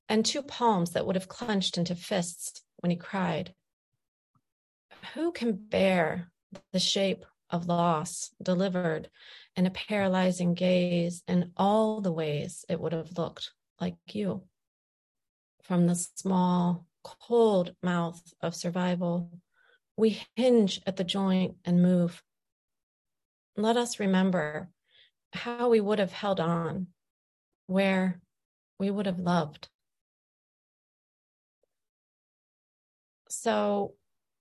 and 0.09 0.25
two 0.25 0.43
palms 0.43 0.91
that 0.91 1.07
would 1.07 1.17
have 1.17 1.29
clenched 1.29 1.77
into 1.77 1.95
fists 1.95 2.63
when 2.79 2.91
he 2.91 2.97
cried. 2.97 3.55
Who 5.15 5.33
can 5.33 5.53
bear 5.53 6.31
the 6.73 6.79
shape 6.79 7.25
of 7.51 7.69
loss 7.69 8.31
delivered 8.43 9.11
in 9.57 9.67
a 9.67 9.71
paralyzing 9.71 10.55
gaze 10.55 11.23
in 11.29 11.53
all 11.57 12.01
the 12.01 12.13
ways 12.13 12.65
it 12.69 12.81
would 12.81 12.93
have 12.93 13.19
looked 13.19 13.51
like 13.81 13.97
you? 14.13 14.43
From 15.65 15.87
the 15.87 15.95
small, 15.95 16.87
cold 17.03 17.75
mouth 17.83 18.23
of 18.43 18.55
survival, 18.55 19.31
we 19.97 20.23
hinge 20.37 20.83
at 20.87 20.97
the 20.97 21.05
joint 21.05 21.57
and 21.65 21.83
move. 21.83 22.23
Let 23.57 23.77
us 23.79 23.99
remember 23.99 24.69
how 25.33 25.71
we 25.71 25.81
would 25.81 25.99
have 25.99 26.13
held 26.13 26.39
on, 26.39 26.89
where 27.67 28.21
we 28.79 28.91
would 28.91 29.07
have 29.07 29.19
loved. 29.19 29.69
So, 33.31 33.95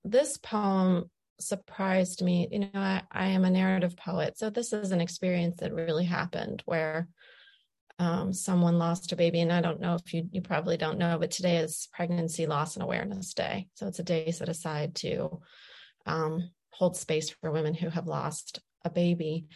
this 0.04 0.36
poem 0.36 1.10
surprised 1.40 2.22
me. 2.22 2.48
You 2.50 2.58
know, 2.60 2.68
I, 2.74 3.02
I, 3.10 3.26
am 3.28 3.44
a 3.44 3.50
narrative 3.50 3.96
poet. 3.96 4.36
So, 4.38 4.50
this 4.50 4.72
is 4.72 4.92
an 4.92 5.00
experience 5.00 5.56
that 5.58 5.72
really 5.72 6.04
happened 6.04 6.62
where 6.66 7.08
um, 7.98 8.32
someone 8.32 8.78
lost 8.78 9.12
a 9.12 9.16
baby. 9.16 9.40
And 9.40 9.52
I 9.52 9.60
don't 9.60 9.80
know 9.80 9.94
if 9.94 10.12
you, 10.12 10.28
you 10.32 10.42
probably 10.42 10.76
don't 10.76 10.98
know, 10.98 11.18
but 11.18 11.30
today 11.30 11.58
is 11.58 11.88
Pregnancy 11.92 12.46
Loss 12.46 12.76
and 12.76 12.82
Awareness 12.82 13.34
Day. 13.34 13.68
So, 13.74 13.86
it's 13.86 13.98
a 13.98 14.04
day 14.04 14.30
set 14.30 14.48
aside 14.48 14.94
to 14.96 15.40
um, 16.06 16.50
hold 16.70 16.96
space 16.96 17.30
for 17.30 17.50
women 17.50 17.74
who 17.74 17.88
have 17.88 18.06
lost 18.06 18.60
a 18.84 18.90
baby. 18.90 19.46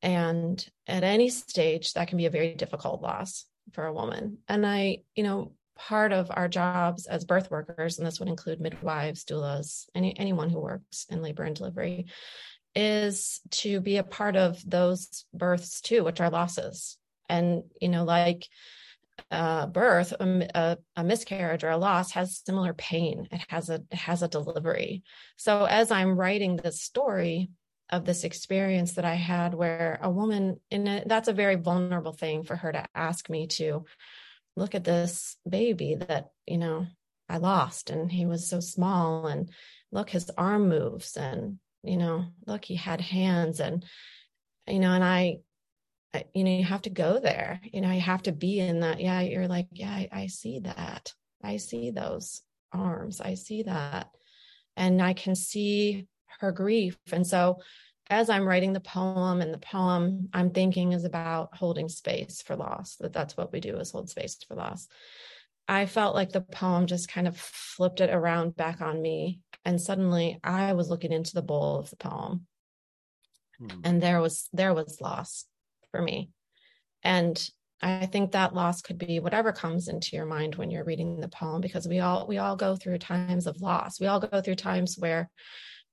And 0.00 0.64
at 0.86 1.04
any 1.04 1.28
stage, 1.28 1.92
that 1.92 2.08
can 2.08 2.18
be 2.18 2.26
a 2.26 2.30
very 2.30 2.54
difficult 2.54 3.02
loss 3.02 3.46
for 3.72 3.86
a 3.86 3.92
woman. 3.92 4.38
And 4.48 4.66
I, 4.66 4.98
you 5.14 5.22
know, 5.22 5.52
part 5.76 6.12
of 6.12 6.30
our 6.30 6.48
jobs 6.48 7.06
as 7.06 7.24
birth 7.24 7.50
workers, 7.50 7.98
and 7.98 8.06
this 8.06 8.18
would 8.18 8.28
include 8.28 8.60
midwives, 8.60 9.24
doulas, 9.24 9.86
any 9.94 10.18
anyone 10.18 10.50
who 10.50 10.60
works 10.60 11.06
in 11.10 11.22
labor 11.22 11.44
and 11.44 11.56
delivery, 11.56 12.06
is 12.74 13.40
to 13.50 13.80
be 13.80 13.96
a 13.96 14.04
part 14.04 14.36
of 14.36 14.62
those 14.68 15.24
births 15.32 15.80
too, 15.80 16.04
which 16.04 16.20
are 16.20 16.30
losses. 16.30 16.98
And 17.28 17.64
you 17.80 17.88
know, 17.88 18.04
like 18.04 18.48
uh, 19.30 19.66
birth, 19.66 20.12
a, 20.20 20.78
a, 20.96 21.04
miscarriage 21.04 21.64
or 21.64 21.70
a 21.70 21.76
loss 21.76 22.12
has 22.12 22.42
similar 22.44 22.74
pain. 22.74 23.28
It 23.30 23.42
has 23.48 23.70
a 23.70 23.82
it 23.90 23.98
has 23.98 24.22
a 24.22 24.28
delivery. 24.28 25.02
So 25.36 25.64
as 25.64 25.90
I'm 25.90 26.16
writing 26.16 26.56
this 26.56 26.82
story 26.82 27.50
of 27.90 28.04
this 28.04 28.24
experience 28.24 28.94
that 28.94 29.04
I 29.04 29.14
had, 29.14 29.54
where 29.54 29.98
a 30.02 30.10
woman, 30.10 30.60
and 30.70 31.04
that's 31.06 31.28
a 31.28 31.34
very 31.34 31.56
vulnerable 31.56 32.12
thing 32.12 32.42
for 32.42 32.56
her 32.56 32.72
to 32.72 32.86
ask 32.94 33.28
me 33.28 33.46
to 33.48 33.84
look 34.56 34.74
at 34.74 34.84
this 34.84 35.36
baby 35.48 35.94
that 35.94 36.30
you 36.46 36.58
know 36.58 36.86
I 37.28 37.38
lost, 37.38 37.90
and 37.90 38.10
he 38.10 38.26
was 38.26 38.48
so 38.48 38.60
small, 38.60 39.26
and 39.26 39.50
look, 39.90 40.10
his 40.10 40.30
arm 40.36 40.68
moves, 40.68 41.16
and 41.16 41.58
you 41.82 41.96
know, 41.96 42.26
look, 42.46 42.64
he 42.64 42.76
had 42.76 43.00
hands, 43.00 43.60
and 43.60 43.84
you 44.66 44.78
know, 44.78 44.92
and 44.92 45.04
I 45.04 45.38
you 46.34 46.44
know 46.44 46.50
you 46.50 46.64
have 46.64 46.82
to 46.82 46.90
go 46.90 47.18
there. 47.18 47.60
You 47.64 47.80
know 47.80 47.90
you 47.90 48.00
have 48.00 48.22
to 48.22 48.32
be 48.32 48.60
in 48.60 48.80
that. 48.80 49.00
Yeah 49.00 49.20
you're 49.20 49.48
like 49.48 49.68
yeah 49.72 49.90
I, 49.90 50.08
I, 50.12 50.26
see 50.26 50.60
that. 50.60 51.12
I 51.42 51.56
see 51.56 51.90
those 51.90 52.42
arms. 52.72 53.20
I 53.20 53.34
see 53.34 53.64
that. 53.64 54.08
And 54.76 55.02
i 55.02 55.12
can 55.12 55.34
see 55.34 56.06
her 56.40 56.52
grief. 56.52 56.98
And 57.12 57.26
so 57.26 57.60
as 58.10 58.28
i'm 58.28 58.46
writing 58.46 58.72
the 58.72 58.80
poem 58.80 59.40
and 59.40 59.54
the 59.54 59.58
poem 59.58 60.28
i'm 60.34 60.50
thinking 60.50 60.92
is 60.92 61.04
about 61.04 61.56
holding 61.56 61.88
space 61.88 62.42
for 62.42 62.56
loss 62.56 62.96
that 62.96 63.12
that's 63.12 63.36
what 63.36 63.52
we 63.52 63.60
do 63.60 63.76
is 63.76 63.90
hold 63.90 64.10
space 64.10 64.36
for 64.46 64.54
loss. 64.54 64.88
I 65.68 65.86
felt 65.86 66.14
like 66.14 66.30
the 66.30 66.40
poem 66.40 66.86
just 66.86 67.08
kind 67.08 67.28
of 67.28 67.36
flipped 67.36 68.00
it 68.00 68.10
around 68.10 68.56
back 68.56 68.80
on 68.80 69.00
me 69.00 69.40
and 69.64 69.80
suddenly 69.80 70.38
i 70.42 70.72
was 70.72 70.90
looking 70.90 71.12
into 71.12 71.34
the 71.34 71.42
bowl 71.42 71.78
of 71.78 71.90
the 71.90 71.96
poem. 71.96 72.46
Hmm. 73.58 73.80
and 73.84 74.02
there 74.02 74.20
was 74.20 74.48
there 74.52 74.74
was 74.74 75.00
loss 75.00 75.46
for 75.92 76.02
me. 76.02 76.30
And 77.04 77.48
I 77.80 78.06
think 78.06 78.32
that 78.32 78.54
loss 78.54 78.80
could 78.80 78.98
be 78.98 79.20
whatever 79.20 79.52
comes 79.52 79.88
into 79.88 80.16
your 80.16 80.26
mind 80.26 80.54
when 80.54 80.70
you're 80.70 80.84
reading 80.84 81.20
the 81.20 81.28
poem 81.28 81.60
because 81.60 81.86
we 81.86 81.98
all 81.98 82.26
we 82.26 82.38
all 82.38 82.56
go 82.56 82.76
through 82.76 82.98
times 82.98 83.46
of 83.46 83.60
loss. 83.60 84.00
We 84.00 84.06
all 84.06 84.20
go 84.20 84.40
through 84.40 84.54
times 84.56 84.96
where 84.98 85.30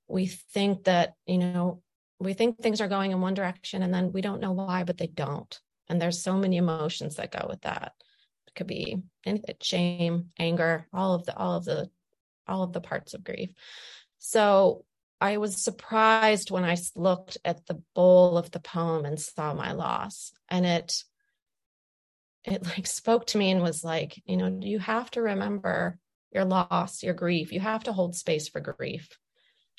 we 0.07 0.27
think 0.27 0.85
that, 0.85 1.13
you 1.25 1.39
know, 1.39 1.81
we 2.19 2.33
think 2.33 2.57
things 2.57 2.81
are 2.81 2.87
going 2.87 3.11
in 3.11 3.21
one 3.21 3.33
direction 3.33 3.81
and 3.81 3.93
then 3.93 4.11
we 4.11 4.21
don't 4.21 4.41
know 4.41 4.51
why 4.51 4.83
but 4.83 4.97
they 4.97 5.07
don't. 5.07 5.59
And 5.87 5.99
there's 5.99 6.21
so 6.21 6.37
many 6.37 6.57
emotions 6.57 7.15
that 7.15 7.31
go 7.31 7.47
with 7.49 7.61
that. 7.61 7.93
It 8.47 8.55
could 8.55 8.67
be 8.67 8.97
anything, 9.25 9.55
shame, 9.61 10.29
anger, 10.37 10.87
all 10.93 11.15
of 11.15 11.25
the 11.25 11.35
all 11.35 11.55
of 11.55 11.65
the 11.65 11.89
all 12.47 12.61
of 12.63 12.73
the 12.73 12.81
parts 12.81 13.15
of 13.15 13.23
grief. 13.23 13.49
So 14.19 14.85
I 15.21 15.37
was 15.37 15.61
surprised 15.61 16.51
when 16.51 16.63
I 16.63 16.77
looked 16.95 17.37
at 17.43 17.65
the 17.65 17.81
bowl 17.93 18.37
of 18.37 18.51
the 18.51 18.59
poem 18.59 19.05
and 19.05 19.19
saw 19.19 19.53
my 19.53 19.73
loss. 19.73 20.31
And 20.47 20.65
it 20.65 21.03
it 22.45 22.65
like 22.65 22.87
spoke 22.87 23.27
to 23.27 23.37
me 23.37 23.51
and 23.51 23.61
was 23.61 23.83
like, 23.83 24.21
you 24.25 24.37
know, 24.37 24.59
you 24.61 24.79
have 24.79 25.11
to 25.11 25.21
remember 25.21 25.97
your 26.31 26.45
loss, 26.45 27.03
your 27.03 27.13
grief. 27.13 27.51
You 27.51 27.59
have 27.59 27.83
to 27.83 27.93
hold 27.93 28.15
space 28.15 28.47
for 28.47 28.61
grief 28.61 29.09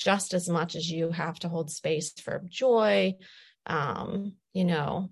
just 0.01 0.33
as 0.33 0.49
much 0.49 0.77
as 0.77 0.91
you 0.91 1.11
have 1.11 1.39
to 1.39 1.49
hold 1.49 1.71
space 1.71 2.13
for 2.13 2.43
joy, 2.49 3.15
um, 3.67 4.33
you 4.55 4.65
know, 4.65 5.11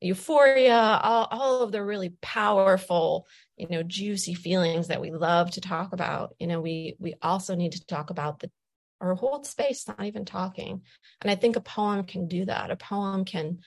euphoria, 0.00 0.76
all, 0.76 1.26
all 1.30 1.62
of 1.62 1.72
the 1.72 1.82
really 1.82 2.10
powerful, 2.20 3.26
you 3.56 3.66
know, 3.68 3.82
juicy 3.82 4.34
feelings 4.34 4.88
that 4.88 5.00
we 5.00 5.10
love 5.10 5.50
to 5.52 5.60
talk 5.60 5.92
about. 5.92 6.34
You 6.38 6.46
know, 6.46 6.60
we 6.60 6.96
we 6.98 7.14
also 7.22 7.54
need 7.54 7.72
to 7.72 7.86
talk 7.86 8.10
about 8.10 8.40
the 8.40 8.50
or 9.00 9.14
hold 9.14 9.46
space, 9.46 9.88
not 9.88 10.04
even 10.04 10.24
talking. 10.24 10.82
And 11.22 11.30
I 11.30 11.34
think 11.34 11.56
a 11.56 11.60
poem 11.60 12.04
can 12.04 12.28
do 12.28 12.44
that. 12.44 12.70
A 12.70 12.76
poem 12.76 13.24
can 13.24 13.58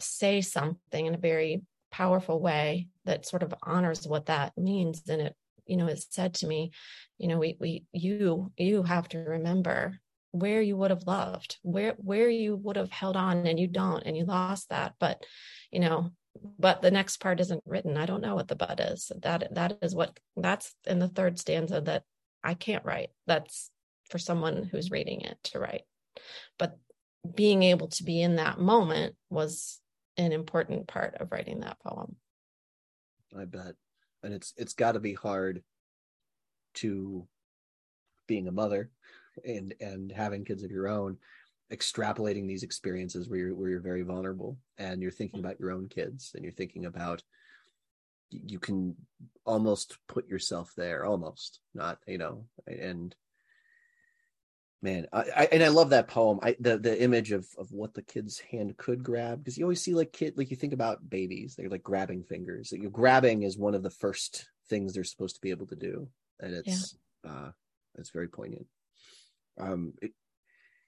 say 0.00 0.40
something 0.40 1.06
in 1.06 1.14
a 1.14 1.18
very 1.18 1.62
powerful 1.92 2.40
way 2.40 2.88
that 3.04 3.26
sort 3.26 3.42
of 3.42 3.54
honors 3.62 4.06
what 4.06 4.26
that 4.26 4.56
means. 4.56 5.02
And 5.08 5.20
it, 5.22 5.36
you 5.66 5.76
know, 5.76 5.86
it 5.86 6.04
said 6.10 6.34
to 6.34 6.46
me, 6.46 6.72
you 7.18 7.28
know, 7.28 7.38
we, 7.38 7.56
we, 7.60 7.84
you, 7.92 8.52
you 8.56 8.82
have 8.82 9.08
to 9.10 9.18
remember 9.18 10.00
where 10.32 10.60
you 10.60 10.76
would 10.76 10.90
have 10.90 11.06
loved, 11.06 11.58
where, 11.62 11.94
where 11.98 12.28
you 12.28 12.56
would 12.56 12.76
have 12.76 12.90
held 12.90 13.16
on 13.16 13.46
and 13.46 13.60
you 13.60 13.68
don't, 13.68 14.02
and 14.04 14.16
you 14.16 14.24
lost 14.24 14.70
that. 14.70 14.94
But, 14.98 15.24
you 15.70 15.78
know, 15.78 16.10
but 16.58 16.82
the 16.82 16.90
next 16.90 17.18
part 17.18 17.38
isn't 17.38 17.62
written. 17.64 17.96
I 17.96 18.06
don't 18.06 18.20
know 18.20 18.34
what 18.34 18.48
the 18.48 18.56
but 18.56 18.80
is. 18.80 19.12
That, 19.22 19.54
that 19.54 19.78
is 19.80 19.94
what, 19.94 20.18
that's 20.36 20.74
in 20.86 20.98
the 20.98 21.06
third 21.08 21.38
stanza 21.38 21.80
that 21.82 22.02
I 22.42 22.54
can't 22.54 22.84
write. 22.84 23.10
That's 23.28 23.70
for 24.14 24.18
someone 24.20 24.62
who's 24.70 24.92
reading 24.92 25.22
it 25.22 25.36
to 25.42 25.58
write. 25.58 25.82
But 26.56 26.78
being 27.34 27.64
able 27.64 27.88
to 27.88 28.04
be 28.04 28.22
in 28.22 28.36
that 28.36 28.60
moment 28.60 29.16
was 29.28 29.80
an 30.16 30.30
important 30.30 30.86
part 30.86 31.16
of 31.16 31.32
writing 31.32 31.58
that 31.60 31.80
poem. 31.80 32.14
I 33.36 33.44
bet. 33.44 33.74
and 34.22 34.32
it's 34.32 34.54
it's 34.56 34.74
got 34.74 34.92
to 34.92 35.00
be 35.00 35.14
hard 35.14 35.64
to 36.74 37.26
being 38.28 38.46
a 38.46 38.52
mother 38.52 38.92
and 39.44 39.74
and 39.80 40.12
having 40.12 40.44
kids 40.44 40.62
of 40.62 40.70
your 40.70 40.86
own 40.86 41.16
extrapolating 41.72 42.46
these 42.46 42.62
experiences 42.62 43.28
where 43.28 43.40
you're 43.40 43.54
where 43.56 43.70
you're 43.70 43.80
very 43.80 44.02
vulnerable 44.02 44.56
and 44.78 45.02
you're 45.02 45.10
thinking 45.10 45.40
mm-hmm. 45.40 45.46
about 45.46 45.58
your 45.58 45.72
own 45.72 45.88
kids 45.88 46.30
and 46.36 46.44
you're 46.44 46.52
thinking 46.52 46.86
about 46.86 47.20
you 48.30 48.60
can 48.60 48.94
almost 49.44 49.98
put 50.06 50.28
yourself 50.28 50.72
there 50.76 51.04
almost 51.04 51.58
not 51.74 51.98
you 52.06 52.18
know 52.18 52.44
and 52.68 53.16
man 54.82 55.06
I, 55.12 55.24
I, 55.36 55.48
and 55.52 55.62
i 55.62 55.68
love 55.68 55.90
that 55.90 56.08
poem. 56.08 56.38
I 56.42 56.56
the 56.60 56.78
the 56.78 57.02
image 57.02 57.32
of 57.32 57.46
of 57.58 57.70
what 57.72 57.94
the 57.94 58.02
kid's 58.02 58.38
hand 58.38 58.76
could 58.76 59.02
grab 59.02 59.38
because 59.38 59.56
you 59.56 59.64
always 59.64 59.82
see 59.82 59.94
like 59.94 60.12
kid 60.12 60.36
like 60.36 60.50
you 60.50 60.56
think 60.56 60.72
about 60.72 61.08
babies 61.08 61.54
they're 61.56 61.68
like 61.68 61.82
grabbing 61.82 62.22
fingers. 62.22 62.72
You 62.72 62.90
grabbing 62.90 63.42
is 63.42 63.58
one 63.58 63.74
of 63.74 63.82
the 63.82 63.90
first 63.90 64.48
things 64.68 64.92
they're 64.92 65.04
supposed 65.04 65.36
to 65.36 65.40
be 65.40 65.50
able 65.50 65.66
to 65.66 65.76
do 65.76 66.08
and 66.40 66.54
it's 66.54 66.96
yeah. 67.24 67.30
uh 67.30 67.50
it's 67.96 68.10
very 68.10 68.28
poignant. 68.28 68.66
Um 69.58 69.94
it, 70.02 70.12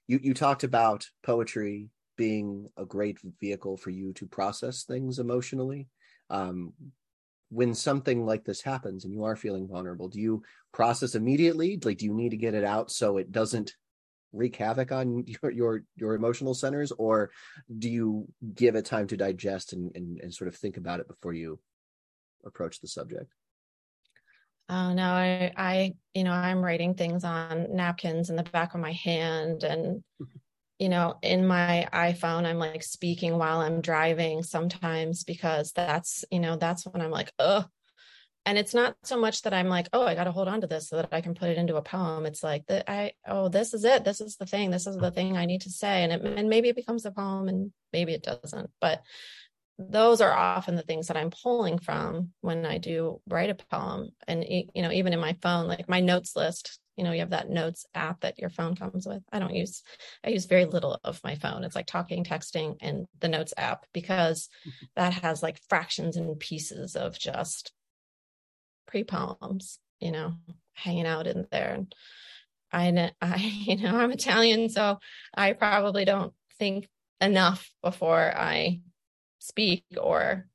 you 0.06 0.20
you 0.22 0.34
talked 0.34 0.64
about 0.64 1.08
poetry 1.22 1.90
being 2.16 2.68
a 2.76 2.84
great 2.84 3.18
vehicle 3.40 3.76
for 3.76 3.90
you 3.90 4.12
to 4.14 4.26
process 4.26 4.84
things 4.84 5.18
emotionally. 5.18 5.88
Um 6.30 6.72
when 7.50 7.74
something 7.74 8.24
like 8.24 8.44
this 8.44 8.60
happens 8.60 9.04
and 9.04 9.12
you 9.12 9.24
are 9.24 9.36
feeling 9.36 9.68
vulnerable 9.68 10.08
do 10.08 10.20
you 10.20 10.42
process 10.72 11.14
immediately? 11.14 11.78
Like 11.82 11.98
do 11.98 12.04
you 12.04 12.14
need 12.14 12.30
to 12.30 12.36
get 12.36 12.54
it 12.54 12.64
out 12.64 12.90
so 12.90 13.18
it 13.18 13.32
doesn't 13.32 13.74
wreak 14.32 14.56
havoc 14.56 14.92
on 14.92 15.24
your 15.42 15.50
your, 15.50 15.82
your 15.96 16.14
emotional 16.14 16.54
centers? 16.54 16.92
Or 16.92 17.30
do 17.78 17.88
you 17.88 18.26
give 18.54 18.74
it 18.74 18.84
time 18.84 19.06
to 19.08 19.16
digest 19.16 19.72
and, 19.72 19.90
and, 19.94 20.20
and 20.20 20.34
sort 20.34 20.48
of 20.48 20.56
think 20.56 20.76
about 20.76 21.00
it 21.00 21.08
before 21.08 21.32
you 21.32 21.58
approach 22.44 22.80
the 22.80 22.88
subject? 22.88 23.32
Oh 24.68 24.92
no, 24.92 25.04
I, 25.04 25.52
I, 25.56 25.94
you 26.12 26.24
know, 26.24 26.32
I'm 26.32 26.60
writing 26.60 26.94
things 26.94 27.22
on 27.22 27.76
napkins 27.76 28.30
in 28.30 28.36
the 28.36 28.42
back 28.42 28.74
of 28.74 28.80
my 28.80 28.92
hand, 28.92 29.62
and 29.62 30.02
you 30.78 30.88
know, 30.88 31.16
in 31.22 31.46
my 31.46 31.88
iPhone, 31.92 32.44
I'm 32.44 32.58
like 32.58 32.82
speaking 32.82 33.38
while 33.38 33.60
I'm 33.60 33.80
driving 33.80 34.42
sometimes 34.42 35.24
because 35.24 35.72
that's, 35.72 36.24
you 36.30 36.40
know, 36.40 36.56
that's 36.56 36.84
when 36.84 37.00
I'm 37.00 37.10
like, 37.10 37.32
oh, 37.38 37.64
and 38.46 38.56
it's 38.56 38.72
not 38.72 38.96
so 39.02 39.18
much 39.18 39.42
that 39.42 39.52
i'm 39.52 39.68
like 39.68 39.88
oh 39.92 40.06
i 40.06 40.14
got 40.14 40.24
to 40.24 40.32
hold 40.32 40.48
on 40.48 40.60
to 40.60 40.66
this 40.66 40.88
so 40.88 40.96
that 40.96 41.08
i 41.12 41.20
can 41.20 41.34
put 41.34 41.50
it 41.50 41.58
into 41.58 41.76
a 41.76 41.82
poem. 41.82 42.24
It's 42.24 42.42
like 42.42 42.64
that 42.66 42.88
i 42.88 43.12
oh 43.26 43.48
this 43.48 43.74
is 43.74 43.84
it. 43.84 44.04
This 44.04 44.20
is 44.20 44.36
the 44.36 44.46
thing. 44.46 44.70
This 44.70 44.86
is 44.86 44.96
the 44.96 45.10
thing 45.10 45.36
i 45.36 45.44
need 45.44 45.62
to 45.62 45.70
say. 45.70 46.04
And 46.04 46.12
it, 46.12 46.22
and 46.22 46.48
maybe 46.48 46.68
it 46.68 46.76
becomes 46.76 47.04
a 47.04 47.10
poem 47.10 47.48
and 47.48 47.72
maybe 47.92 48.14
it 48.14 48.22
doesn't 48.22 48.70
but 48.80 49.02
those 49.78 50.22
are 50.22 50.32
often 50.32 50.74
the 50.74 50.82
things 50.82 51.08
that 51.08 51.18
i'm 51.18 51.30
pulling 51.30 51.78
from 51.78 52.30
when 52.40 52.64
i 52.64 52.78
do 52.78 53.20
write 53.28 53.50
a 53.50 53.54
poem. 53.54 54.10
And 54.26 54.44
you 54.48 54.82
know 54.82 54.92
even 54.92 55.12
in 55.12 55.20
my 55.20 55.36
phone 55.42 55.66
like 55.66 55.88
my 55.88 56.00
notes 56.00 56.36
list 56.36 56.78
you 56.96 57.04
know 57.04 57.12
you 57.12 57.20
have 57.20 57.30
that 57.30 57.50
notes 57.50 57.86
app 57.94 58.20
that 58.20 58.38
your 58.38 58.50
phone 58.50 58.74
comes 58.74 59.06
with 59.06 59.22
i 59.32 59.38
don't 59.38 59.54
use 59.54 59.82
i 60.24 60.30
use 60.30 60.46
very 60.46 60.64
little 60.64 60.98
of 61.04 61.20
my 61.22 61.34
phone 61.34 61.62
it's 61.62 61.76
like 61.76 61.86
talking 61.86 62.24
texting 62.24 62.76
and 62.80 63.06
the 63.20 63.28
notes 63.28 63.54
app 63.56 63.86
because 63.92 64.48
mm-hmm. 64.66 64.86
that 64.96 65.12
has 65.12 65.42
like 65.42 65.60
fractions 65.68 66.16
and 66.16 66.38
pieces 66.40 66.96
of 66.96 67.18
just 67.18 67.72
pre 68.86 69.04
poems, 69.04 69.78
you 70.00 70.10
know, 70.10 70.34
hanging 70.74 71.06
out 71.06 71.26
in 71.26 71.46
there. 71.50 71.74
And 71.74 71.94
I, 72.72 73.12
I, 73.20 73.36
you 73.36 73.76
know, 73.76 73.96
I'm 73.96 74.12
Italian, 74.12 74.68
so 74.68 74.98
I 75.34 75.52
probably 75.52 76.04
don't 76.04 76.32
think 76.58 76.88
enough 77.20 77.70
before 77.82 78.32
I 78.36 78.80
speak 79.38 79.84
or 80.00 80.46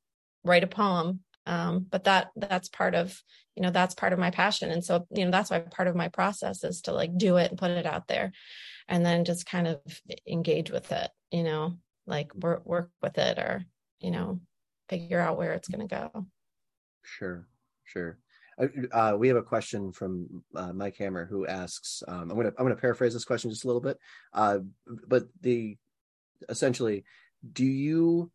write 0.44 0.64
a 0.64 0.68
poem. 0.68 1.20
Um, 1.44 1.86
but 1.90 2.04
that 2.04 2.30
that's 2.36 2.68
part 2.68 2.94
of 2.94 3.20
you 3.56 3.62
know 3.62 3.70
that's 3.70 3.94
part 3.94 4.12
of 4.12 4.18
my 4.18 4.30
passion 4.30 4.70
and 4.70 4.84
so 4.84 5.06
you 5.10 5.24
know 5.24 5.30
that's 5.30 5.50
why 5.50 5.58
part 5.60 5.88
of 5.88 5.96
my 5.96 6.08
process 6.08 6.64
is 6.64 6.82
to 6.82 6.92
like 6.92 7.16
do 7.16 7.36
it 7.36 7.50
and 7.50 7.58
put 7.58 7.70
it 7.70 7.86
out 7.86 8.08
there 8.08 8.32
and 8.88 9.04
then 9.04 9.24
just 9.24 9.46
kind 9.46 9.66
of 9.66 9.80
engage 10.26 10.70
with 10.70 10.90
it 10.92 11.10
you 11.30 11.42
know 11.42 11.76
like 12.06 12.34
work 12.34 12.64
work 12.64 12.90
with 13.02 13.18
it 13.18 13.38
or 13.38 13.64
you 14.00 14.10
know 14.10 14.40
figure 14.88 15.20
out 15.20 15.38
where 15.38 15.52
it's 15.52 15.68
going 15.68 15.86
to 15.86 15.94
go 15.94 16.26
sure 17.02 17.46
sure. 17.92 18.18
Uh, 18.58 18.66
uh, 18.92 19.16
we 19.16 19.28
have 19.28 19.36
a 19.36 19.42
question 19.42 19.92
from 19.92 20.42
uh, 20.54 20.72
Mike 20.72 20.96
Hammer 20.98 21.26
who 21.26 21.46
asks. 21.46 22.02
Um, 22.06 22.30
I'm 22.30 22.36
gonna 22.36 22.52
I'm 22.58 22.64
gonna 22.64 22.76
paraphrase 22.76 23.12
this 23.12 23.24
question 23.24 23.50
just 23.50 23.64
a 23.64 23.66
little 23.66 23.80
bit, 23.80 23.98
uh, 24.32 24.58
but 25.08 25.24
the 25.40 25.76
essentially, 26.48 27.04
do 27.52 27.64
you 27.64 28.30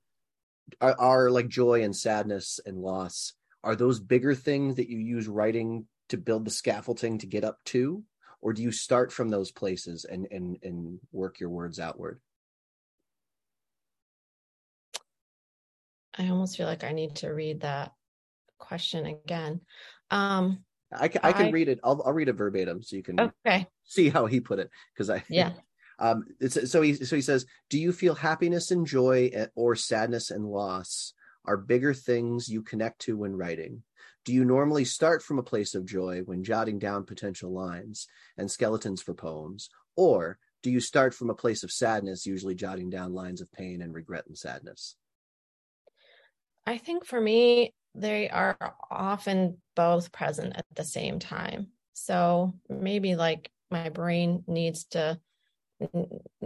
are, 0.82 0.96
are 1.00 1.32
like 1.32 1.48
joy 1.48 1.84
and 1.84 1.96
sadness 1.96 2.60
and 2.66 2.78
loss 2.78 3.34
are 3.68 3.76
those 3.76 4.00
bigger 4.00 4.34
things 4.34 4.76
that 4.76 4.90
you 4.90 4.98
use 4.98 5.28
writing 5.28 5.86
to 6.08 6.16
build 6.16 6.46
the 6.46 6.52
scaffolding 6.52 7.18
to 7.18 7.28
get 7.28 7.44
up 7.44 7.58
to, 7.66 8.02
or 8.40 8.54
do 8.54 8.64
you 8.64 8.72
start 8.72 9.12
from 9.12 9.28
those 9.28 9.52
places 9.52 10.06
and 10.06 10.26
and 10.32 10.58
and 10.64 11.00
work 11.12 11.42
your 11.42 11.50
words 11.50 11.78
outward? 11.78 12.22
I 16.18 16.30
almost 16.30 16.56
feel 16.56 16.66
like 16.66 16.86
I 16.86 16.94
need 16.94 17.18
to 17.18 17.28
read 17.28 17.60
that 17.62 17.92
question 18.58 19.06
again. 19.06 19.60
Um, 20.12 20.64
I 20.98 21.10
can, 21.10 21.20
I 21.26 21.34
can 21.34 21.48
I, 21.48 21.52
read 21.52 21.68
it. 21.68 21.82
I'll, 21.84 22.02
I'll 22.06 22.14
read 22.14 22.30
it 22.30 22.34
verbatim 22.38 22.82
so 22.82 22.96
you 22.96 23.04
can 23.04 23.20
okay. 23.20 23.68
see 23.84 24.08
how 24.08 24.28
he 24.28 24.40
put 24.40 24.60
it. 24.60 24.72
Cause 24.98 25.10
I, 25.10 25.24
yeah. 25.30 25.52
Um, 26.00 26.26
it's, 26.40 26.70
so 26.70 26.84
he, 26.84 26.94
so 26.94 27.16
he 27.16 27.24
says, 27.24 27.48
do 27.72 27.80
you 27.80 27.92
feel 27.92 28.14
happiness 28.14 28.70
and 28.70 28.86
joy 28.86 29.32
eh, 29.34 29.48
or 29.56 29.76
sadness 29.76 30.30
and 30.30 30.46
loss 30.46 31.14
are 31.48 31.58
bigger 31.58 31.94
things 31.94 32.50
you 32.50 32.62
connect 32.62 33.00
to 33.02 33.18
when 33.18 33.36
writing? 33.36 33.84
Do 34.26 34.34
you 34.34 34.44
normally 34.44 34.84
start 34.84 35.24
from 35.24 35.40
a 35.40 35.44
place 35.44 35.74
of 35.74 35.86
joy 35.86 36.22
when 36.26 36.44
jotting 36.44 36.80
down 36.80 37.06
potential 37.06 37.54
lines 37.54 38.08
and 38.38 38.52
skeletons 38.52 39.02
for 39.02 39.14
poems? 39.14 39.70
Or 39.96 40.38
do 40.62 40.70
you 40.70 40.82
start 40.82 41.14
from 41.14 41.30
a 41.30 41.36
place 41.36 41.64
of 41.64 41.72
sadness, 41.72 42.26
usually 42.26 42.54
jotting 42.54 42.90
down 42.90 43.14
lines 43.14 43.40
of 43.40 43.52
pain 43.52 43.82
and 43.82 43.94
regret 43.94 44.26
and 44.28 44.38
sadness? 44.38 44.98
I 46.66 46.78
think 46.78 47.06
for 47.06 47.22
me, 47.22 47.74
they 47.96 48.30
are 48.30 48.76
often 48.92 49.58
both 49.76 50.12
present 50.12 50.58
at 50.58 50.66
the 50.76 50.84
same 50.84 51.20
time. 51.20 51.68
So 51.94 52.54
maybe 52.70 53.16
like 53.16 53.50
my 53.72 53.90
brain 53.90 54.44
needs 54.48 54.84
to 54.92 55.20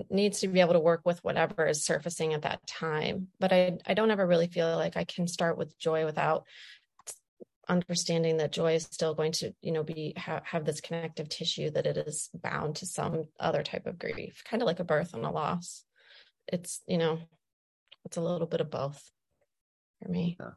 needs 0.09 0.41
to 0.41 0.47
be 0.47 0.59
able 0.59 0.73
to 0.73 0.79
work 0.79 1.01
with 1.05 1.23
whatever 1.23 1.65
is 1.65 1.85
surfacing 1.85 2.33
at 2.33 2.41
that 2.43 2.65
time. 2.67 3.27
But 3.39 3.53
I 3.53 3.77
I 3.85 3.93
don't 3.93 4.11
ever 4.11 4.25
really 4.25 4.47
feel 4.47 4.75
like 4.75 4.97
I 4.97 5.03
can 5.03 5.27
start 5.27 5.57
with 5.57 5.77
joy 5.79 6.05
without 6.05 6.45
understanding 7.69 8.37
that 8.37 8.51
joy 8.51 8.73
is 8.73 8.83
still 8.83 9.13
going 9.13 9.31
to 9.31 9.53
you 9.61 9.71
know 9.71 9.83
be 9.83 10.13
have, 10.17 10.43
have 10.43 10.65
this 10.65 10.81
connective 10.81 11.29
tissue 11.29 11.69
that 11.71 11.85
it 11.85 11.95
is 11.95 12.29
bound 12.33 12.75
to 12.75 12.85
some 12.85 13.25
other 13.39 13.63
type 13.63 13.85
of 13.85 13.99
grief 13.99 14.43
kind 14.49 14.61
of 14.61 14.67
like 14.67 14.79
a 14.79 14.83
birth 14.83 15.13
and 15.13 15.23
a 15.23 15.29
loss 15.29 15.85
it's 16.47 16.81
you 16.87 16.97
know 16.97 17.19
it's 18.03 18.17
a 18.17 18.21
little 18.21 18.47
bit 18.47 18.61
of 18.61 18.71
both 18.71 19.11
for 20.01 20.09
me 20.09 20.35
yeah. 20.39 20.49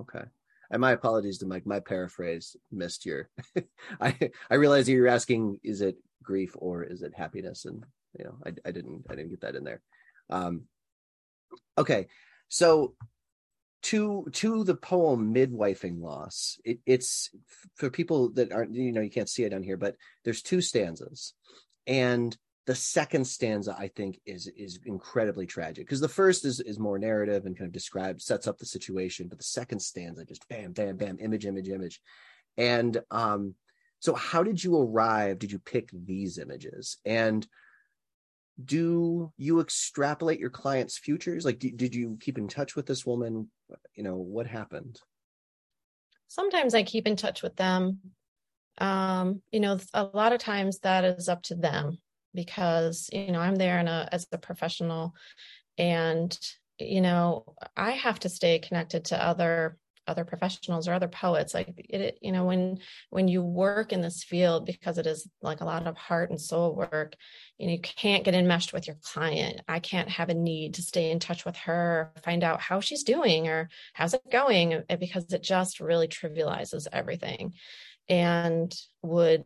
Okay. 0.00 0.24
And 0.70 0.80
my 0.80 0.92
apologies 0.92 1.38
to 1.38 1.46
Mike. 1.46 1.66
My 1.66 1.80
paraphrase 1.80 2.56
missed 2.70 3.04
your. 3.04 3.28
I 4.00 4.30
I 4.48 4.54
realized 4.54 4.88
you 4.88 5.00
were 5.00 5.08
asking, 5.08 5.58
is 5.62 5.80
it 5.80 5.96
grief 6.22 6.54
or 6.56 6.82
is 6.84 7.02
it 7.02 7.12
happiness? 7.16 7.64
And 7.64 7.84
you 8.18 8.24
know, 8.24 8.36
I 8.46 8.52
I 8.66 8.70
didn't 8.72 9.06
I 9.08 9.14
didn't 9.14 9.30
get 9.30 9.40
that 9.42 9.56
in 9.56 9.64
there. 9.64 9.80
Um, 10.28 10.62
okay, 11.78 12.06
so 12.48 12.94
to 13.82 14.26
to 14.32 14.62
the 14.64 14.74
poem 14.74 15.34
midwifing 15.34 16.00
loss 16.00 16.58
it, 16.64 16.78
it's 16.84 17.30
for 17.76 17.88
people 17.88 18.30
that 18.30 18.52
aren't 18.52 18.74
you 18.74 18.92
know 18.92 19.00
you 19.00 19.10
can't 19.10 19.28
see 19.28 19.44
it 19.44 19.54
on 19.54 19.62
here 19.62 19.76
but 19.76 19.96
there's 20.24 20.42
two 20.42 20.60
stanzas 20.60 21.34
and 21.86 22.36
the 22.66 22.74
second 22.74 23.24
stanza 23.26 23.74
i 23.78 23.88
think 23.88 24.20
is 24.26 24.50
is 24.54 24.80
incredibly 24.84 25.46
tragic 25.46 25.86
because 25.86 26.00
the 26.00 26.08
first 26.08 26.44
is 26.44 26.60
is 26.60 26.78
more 26.78 26.98
narrative 26.98 27.46
and 27.46 27.56
kind 27.56 27.66
of 27.66 27.72
describes 27.72 28.24
sets 28.24 28.46
up 28.46 28.58
the 28.58 28.66
situation 28.66 29.28
but 29.28 29.38
the 29.38 29.44
second 29.44 29.80
stanza 29.80 30.24
just 30.26 30.46
bam 30.48 30.72
bam 30.72 30.96
bam 30.96 31.16
image 31.18 31.46
image 31.46 31.68
image 31.68 32.00
and 32.58 33.00
um 33.10 33.54
so 34.00 34.14
how 34.14 34.42
did 34.42 34.62
you 34.62 34.76
arrive 34.76 35.38
did 35.38 35.52
you 35.52 35.58
pick 35.58 35.90
these 35.92 36.38
images? 36.38 36.98
And 37.04 37.46
do 38.62 39.32
you 39.36 39.60
extrapolate 39.60 40.40
your 40.40 40.50
clients 40.50 40.98
futures? 40.98 41.44
Like 41.44 41.58
did, 41.58 41.76
did 41.76 41.94
you 41.94 42.18
keep 42.20 42.36
in 42.36 42.48
touch 42.48 42.76
with 42.76 42.86
this 42.86 43.06
woman? 43.06 43.50
You 43.94 44.02
know 44.02 44.16
what 44.16 44.46
happened? 44.46 44.98
Sometimes 46.28 46.74
i 46.74 46.82
keep 46.82 47.06
in 47.06 47.16
touch 47.16 47.42
with 47.42 47.56
them. 47.56 48.00
Um 48.78 49.42
you 49.52 49.60
know 49.60 49.78
a 49.94 50.04
lot 50.04 50.32
of 50.32 50.40
times 50.40 50.80
that 50.80 51.04
is 51.04 51.28
up 51.28 51.42
to 51.44 51.54
them 51.54 51.98
because 52.34 53.10
you 53.12 53.32
know 53.32 53.40
i'm 53.40 53.56
there 53.56 53.78
in 53.80 53.88
a, 53.88 54.08
as 54.12 54.26
a 54.32 54.38
professional 54.38 55.14
and 55.78 56.38
you 56.78 57.00
know 57.00 57.44
i 57.76 57.92
have 57.92 58.18
to 58.20 58.28
stay 58.28 58.58
connected 58.58 59.04
to 59.06 59.22
other 59.22 59.76
other 60.10 60.24
professionals 60.24 60.86
or 60.86 60.92
other 60.92 61.08
poets 61.08 61.54
like 61.54 61.72
it 61.88 62.18
you 62.20 62.32
know 62.32 62.44
when 62.44 62.78
when 63.10 63.28
you 63.28 63.42
work 63.42 63.92
in 63.92 64.00
this 64.00 64.22
field 64.22 64.66
because 64.66 64.98
it 64.98 65.06
is 65.06 65.28
like 65.40 65.60
a 65.60 65.64
lot 65.64 65.86
of 65.86 65.96
heart 65.96 66.30
and 66.30 66.40
soul 66.40 66.74
work 66.74 67.14
know 67.66 67.72
you 67.72 67.80
can't 67.80 68.24
get 68.24 68.34
enmeshed 68.34 68.72
with 68.72 68.86
your 68.86 68.96
client. 69.02 69.60
I 69.68 69.80
can't 69.80 70.08
have 70.08 70.30
a 70.30 70.34
need 70.34 70.74
to 70.74 70.82
stay 70.82 71.10
in 71.10 71.18
touch 71.18 71.44
with 71.44 71.56
her 71.58 72.12
find 72.24 72.42
out 72.42 72.60
how 72.60 72.80
she's 72.80 73.02
doing 73.02 73.48
or 73.48 73.68
how's 73.92 74.14
it 74.14 74.22
going 74.30 74.74
uh, 74.74 74.82
uh, 74.88 74.96
because 74.96 75.32
it 75.32 75.42
just 75.42 75.80
really 75.80 76.08
trivializes 76.08 76.86
everything. 76.92 77.52
And 78.08 78.74
would 79.02 79.44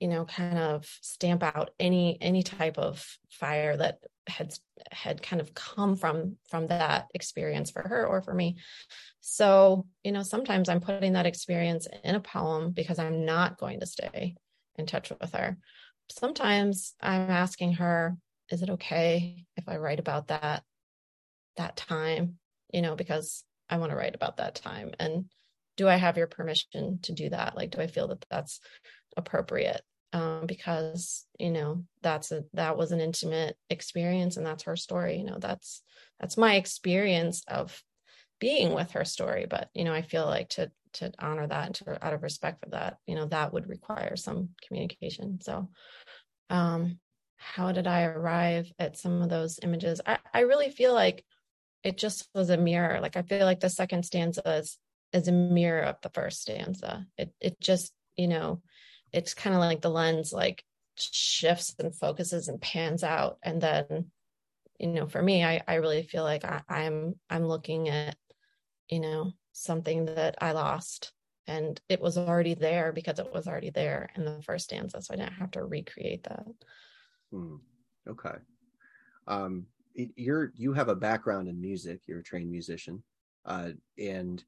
you 0.00 0.08
know 0.08 0.26
kind 0.26 0.58
of 0.58 0.86
stamp 1.00 1.42
out 1.42 1.70
any 1.80 2.18
any 2.20 2.42
type 2.42 2.76
of 2.76 3.04
fire 3.30 3.76
that 3.76 3.98
had 4.28 4.54
had 4.90 5.22
kind 5.22 5.40
of 5.40 5.54
come 5.54 5.96
from 5.96 6.36
from 6.48 6.66
that 6.68 7.06
experience 7.14 7.70
for 7.70 7.82
her 7.82 8.06
or 8.06 8.22
for 8.22 8.34
me. 8.34 8.56
So 9.20 9.86
you 10.04 10.12
know 10.12 10.22
sometimes 10.22 10.68
i'm 10.68 10.80
putting 10.80 11.12
that 11.12 11.26
experience 11.26 11.86
in 12.04 12.14
a 12.14 12.20
poem 12.20 12.72
because 12.72 12.98
i'm 12.98 13.24
not 13.24 13.58
going 13.58 13.80
to 13.80 13.86
stay 13.86 14.34
in 14.76 14.86
touch 14.86 15.10
with 15.10 15.32
her. 15.32 15.58
Sometimes 16.10 16.94
i'm 17.00 17.30
asking 17.30 17.74
her 17.74 18.16
is 18.50 18.62
it 18.62 18.70
okay 18.70 19.44
if 19.56 19.68
i 19.68 19.76
write 19.76 19.98
about 19.98 20.28
that 20.28 20.62
that 21.56 21.76
time? 21.76 22.38
You 22.72 22.82
know 22.82 22.96
because 22.96 23.44
i 23.70 23.78
want 23.78 23.90
to 23.90 23.96
write 23.96 24.14
about 24.14 24.38
that 24.38 24.54
time. 24.56 24.92
And 24.98 25.26
do 25.76 25.88
i 25.88 25.96
have 25.96 26.16
your 26.16 26.26
permission 26.26 26.98
to 27.02 27.12
do 27.12 27.30
that? 27.30 27.56
Like 27.56 27.70
do 27.70 27.80
i 27.80 27.86
feel 27.86 28.08
that 28.08 28.24
that's 28.30 28.60
appropriate 29.16 29.82
um, 30.16 30.46
because 30.46 31.26
you 31.38 31.50
know 31.50 31.84
that's 32.02 32.32
a 32.32 32.44
that 32.54 32.78
was 32.78 32.90
an 32.90 33.00
intimate 33.00 33.56
experience 33.68 34.36
and 34.38 34.46
that's 34.46 34.62
her 34.62 34.76
story 34.76 35.18
you 35.18 35.24
know 35.24 35.36
that's 35.38 35.82
that's 36.18 36.38
my 36.38 36.54
experience 36.54 37.44
of 37.48 37.82
being 38.40 38.72
with 38.72 38.92
her 38.92 39.04
story 39.04 39.46
but 39.48 39.68
you 39.74 39.84
know 39.84 39.92
i 39.92 40.00
feel 40.00 40.24
like 40.24 40.48
to 40.48 40.70
to 40.94 41.12
honor 41.18 41.46
that 41.46 41.66
and 41.66 41.74
to 41.74 42.06
out 42.06 42.14
of 42.14 42.22
respect 42.22 42.64
for 42.64 42.70
that 42.70 42.96
you 43.06 43.14
know 43.14 43.26
that 43.26 43.52
would 43.52 43.68
require 43.68 44.16
some 44.16 44.48
communication. 44.66 45.38
So 45.42 45.68
um 46.48 46.98
how 47.36 47.72
did 47.72 47.86
i 47.86 48.04
arrive 48.04 48.72
at 48.78 48.96
some 48.96 49.20
of 49.20 49.28
those 49.28 49.60
images? 49.62 50.00
I, 50.06 50.18
I 50.32 50.40
really 50.40 50.70
feel 50.70 50.94
like 50.94 51.22
it 51.84 51.98
just 51.98 52.28
was 52.34 52.48
a 52.48 52.56
mirror. 52.56 53.00
Like 53.00 53.16
i 53.16 53.22
feel 53.22 53.44
like 53.44 53.60
the 53.60 53.68
second 53.68 54.04
stanza 54.04 54.42
is 54.46 54.78
is 55.12 55.28
a 55.28 55.32
mirror 55.32 55.82
of 55.82 55.96
the 56.00 56.10
first 56.10 56.40
stanza. 56.40 57.04
It 57.18 57.34
it 57.40 57.60
just 57.60 57.92
you 58.16 58.28
know 58.28 58.62
it's 59.16 59.34
kind 59.34 59.54
of 59.54 59.60
like 59.60 59.80
the 59.80 59.90
lens 59.90 60.32
like 60.32 60.62
shifts 60.96 61.74
and 61.78 61.94
focuses 61.94 62.48
and 62.48 62.60
pans 62.60 63.02
out. 63.02 63.38
And 63.42 63.60
then 63.60 64.10
you 64.78 64.88
know 64.88 65.06
for 65.06 65.22
me 65.22 65.44
i, 65.44 65.60
I 65.66 65.74
really 65.76 66.02
feel 66.02 66.22
like 66.22 66.44
I, 66.44 66.62
i'm 66.68 67.14
i'm 67.30 67.46
looking 67.46 67.88
at 67.88 68.16
you 68.88 69.00
know 69.00 69.32
something 69.52 70.06
that 70.06 70.36
i 70.40 70.52
lost 70.52 71.12
and 71.46 71.80
it 71.88 72.00
was 72.00 72.18
already 72.18 72.54
there 72.54 72.92
because 72.92 73.18
it 73.18 73.32
was 73.32 73.46
already 73.46 73.70
there 73.70 74.10
in 74.16 74.24
the 74.24 74.42
first 74.42 74.64
stanza 74.66 75.00
so 75.00 75.14
i 75.14 75.16
didn't 75.16 75.32
have 75.34 75.50
to 75.52 75.64
recreate 75.64 76.24
that. 76.24 76.46
Hmm. 77.32 77.56
okay. 78.08 78.36
Um 79.26 79.66
you're 79.94 80.52
you 80.54 80.72
have 80.74 80.88
a 80.88 80.94
background 80.94 81.48
in 81.48 81.60
music. 81.60 82.02
You're 82.06 82.20
a 82.20 82.24
trained 82.24 82.50
musician. 82.50 83.02
Uh 83.44 83.70
and 83.98 84.44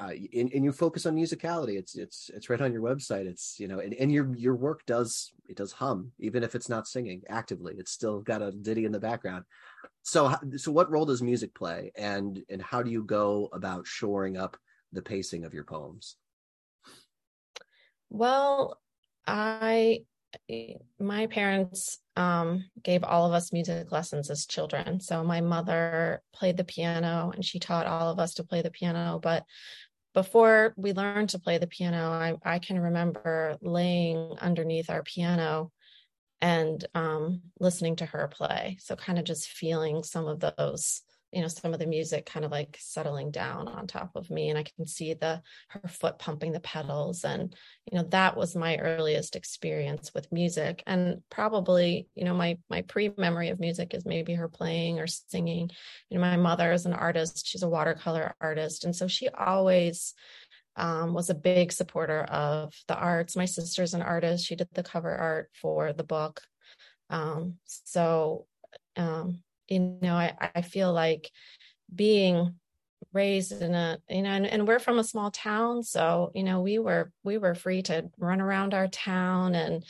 uh, 0.00 0.12
and, 0.34 0.50
and, 0.52 0.64
you 0.64 0.72
focus 0.72 1.04
on 1.04 1.14
musicality. 1.14 1.76
It's 1.76 1.94
it's 1.94 2.30
it's 2.32 2.48
right 2.48 2.60
on 2.60 2.72
your 2.72 2.80
website. 2.80 3.26
It's 3.26 3.60
you 3.60 3.68
know, 3.68 3.80
and, 3.80 3.92
and 3.94 4.10
your 4.10 4.34
your 4.34 4.54
work 4.54 4.86
does 4.86 5.32
it 5.48 5.56
does 5.56 5.72
hum 5.72 6.12
even 6.18 6.42
if 6.42 6.54
it's 6.54 6.68
not 6.68 6.88
singing 6.88 7.22
actively. 7.28 7.74
It's 7.76 7.92
still 7.92 8.20
got 8.20 8.40
a 8.40 8.50
ditty 8.50 8.86
in 8.86 8.92
the 8.92 9.00
background. 9.00 9.44
So 10.02 10.34
so 10.56 10.72
what 10.72 10.90
role 10.90 11.04
does 11.04 11.22
music 11.22 11.54
play, 11.54 11.92
and 11.96 12.42
and 12.48 12.62
how 12.62 12.82
do 12.82 12.90
you 12.90 13.04
go 13.04 13.50
about 13.52 13.86
shoring 13.86 14.38
up 14.38 14.56
the 14.92 15.02
pacing 15.02 15.44
of 15.44 15.52
your 15.52 15.64
poems? 15.64 16.16
Well, 18.08 18.80
I 19.26 20.04
my 20.98 21.26
parents 21.26 21.98
um, 22.16 22.64
gave 22.82 23.04
all 23.04 23.26
of 23.26 23.32
us 23.32 23.52
music 23.52 23.90
lessons 23.90 24.30
as 24.30 24.46
children. 24.46 25.00
So 25.00 25.24
my 25.24 25.40
mother 25.40 26.22
played 26.32 26.56
the 26.56 26.64
piano 26.64 27.32
and 27.34 27.44
she 27.44 27.58
taught 27.58 27.86
all 27.86 28.10
of 28.10 28.18
us 28.18 28.34
to 28.34 28.44
play 28.44 28.62
the 28.62 28.70
piano. 28.70 29.18
But 29.20 29.44
before 30.14 30.74
we 30.76 30.92
learned 30.92 31.30
to 31.30 31.38
play 31.38 31.58
the 31.58 31.66
piano, 31.66 32.10
I, 32.10 32.34
I 32.44 32.58
can 32.58 32.78
remember 32.78 33.56
laying 33.60 34.36
underneath 34.40 34.90
our 34.90 35.02
piano 35.02 35.70
and 36.40 36.84
um, 36.94 37.42
listening 37.58 37.96
to 37.96 38.06
her 38.06 38.28
play. 38.28 38.78
So 38.80 38.96
kind 38.96 39.18
of 39.18 39.24
just 39.24 39.48
feeling 39.48 40.02
some 40.02 40.26
of 40.26 40.40
those 40.40 41.02
you 41.32 41.40
know 41.40 41.48
some 41.48 41.72
of 41.72 41.78
the 41.78 41.86
music 41.86 42.26
kind 42.26 42.44
of 42.44 42.50
like 42.50 42.76
settling 42.80 43.30
down 43.30 43.68
on 43.68 43.86
top 43.86 44.10
of 44.16 44.30
me 44.30 44.48
and 44.48 44.58
i 44.58 44.62
can 44.62 44.86
see 44.86 45.14
the 45.14 45.40
her 45.68 45.88
foot 45.88 46.18
pumping 46.18 46.52
the 46.52 46.60
pedals 46.60 47.24
and 47.24 47.54
you 47.90 47.96
know 47.96 48.04
that 48.08 48.36
was 48.36 48.56
my 48.56 48.76
earliest 48.78 49.36
experience 49.36 50.12
with 50.14 50.30
music 50.32 50.82
and 50.86 51.22
probably 51.30 52.08
you 52.14 52.24
know 52.24 52.34
my 52.34 52.58
my 52.68 52.82
pre 52.82 53.12
memory 53.16 53.48
of 53.50 53.60
music 53.60 53.94
is 53.94 54.04
maybe 54.04 54.34
her 54.34 54.48
playing 54.48 54.98
or 54.98 55.06
singing. 55.06 55.70
You 56.08 56.18
know 56.18 56.20
my 56.20 56.36
mother 56.36 56.72
is 56.72 56.86
an 56.86 56.92
artist 56.92 57.46
she's 57.46 57.62
a 57.62 57.68
watercolor 57.68 58.34
artist 58.40 58.84
and 58.84 58.94
so 58.94 59.06
she 59.06 59.28
always 59.28 60.14
um, 60.76 61.14
was 61.14 61.30
a 61.30 61.34
big 61.34 61.72
supporter 61.72 62.22
of 62.22 62.72
the 62.86 62.96
arts. 62.96 63.36
My 63.36 63.44
sister's 63.44 63.94
an 63.94 64.02
artist 64.02 64.46
she 64.46 64.56
did 64.56 64.68
the 64.72 64.82
cover 64.82 65.14
art 65.14 65.50
for 65.60 65.92
the 65.92 66.04
book 66.04 66.42
um, 67.10 67.56
so 67.64 68.46
um, 68.96 69.42
you 69.70 69.98
know 70.02 70.14
i, 70.14 70.34
I 70.54 70.62
feel 70.62 70.92
like 70.92 71.30
being 71.94 72.54
raised 73.12 73.52
in 73.52 73.74
a 73.74 73.98
you 74.08 74.22
know 74.22 74.30
and, 74.30 74.46
and, 74.46 74.68
we're 74.68 74.78
from 74.78 74.98
a 74.98 75.04
small 75.04 75.30
town 75.30 75.82
so 75.82 76.30
you 76.34 76.44
know 76.44 76.60
we 76.60 76.78
were 76.78 77.10
we 77.24 77.38
were 77.38 77.54
free 77.54 77.82
to 77.82 78.08
run 78.18 78.40
around 78.40 78.74
our 78.74 78.88
town 78.88 79.54
and 79.54 79.84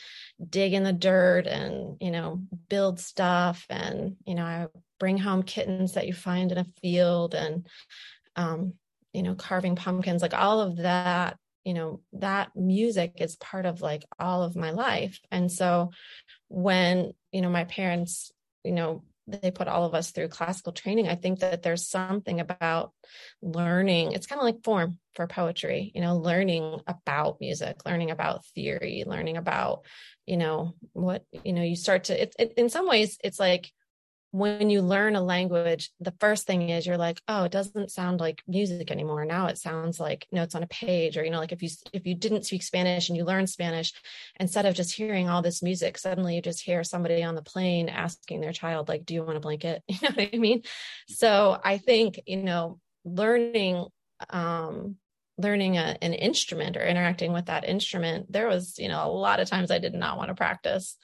dig 0.49 0.73
in 0.73 0.83
the 0.83 0.93
dirt 0.93 1.45
and 1.45 1.97
you 1.99 2.09
know 2.09 2.41
build 2.69 2.99
stuff 2.99 3.65
and 3.69 4.15
you 4.25 4.33
know 4.33 4.45
i 4.45 4.67
bring 4.99 5.17
home 5.17 5.43
kittens 5.43 5.93
that 5.93 6.07
you 6.07 6.13
find 6.13 6.51
in 6.51 6.57
a 6.57 6.65
field 6.81 7.35
and 7.35 7.67
um 8.37 8.73
you 9.13 9.21
know 9.21 9.35
carving 9.35 9.75
pumpkins 9.75 10.21
like 10.21 10.33
all 10.33 10.61
of 10.61 10.77
that 10.77 11.37
you 11.63 11.73
know 11.73 12.01
that 12.13 12.49
music 12.55 13.13
is 13.17 13.35
part 13.35 13.65
of 13.65 13.81
like 13.81 14.03
all 14.19 14.43
of 14.43 14.55
my 14.55 14.71
life. 14.71 15.19
And 15.31 15.51
so 15.51 15.91
when 16.47 17.13
you 17.31 17.41
know 17.41 17.49
my 17.49 17.65
parents 17.65 18.31
you 18.63 18.71
know 18.71 19.03
they 19.27 19.51
put 19.51 19.67
all 19.67 19.85
of 19.85 19.93
us 19.93 20.11
through 20.11 20.27
classical 20.27 20.71
training 20.71 21.07
i 21.07 21.15
think 21.15 21.39
that 21.39 21.63
there's 21.63 21.87
something 21.87 22.39
about 22.39 22.91
learning 23.41 24.11
it's 24.11 24.27
kind 24.27 24.39
of 24.39 24.45
like 24.45 24.63
form 24.63 24.97
for 25.15 25.27
poetry 25.27 25.91
you 25.93 26.01
know 26.01 26.17
learning 26.17 26.79
about 26.87 27.37
music 27.39 27.77
learning 27.85 28.11
about 28.11 28.45
theory 28.55 29.03
learning 29.05 29.37
about 29.37 29.85
you 30.25 30.37
know 30.37 30.73
what 30.93 31.23
you 31.43 31.53
know 31.53 31.63
you 31.63 31.75
start 31.75 32.05
to 32.05 32.21
it, 32.21 32.35
it 32.39 32.53
in 32.57 32.69
some 32.69 32.87
ways 32.87 33.17
it's 33.23 33.39
like 33.39 33.71
when 34.31 34.69
you 34.69 34.81
learn 34.81 35.17
a 35.17 35.21
language, 35.21 35.91
the 35.99 36.13
first 36.19 36.47
thing 36.47 36.69
is 36.69 36.87
you're 36.87 36.97
like, 36.97 37.21
oh, 37.27 37.43
it 37.43 37.51
doesn't 37.51 37.91
sound 37.91 38.21
like 38.21 38.41
music 38.47 38.89
anymore. 38.89 39.25
Now 39.25 39.47
it 39.47 39.57
sounds 39.57 39.99
like 39.99 40.25
notes 40.31 40.55
on 40.55 40.63
a 40.63 40.67
page, 40.67 41.17
or 41.17 41.23
you 41.23 41.29
know, 41.29 41.39
like 41.39 41.51
if 41.51 41.61
you 41.61 41.69
if 41.91 42.07
you 42.07 42.15
didn't 42.15 42.45
speak 42.45 42.63
Spanish 42.63 43.09
and 43.09 43.17
you 43.17 43.25
learn 43.25 43.45
Spanish, 43.45 43.93
instead 44.39 44.65
of 44.65 44.73
just 44.73 44.95
hearing 44.95 45.29
all 45.29 45.41
this 45.41 45.61
music, 45.61 45.97
suddenly 45.97 46.35
you 46.35 46.41
just 46.41 46.63
hear 46.63 46.83
somebody 46.83 47.23
on 47.23 47.35
the 47.35 47.41
plane 47.41 47.89
asking 47.89 48.39
their 48.39 48.53
child, 48.53 48.87
like, 48.87 49.05
do 49.05 49.13
you 49.13 49.23
want 49.23 49.37
a 49.37 49.41
blanket? 49.41 49.83
You 49.91 49.97
know 50.01 50.15
what 50.15 50.29
I 50.33 50.37
mean? 50.37 50.63
So 51.09 51.59
I 51.63 51.77
think, 51.77 52.21
you 52.25 52.37
know, 52.37 52.79
learning 53.03 53.85
um 54.29 54.95
learning 55.37 55.77
a, 55.77 55.97
an 56.01 56.13
instrument 56.13 56.77
or 56.77 56.85
interacting 56.85 57.33
with 57.33 57.45
that 57.45 57.67
instrument 57.67 58.31
there 58.31 58.47
was 58.47 58.77
you 58.77 58.87
know 58.87 59.03
a 59.03 59.09
lot 59.09 59.39
of 59.39 59.49
times 59.49 59.71
i 59.71 59.79
did 59.79 59.93
not 59.93 60.17
want 60.17 60.29
to 60.29 60.35
practice 60.35 60.97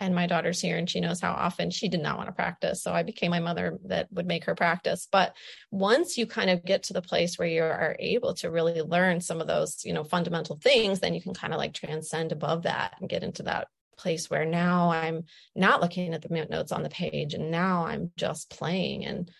and 0.00 0.14
my 0.14 0.26
daughter's 0.26 0.60
here 0.60 0.78
and 0.78 0.88
she 0.88 1.00
knows 1.00 1.20
how 1.20 1.32
often 1.32 1.70
she 1.70 1.88
did 1.88 2.02
not 2.02 2.16
want 2.16 2.28
to 2.28 2.32
practice. 2.32 2.82
So 2.82 2.92
i 2.92 3.02
became 3.02 3.30
my 3.30 3.40
mother 3.40 3.78
that 3.84 4.10
would 4.10 4.26
make 4.26 4.44
her 4.44 4.54
practice. 4.54 5.06
But 5.10 5.36
once 5.70 6.16
you 6.16 6.26
kind 6.26 6.50
of 6.50 6.64
get 6.64 6.84
to 6.84 6.94
the 6.94 7.02
place 7.02 7.38
where 7.38 7.48
you 7.48 7.62
are 7.62 7.96
able 7.98 8.34
to 8.34 8.50
really 8.50 8.80
learn 8.80 9.20
some 9.20 9.40
of 9.40 9.46
those 9.46 9.84
you 9.84 9.92
know 9.92 10.04
fundamental 10.04 10.58
things 10.62 11.00
then 11.00 11.14
you 11.14 11.22
can 11.22 11.34
kind 11.34 11.52
of 11.52 11.58
like 11.58 11.74
transcend 11.74 12.32
above 12.32 12.62
that 12.62 12.94
and 12.98 13.08
get 13.08 13.22
into 13.22 13.42
that 13.44 13.68
place 13.98 14.30
where 14.30 14.46
now 14.46 14.90
i'm 14.90 15.24
not 15.54 15.82
looking 15.82 16.14
at 16.14 16.22
the 16.22 16.46
notes 16.50 16.72
on 16.72 16.82
the 16.82 16.88
page 16.88 17.34
and 17.34 17.50
now 17.50 17.86
i'm 17.86 18.10
just 18.16 18.50
playing. 18.50 19.04
And 19.04 19.30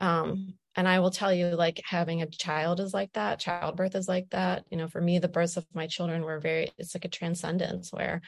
um 0.00 0.54
and 0.76 0.86
i 0.86 1.00
will 1.00 1.10
tell 1.10 1.32
you 1.32 1.46
like 1.48 1.80
having 1.84 2.22
a 2.22 2.26
child 2.26 2.80
is 2.80 2.94
like 2.94 3.12
that 3.14 3.40
childbirth 3.40 3.94
is 3.94 4.08
like 4.08 4.30
that. 4.30 4.64
You 4.70 4.76
know 4.78 4.88
for 4.88 5.00
me 5.00 5.18
the 5.18 5.28
births 5.28 5.56
of 5.56 5.66
my 5.74 5.86
children 5.86 6.22
were 6.22 6.38
very 6.38 6.70
it's 6.78 6.94
like 6.94 7.04
a 7.04 7.08
transcendence 7.08 7.92
where 7.92 8.20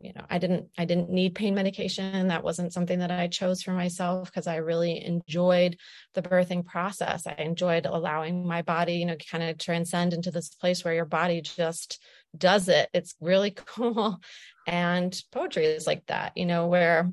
you 0.00 0.12
know 0.14 0.24
i 0.30 0.38
didn't 0.38 0.68
i 0.78 0.84
didn't 0.84 1.10
need 1.10 1.34
pain 1.34 1.54
medication. 1.54 2.28
That 2.28 2.44
wasn't 2.44 2.72
something 2.72 3.00
that 3.00 3.10
i 3.10 3.28
chose 3.28 3.62
for 3.62 3.72
myself 3.72 4.30
because 4.30 4.46
i 4.46 4.56
really 4.56 5.04
enjoyed 5.04 5.76
the 6.14 6.22
birthing 6.22 6.64
process. 6.64 7.26
I 7.26 7.34
enjoyed 7.38 7.86
allowing 7.86 8.46
my 8.46 8.62
body 8.62 8.94
you 8.94 9.06
know 9.06 9.16
kind 9.30 9.44
of 9.44 9.58
transcend 9.58 10.14
into 10.14 10.30
this 10.30 10.48
place 10.50 10.84
where 10.84 10.94
your 10.94 11.04
body 11.04 11.40
just 11.40 12.02
does 12.36 12.68
it. 12.68 12.88
It's 12.92 13.14
really 13.20 13.50
cool. 13.56 14.20
And 14.66 15.18
poetry 15.32 15.66
is 15.66 15.86
like 15.86 16.06
that 16.06 16.32
you 16.36 16.46
know 16.46 16.66
where 16.66 17.12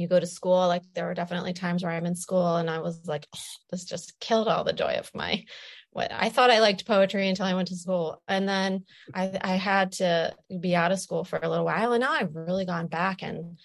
you 0.00 0.08
go 0.08 0.18
to 0.18 0.26
school 0.26 0.66
like 0.66 0.82
there 0.94 1.06
were 1.06 1.14
definitely 1.14 1.52
times 1.52 1.82
where 1.82 1.92
i'm 1.92 2.06
in 2.06 2.16
school 2.16 2.56
and 2.56 2.70
i 2.70 2.78
was 2.78 3.06
like 3.06 3.26
oh, 3.36 3.40
this 3.70 3.84
just 3.84 4.18
killed 4.18 4.48
all 4.48 4.64
the 4.64 4.72
joy 4.72 4.94
of 4.94 5.10
my 5.14 5.44
what 5.92 6.12
I 6.12 6.28
thought 6.28 6.50
I 6.50 6.60
liked 6.60 6.86
poetry 6.86 7.28
until 7.28 7.46
I 7.46 7.54
went 7.54 7.68
to 7.68 7.76
school. 7.76 8.22
And 8.28 8.48
then 8.48 8.84
I, 9.12 9.38
I 9.40 9.56
had 9.56 9.92
to 9.92 10.34
be 10.60 10.76
out 10.76 10.92
of 10.92 11.00
school 11.00 11.24
for 11.24 11.38
a 11.42 11.48
little 11.48 11.64
while. 11.64 11.92
And 11.92 12.02
now 12.02 12.12
I've 12.12 12.34
really 12.34 12.64
gone 12.64 12.86
back 12.86 13.22
and 13.22 13.58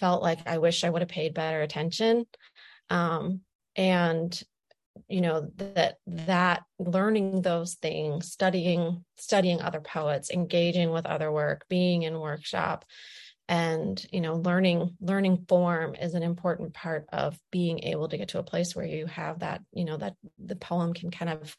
felt 0.00 0.22
like 0.22 0.40
I 0.46 0.58
wish 0.58 0.84
I 0.84 0.90
would 0.90 1.02
have 1.02 1.08
paid 1.08 1.34
better 1.34 1.62
attention. 1.62 2.26
Um, 2.90 3.42
and 3.76 4.40
you 5.08 5.20
know 5.20 5.48
that 5.56 5.98
that 6.06 6.64
learning 6.78 7.42
those 7.42 7.74
things 7.74 8.32
studying 8.32 9.04
studying 9.16 9.60
other 9.60 9.80
poets 9.80 10.30
engaging 10.30 10.90
with 10.90 11.06
other 11.06 11.30
work 11.30 11.64
being 11.68 12.02
in 12.02 12.18
workshop 12.18 12.84
and 13.48 14.04
you 14.12 14.20
know 14.20 14.36
learning 14.36 14.94
learning 15.00 15.44
form 15.48 15.94
is 15.94 16.14
an 16.14 16.22
important 16.22 16.74
part 16.74 17.06
of 17.12 17.38
being 17.50 17.82
able 17.84 18.08
to 18.08 18.18
get 18.18 18.28
to 18.28 18.38
a 18.38 18.44
place 18.44 18.76
where 18.76 18.84
you 18.84 19.06
have 19.06 19.38
that 19.38 19.62
you 19.72 19.84
know 19.84 19.96
that 19.96 20.14
the 20.38 20.56
poem 20.56 20.92
can 20.92 21.10
kind 21.10 21.30
of 21.30 21.56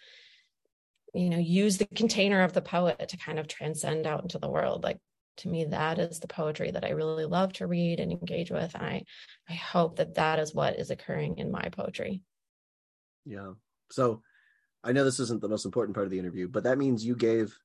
you 1.14 1.30
know 1.30 1.40
use 1.40 1.78
the 1.78 1.88
container 1.88 2.44
of 2.44 2.54
the 2.54 2.62
poet 2.62 3.10
to 3.10 3.18
kind 3.18 3.40
of 3.40 3.48
transcend 3.48 4.06
out 4.06 4.22
into 4.22 4.38
the 4.38 4.50
world. 4.50 4.84
Like 4.84 5.00
to 5.38 5.48
me 5.48 5.66
that 5.66 6.00
is 6.00 6.20
the 6.20 6.28
poetry 6.28 6.70
that 6.70 6.84
i 6.84 6.90
really 6.90 7.24
love 7.24 7.54
to 7.54 7.66
read 7.66 8.02
and 8.02 8.12
engage 8.12 8.52
with 8.52 8.76
and 8.76 8.84
i 8.84 9.04
i 9.50 9.54
hope 9.54 9.96
that 9.96 10.16
that 10.16 10.38
is 10.38 10.54
what 10.54 10.78
is 10.78 10.92
occurring 10.92 11.38
in 11.38 11.50
my 11.52 11.70
poetry. 11.72 12.22
Yeah. 13.26 13.54
So 13.90 14.22
i 14.84 14.92
know 14.92 15.04
this 15.04 15.20
isn't 15.20 15.42
the 15.42 15.50
most 15.50 15.66
important 15.66 15.96
part 15.96 16.06
of 16.06 16.12
the 16.12 16.20
interview 16.20 16.48
but 16.48 16.64
that 16.64 16.78
means 16.78 17.06
you 17.06 17.16
gave 17.16 17.58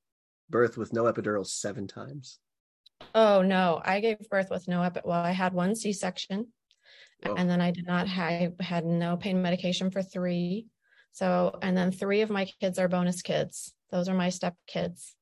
birth 0.48 0.76
with 0.76 0.92
no 0.92 1.04
epidural 1.04 1.46
seven 1.46 1.86
times 1.86 2.38
Oh 3.14 3.42
no, 3.42 3.80
I 3.84 4.00
gave 4.00 4.28
birth 4.28 4.48
with 4.50 4.68
no 4.68 4.82
epi. 4.82 5.00
Well, 5.04 5.20
I 5.20 5.32
had 5.32 5.52
one 5.52 5.74
C-section, 5.74 6.46
oh. 7.26 7.34
and 7.34 7.48
then 7.48 7.60
I 7.60 7.70
did 7.70 7.86
not 7.86 8.08
have 8.08 8.58
had 8.60 8.84
no 8.84 9.16
pain 9.16 9.42
medication 9.42 9.90
for 9.90 10.02
three. 10.02 10.66
So, 11.12 11.58
and 11.62 11.76
then 11.76 11.92
three 11.92 12.22
of 12.22 12.30
my 12.30 12.46
kids 12.60 12.78
are 12.78 12.88
bonus 12.88 13.22
kids. 13.22 13.72
Those 13.90 14.08
are 14.08 14.14
my 14.14 14.30
step 14.30 14.56
kids, 14.66 15.14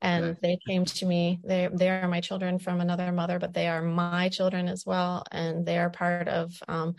and 0.00 0.24
okay. 0.24 0.38
they 0.42 0.58
came 0.68 0.84
to 0.84 1.06
me. 1.06 1.40
They 1.44 1.68
they 1.72 1.88
are 1.88 2.08
my 2.08 2.20
children 2.20 2.58
from 2.58 2.80
another 2.80 3.12
mother, 3.12 3.38
but 3.38 3.54
they 3.54 3.68
are 3.68 3.82
my 3.82 4.28
children 4.28 4.68
as 4.68 4.84
well, 4.84 5.24
and 5.32 5.64
they 5.64 5.78
are 5.78 5.90
part 5.90 6.28
of 6.28 6.52
um, 6.68 6.94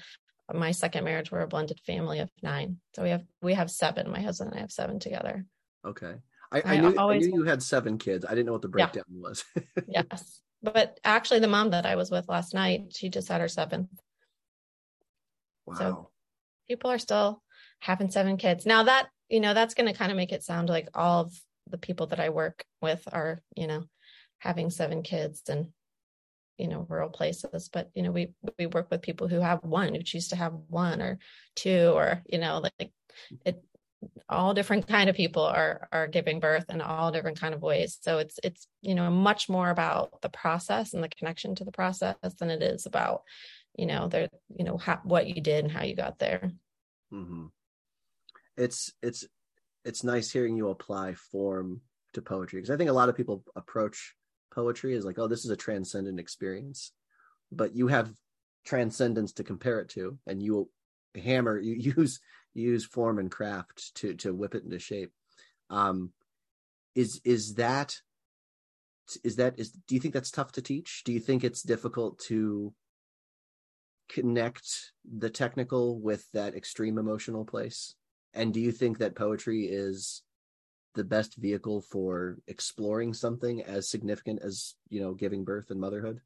my 0.52 0.72
second 0.72 1.04
marriage. 1.04 1.32
We're 1.32 1.42
a 1.42 1.48
blended 1.48 1.80
family 1.86 2.20
of 2.20 2.30
nine, 2.42 2.78
so 2.96 3.04
we 3.04 3.10
have 3.10 3.24
we 3.42 3.54
have 3.54 3.70
seven. 3.70 4.10
My 4.10 4.22
husband 4.22 4.52
and 4.52 4.58
I 4.58 4.62
have 4.62 4.72
seven 4.72 5.00
together. 5.00 5.46
Okay. 5.86 6.16
I, 6.54 6.60
I, 6.60 6.74
I 6.76 6.78
knew, 6.78 6.96
always, 6.98 7.26
I 7.26 7.30
knew 7.30 7.40
you 7.40 7.44
had 7.44 7.64
seven 7.64 7.98
kids. 7.98 8.26
I 8.26 8.30
didn't 8.30 8.46
know 8.46 8.54
what 8.54 8.62
the 8.62 8.68
breakdown 8.68 9.04
yeah. 9.10 9.22
was. 9.22 9.44
yes. 9.88 10.42
But 10.62 11.00
actually, 11.04 11.40
the 11.40 11.48
mom 11.48 11.72
that 11.72 11.86
I 11.86 11.96
was 11.96 12.12
with 12.12 12.30
last 12.30 12.54
night, 12.54 12.94
she 12.96 13.10
just 13.10 13.28
had 13.28 13.42
her 13.42 13.48
seventh. 13.48 13.90
Wow. 15.66 15.76
So 15.76 16.10
people 16.70 16.92
are 16.92 17.00
still 17.00 17.42
having 17.80 18.12
seven 18.12 18.38
kids. 18.38 18.66
Now, 18.66 18.84
that, 18.84 19.08
you 19.30 19.40
know, 19.40 19.54
that's 19.54 19.74
going 19.74 19.92
to 19.92 19.98
kind 19.98 20.12
of 20.12 20.16
make 20.16 20.32
it 20.32 20.44
sound 20.44 20.70
like 20.70 20.90
all 20.94 21.22
of 21.22 21.34
the 21.70 21.78
people 21.78 22.08
that 22.08 22.20
I 22.20 22.30
work 22.30 22.64
with 22.82 23.02
are, 23.12 23.42
you 23.56 23.68
know, 23.68 23.86
having 24.40 24.70
seven 24.70 25.02
kids 25.02 25.42
and 25.50 25.68
you 26.60 26.68
know 26.68 26.86
rural 26.88 27.10
places 27.10 27.68
but 27.74 27.90
you 27.96 28.04
know 28.04 28.12
we 28.12 28.32
we 28.60 28.68
work 28.68 28.92
with 28.92 29.02
people 29.02 29.28
who 29.28 29.40
have 29.40 29.64
one 29.64 29.96
who 29.96 30.04
choose 30.04 30.28
to 30.28 30.36
have 30.36 30.54
one 30.68 31.02
or 31.02 31.18
two 31.56 31.92
or 31.96 32.22
you 32.28 32.38
know 32.38 32.60
like 32.60 32.92
it 33.44 33.64
all 34.30 34.54
different 34.54 34.88
kind 34.88 35.10
of 35.10 35.16
people 35.16 35.44
are 35.44 35.88
are 35.92 36.08
giving 36.08 36.40
birth 36.40 36.66
in 36.70 36.82
all 36.82 37.12
different 37.12 37.40
kind 37.40 37.54
of 37.54 37.62
ways 37.62 37.98
so 38.02 38.18
it's 38.18 38.40
it's 38.44 38.68
you 38.82 38.96
know 38.96 39.10
much 39.10 39.50
more 39.50 39.70
about 39.70 40.22
the 40.22 40.30
process 40.30 40.94
and 40.94 41.04
the 41.04 41.10
connection 41.10 41.56
to 41.56 41.64
the 41.64 41.72
process 41.72 42.16
than 42.40 42.50
it 42.50 42.62
is 42.64 42.86
about 42.86 43.24
you 43.76 43.86
know 43.86 44.08
the 44.08 44.30
you 44.56 44.64
know 44.64 44.78
how, 44.78 45.00
what 45.04 45.28
you 45.28 45.42
did 45.42 45.64
and 45.64 45.72
how 45.72 45.84
you 45.84 45.96
got 45.96 46.20
there 46.20 46.52
mm-hmm. 47.14 47.46
it's 48.58 48.92
it's 49.02 49.26
it's 49.86 50.04
nice 50.04 50.32
hearing 50.32 50.56
you 50.56 50.70
apply 50.70 51.14
form 51.14 51.82
to 52.14 52.22
poetry 52.22 52.60
because 52.60 52.72
i 52.72 52.78
think 52.78 52.90
a 52.90 52.94
lot 52.94 53.10
of 53.10 53.18
people 53.18 53.44
approach 53.56 54.16
poetry 54.54 54.96
as 54.96 55.06
like 55.06 55.20
oh 55.20 55.28
this 55.28 55.46
is 55.46 55.52
a 55.52 55.56
transcendent 55.56 56.20
experience 56.20 56.92
but 57.52 57.76
you 57.76 57.88
have 57.88 58.12
transcendence 58.66 59.34
to 59.34 59.44
compare 59.44 59.80
it 59.80 59.90
to 59.90 60.18
and 60.28 60.42
you 60.42 60.70
hammer 61.16 61.60
you 61.60 61.94
use 61.98 62.20
use 62.54 62.86
form 62.86 63.20
and 63.20 63.32
craft 63.32 63.96
to 63.96 64.14
to 64.16 64.34
whip 64.34 64.56
it 64.56 64.64
into 64.64 64.80
shape. 64.80 65.12
Um 65.70 66.12
is 66.96 67.22
is 67.24 67.56
that 67.56 68.00
is 69.24 69.36
that 69.38 69.60
is 69.60 69.72
do 69.72 69.96
you 69.96 70.02
think 70.02 70.14
that's 70.14 70.32
tough 70.32 70.52
to 70.54 70.62
teach? 70.62 71.04
Do 71.04 71.12
you 71.12 71.20
think 71.20 71.44
it's 71.44 71.62
difficult 71.62 72.20
to 72.28 72.74
connect 74.10 74.92
the 75.18 75.30
technical 75.30 76.00
with 76.00 76.30
that 76.34 76.56
extreme 76.56 76.98
emotional 76.98 77.46
place? 77.46 77.96
And 78.34 78.54
do 78.54 78.60
you 78.60 78.72
think 78.72 78.98
that 78.98 79.16
poetry 79.16 79.66
is 79.66 80.24
the 80.96 81.04
best 81.04 81.36
vehicle 81.36 81.82
for 81.82 82.38
exploring 82.48 83.14
something 83.14 83.64
as 83.64 83.90
significant 83.90 84.42
as 84.44 84.76
you 84.90 85.02
know 85.02 85.14
giving 85.14 85.44
birth 85.44 85.72
and 85.72 85.80
motherhood? 85.80 86.22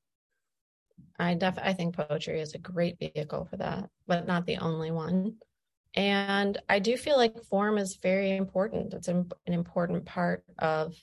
I 1.20 1.36
def 1.36 1.58
i 1.62 1.74
think 1.74 1.96
poetry 1.96 2.40
is 2.40 2.54
a 2.54 2.60
great 2.60 2.98
vehicle 3.00 3.46
for 3.46 3.58
that 3.58 3.90
but 4.08 4.26
not 4.26 4.46
the 4.46 4.58
only 4.58 4.92
one 4.92 5.36
and 5.98 6.60
I 6.70 6.78
do 6.78 6.96
feel 6.96 7.18
like 7.18 7.44
form 7.46 7.80
is 7.80 7.98
very 8.04 8.38
important. 8.38 8.94
It's 8.94 9.08
an, 9.08 9.32
an 9.48 9.54
important 9.54 10.06
part 10.06 10.44
of, 10.60 10.94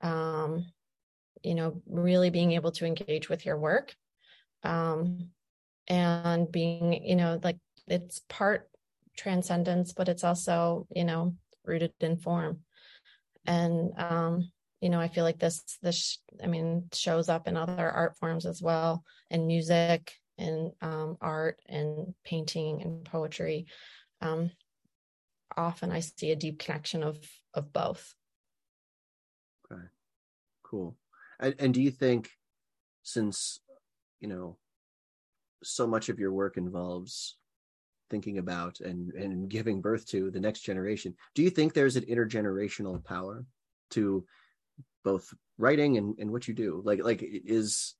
um, 0.00 0.64
you 1.42 1.56
know, 1.56 1.82
really 1.88 2.30
being 2.30 2.52
able 2.52 2.70
to 2.72 2.86
engage 2.86 3.28
with 3.28 3.44
your 3.44 3.58
work. 3.58 3.96
Um, 4.62 5.30
and 5.88 6.52
being, 6.52 7.04
you 7.04 7.16
know, 7.16 7.40
like 7.42 7.58
it's 7.88 8.20
part 8.28 8.68
transcendence, 9.16 9.92
but 9.92 10.08
it's 10.08 10.22
also, 10.22 10.86
you 10.94 11.04
know, 11.04 11.34
rooted 11.64 11.94
in 11.98 12.16
form. 12.16 12.60
And, 13.44 13.90
um, 13.98 14.52
you 14.80 14.88
know, 14.88 15.00
I 15.00 15.08
feel 15.08 15.24
like 15.24 15.40
this, 15.40 15.64
this, 15.82 16.18
I 16.40 16.46
mean, 16.46 16.84
shows 16.92 17.28
up 17.28 17.48
in 17.48 17.56
other 17.56 17.90
art 17.90 18.16
forms 18.18 18.46
as 18.46 18.62
well, 18.62 19.02
and 19.30 19.48
music 19.48 20.12
and 20.36 20.70
um, 20.80 21.16
art 21.20 21.58
and 21.66 22.14
painting 22.24 22.82
and 22.82 23.04
poetry 23.04 23.66
um, 24.20 24.50
often 25.56 25.90
I 25.90 26.00
see 26.00 26.30
a 26.30 26.36
deep 26.36 26.58
connection 26.58 27.02
of 27.02 27.18
of 27.54 27.72
both. 27.72 28.14
Okay, 29.70 29.82
cool. 30.62 30.96
And, 31.40 31.54
and 31.58 31.74
do 31.74 31.82
you 31.82 31.90
think, 31.90 32.30
since 33.02 33.60
you 34.20 34.28
know, 34.28 34.56
so 35.62 35.86
much 35.86 36.08
of 36.08 36.18
your 36.18 36.32
work 36.32 36.56
involves 36.56 37.36
thinking 38.10 38.38
about 38.38 38.80
and 38.80 39.12
and 39.12 39.48
giving 39.48 39.80
birth 39.80 40.06
to 40.08 40.30
the 40.30 40.40
next 40.40 40.60
generation, 40.60 41.14
do 41.34 41.42
you 41.42 41.50
think 41.50 41.72
there's 41.72 41.96
an 41.96 42.04
intergenerational 42.04 43.04
power 43.04 43.44
to 43.90 44.24
both 45.04 45.32
writing 45.58 45.96
and, 45.96 46.18
and 46.18 46.30
what 46.30 46.48
you 46.48 46.54
do? 46.54 46.82
Like 46.84 47.02
like 47.02 47.22
is 47.22 47.94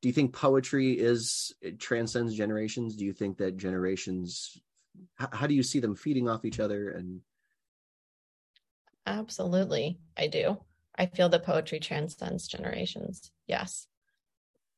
do 0.00 0.08
you 0.08 0.12
think 0.12 0.32
poetry 0.32 0.92
is 0.92 1.52
transcends 1.78 2.34
generations? 2.34 2.96
Do 2.96 3.04
you 3.04 3.12
think 3.12 3.38
that 3.38 3.56
generations 3.56 4.56
how, 5.16 5.28
how 5.32 5.46
do 5.46 5.54
you 5.54 5.62
see 5.62 5.80
them 5.80 5.94
feeding 5.94 6.28
off 6.28 6.44
each 6.44 6.60
other 6.60 6.90
and 6.90 7.20
absolutely 9.06 9.98
i 10.16 10.26
do. 10.26 10.56
I 10.96 11.06
feel 11.06 11.28
that 11.28 11.44
poetry 11.44 11.78
transcends 11.80 12.48
generations 12.48 13.30
yes. 13.46 13.86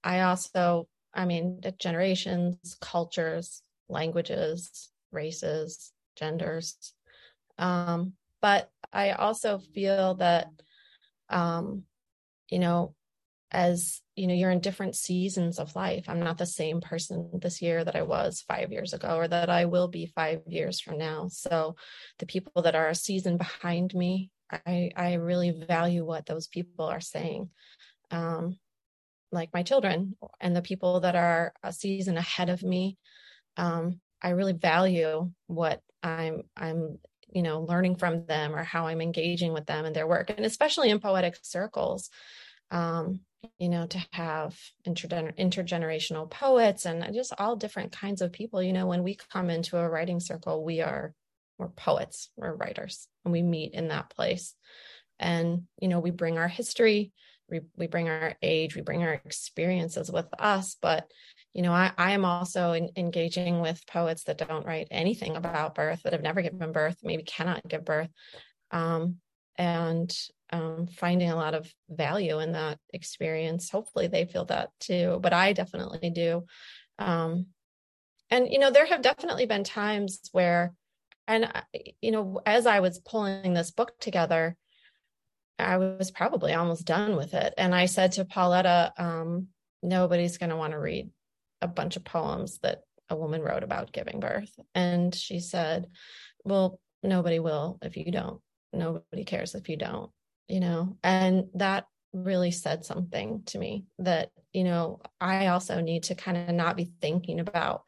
I 0.04 0.20
also 0.22 0.88
i 1.14 1.24
mean 1.24 1.60
generations 1.78 2.76
cultures 2.80 3.62
languages 3.88 4.90
races 5.10 5.92
genders 6.16 6.94
um, 7.58 8.12
but 8.40 8.70
i 8.92 9.10
also 9.12 9.58
feel 9.58 10.14
that 10.14 10.48
um, 11.28 11.84
you 12.48 12.58
know 12.58 12.94
as 13.50 14.00
you 14.14 14.26
know 14.26 14.34
you're 14.34 14.50
in 14.50 14.60
different 14.60 14.94
seasons 14.94 15.58
of 15.58 15.74
life. 15.74 16.04
I'm 16.08 16.20
not 16.20 16.38
the 16.38 16.46
same 16.46 16.80
person 16.80 17.30
this 17.40 17.62
year 17.62 17.82
that 17.84 17.96
i 17.96 18.02
was 18.02 18.44
five 18.46 18.70
years 18.70 18.92
ago 18.92 19.16
or 19.16 19.26
that 19.26 19.50
i 19.50 19.64
will 19.64 19.88
be 19.88 20.12
five 20.14 20.42
years 20.46 20.80
from 20.80 20.98
now. 20.98 21.28
So 21.28 21.76
the 22.18 22.26
people 22.26 22.62
that 22.62 22.74
are 22.74 22.88
a 22.88 22.94
season 22.94 23.36
behind 23.36 23.94
me 23.94 24.30
i 24.66 24.90
i 24.96 25.14
really 25.14 25.50
value 25.50 26.04
what 26.04 26.26
those 26.26 26.46
people 26.48 26.86
are 26.86 27.00
saying. 27.00 27.50
Um 28.10 28.58
like 29.32 29.50
my 29.54 29.62
children 29.62 30.16
and 30.40 30.56
the 30.56 30.62
people 30.62 31.00
that 31.00 31.14
are 31.14 31.52
a 31.62 31.72
season 31.72 32.16
ahead 32.16 32.50
of 32.50 32.62
me. 32.62 32.98
Um 33.56 34.00
i 34.22 34.30
really 34.30 34.52
value 34.52 35.30
what 35.46 35.80
i'm 36.02 36.42
i'm 36.56 36.98
you 37.32 37.42
know 37.42 37.62
learning 37.62 37.96
from 37.96 38.26
them 38.26 38.54
or 38.54 38.64
how 38.64 38.86
i'm 38.86 39.00
engaging 39.00 39.52
with 39.52 39.66
them 39.66 39.84
and 39.84 39.94
their 39.94 40.06
work 40.06 40.30
and 40.30 40.44
especially 40.44 40.90
in 40.90 41.00
poetic 41.00 41.38
circles. 41.42 42.10
Um 42.70 43.20
you 43.58 43.68
know, 43.68 43.86
to 43.86 44.06
have 44.12 44.58
intergener- 44.86 45.36
intergenerational 45.36 46.30
poets 46.30 46.86
and 46.86 47.14
just 47.14 47.32
all 47.38 47.56
different 47.56 47.92
kinds 47.92 48.22
of 48.22 48.32
people. 48.32 48.62
You 48.62 48.72
know, 48.72 48.86
when 48.86 49.02
we 49.02 49.18
come 49.32 49.50
into 49.50 49.78
a 49.78 49.88
writing 49.88 50.20
circle, 50.20 50.64
we 50.64 50.80
are 50.80 51.14
we're 51.58 51.68
poets, 51.68 52.30
we're 52.36 52.54
writers, 52.54 53.06
and 53.24 53.32
we 53.32 53.42
meet 53.42 53.74
in 53.74 53.88
that 53.88 54.10
place. 54.10 54.54
And 55.18 55.64
you 55.78 55.88
know, 55.88 56.00
we 56.00 56.10
bring 56.10 56.38
our 56.38 56.48
history, 56.48 57.12
we, 57.50 57.60
we 57.76 57.86
bring 57.86 58.08
our 58.08 58.34
age, 58.42 58.74
we 58.74 58.82
bring 58.82 59.02
our 59.02 59.12
experiences 59.12 60.10
with 60.10 60.26
us. 60.38 60.76
But, 60.80 61.10
you 61.52 61.62
know, 61.62 61.72
I, 61.72 61.92
I 61.98 62.12
am 62.12 62.24
also 62.24 62.72
in, 62.72 62.90
engaging 62.96 63.60
with 63.60 63.86
poets 63.86 64.24
that 64.24 64.38
don't 64.38 64.66
write 64.66 64.88
anything 64.90 65.36
about 65.36 65.74
birth, 65.74 66.02
that 66.02 66.12
have 66.12 66.22
never 66.22 66.42
given 66.42 66.72
birth, 66.72 66.96
maybe 67.02 67.22
cannot 67.22 67.66
give 67.66 67.84
birth. 67.84 68.08
Um, 68.70 69.16
and 69.56 70.14
um, 70.52 70.86
finding 70.86 71.30
a 71.30 71.36
lot 71.36 71.54
of 71.54 71.72
value 71.88 72.40
in 72.40 72.52
that 72.52 72.78
experience. 72.92 73.70
Hopefully, 73.70 74.08
they 74.08 74.24
feel 74.24 74.44
that 74.46 74.70
too, 74.80 75.18
but 75.22 75.32
I 75.32 75.52
definitely 75.52 76.10
do. 76.10 76.44
Um, 76.98 77.46
and 78.30 78.48
you 78.50 78.58
know, 78.58 78.70
there 78.70 78.86
have 78.86 79.02
definitely 79.02 79.46
been 79.46 79.64
times 79.64 80.20
where, 80.32 80.72
and 81.26 81.50
you 82.00 82.10
know, 82.10 82.40
as 82.46 82.66
I 82.66 82.80
was 82.80 82.98
pulling 82.98 83.54
this 83.54 83.70
book 83.70 83.92
together, 84.00 84.56
I 85.58 85.76
was 85.76 86.10
probably 86.10 86.54
almost 86.54 86.84
done 86.84 87.16
with 87.16 87.34
it, 87.34 87.54
and 87.58 87.74
I 87.74 87.86
said 87.86 88.12
to 88.12 88.24
Pauletta, 88.24 88.92
um, 88.96 89.48
"Nobody's 89.82 90.38
going 90.38 90.50
to 90.50 90.56
want 90.56 90.72
to 90.72 90.78
read 90.78 91.10
a 91.60 91.68
bunch 91.68 91.96
of 91.96 92.04
poems 92.04 92.58
that 92.60 92.82
a 93.08 93.16
woman 93.16 93.42
wrote 93.42 93.62
about 93.62 93.92
giving 93.92 94.20
birth," 94.20 94.52
and 94.74 95.14
she 95.14 95.40
said, 95.40 95.88
"Well, 96.44 96.80
nobody 97.02 97.38
will 97.38 97.78
if 97.82 97.96
you 97.96 98.10
don't." 98.10 98.40
Nobody 98.72 99.24
cares 99.24 99.54
if 99.54 99.68
you 99.68 99.76
don't 99.76 100.10
you 100.50 100.58
know? 100.58 100.96
And 101.04 101.48
that 101.54 101.86
really 102.12 102.50
said 102.50 102.84
something 102.84 103.42
to 103.46 103.56
me 103.56 103.84
that 104.00 104.32
you 104.52 104.64
know 104.64 105.00
i 105.20 105.46
also 105.46 105.80
need 105.80 106.02
to 106.02 106.16
kind 106.16 106.36
of 106.36 106.52
not 106.52 106.76
be 106.76 106.90
thinking 107.00 107.38
about 107.38 107.84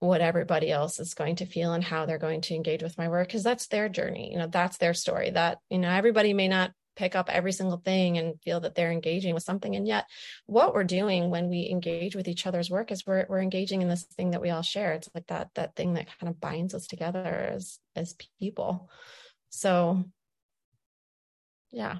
what 0.00 0.20
everybody 0.20 0.72
else 0.72 0.98
is 0.98 1.14
going 1.14 1.36
to 1.36 1.46
feel 1.46 1.72
and 1.72 1.84
how 1.84 2.04
they're 2.04 2.18
going 2.18 2.40
to 2.40 2.56
engage 2.56 2.82
with 2.82 2.98
my 2.98 3.08
work 3.08 3.28
because 3.28 3.44
that's 3.44 3.68
their 3.68 3.88
journey 3.88 4.32
you 4.32 4.38
know 4.38 4.48
that's 4.48 4.78
their 4.78 4.92
story 4.92 5.30
that 5.30 5.58
you 5.70 5.78
know 5.78 5.88
everybody 5.88 6.34
may 6.34 6.48
not 6.48 6.72
pick 6.96 7.14
up 7.14 7.30
every 7.30 7.52
single 7.52 7.76
thing 7.76 8.18
and 8.18 8.40
feel 8.42 8.58
that 8.60 8.76
they're 8.76 8.92
engaging 8.92 9.34
with 9.34 9.42
something. 9.42 9.74
And 9.74 9.84
yet 9.84 10.06
what 10.46 10.74
we're 10.74 10.84
doing 10.84 11.28
when 11.28 11.48
we 11.48 11.68
engage 11.68 12.14
with 12.14 12.28
each 12.28 12.46
other's 12.46 12.70
work 12.70 12.92
is 12.92 13.04
we're, 13.04 13.26
we're 13.28 13.40
engaging 13.40 13.82
in 13.82 13.88
this 13.88 14.04
thing 14.04 14.30
that 14.30 14.40
we 14.40 14.50
all 14.50 14.62
share. 14.62 14.92
It's 14.92 15.08
like 15.12 15.26
that 15.26 15.50
that 15.54 15.74
thing 15.74 15.94
that 15.94 16.06
kind 16.20 16.30
of 16.30 16.40
binds 16.40 16.72
us 16.72 16.86
together 16.86 17.50
as 17.52 17.80
as 17.96 18.14
people 18.38 18.88
so 19.54 20.04
yeah. 21.70 21.98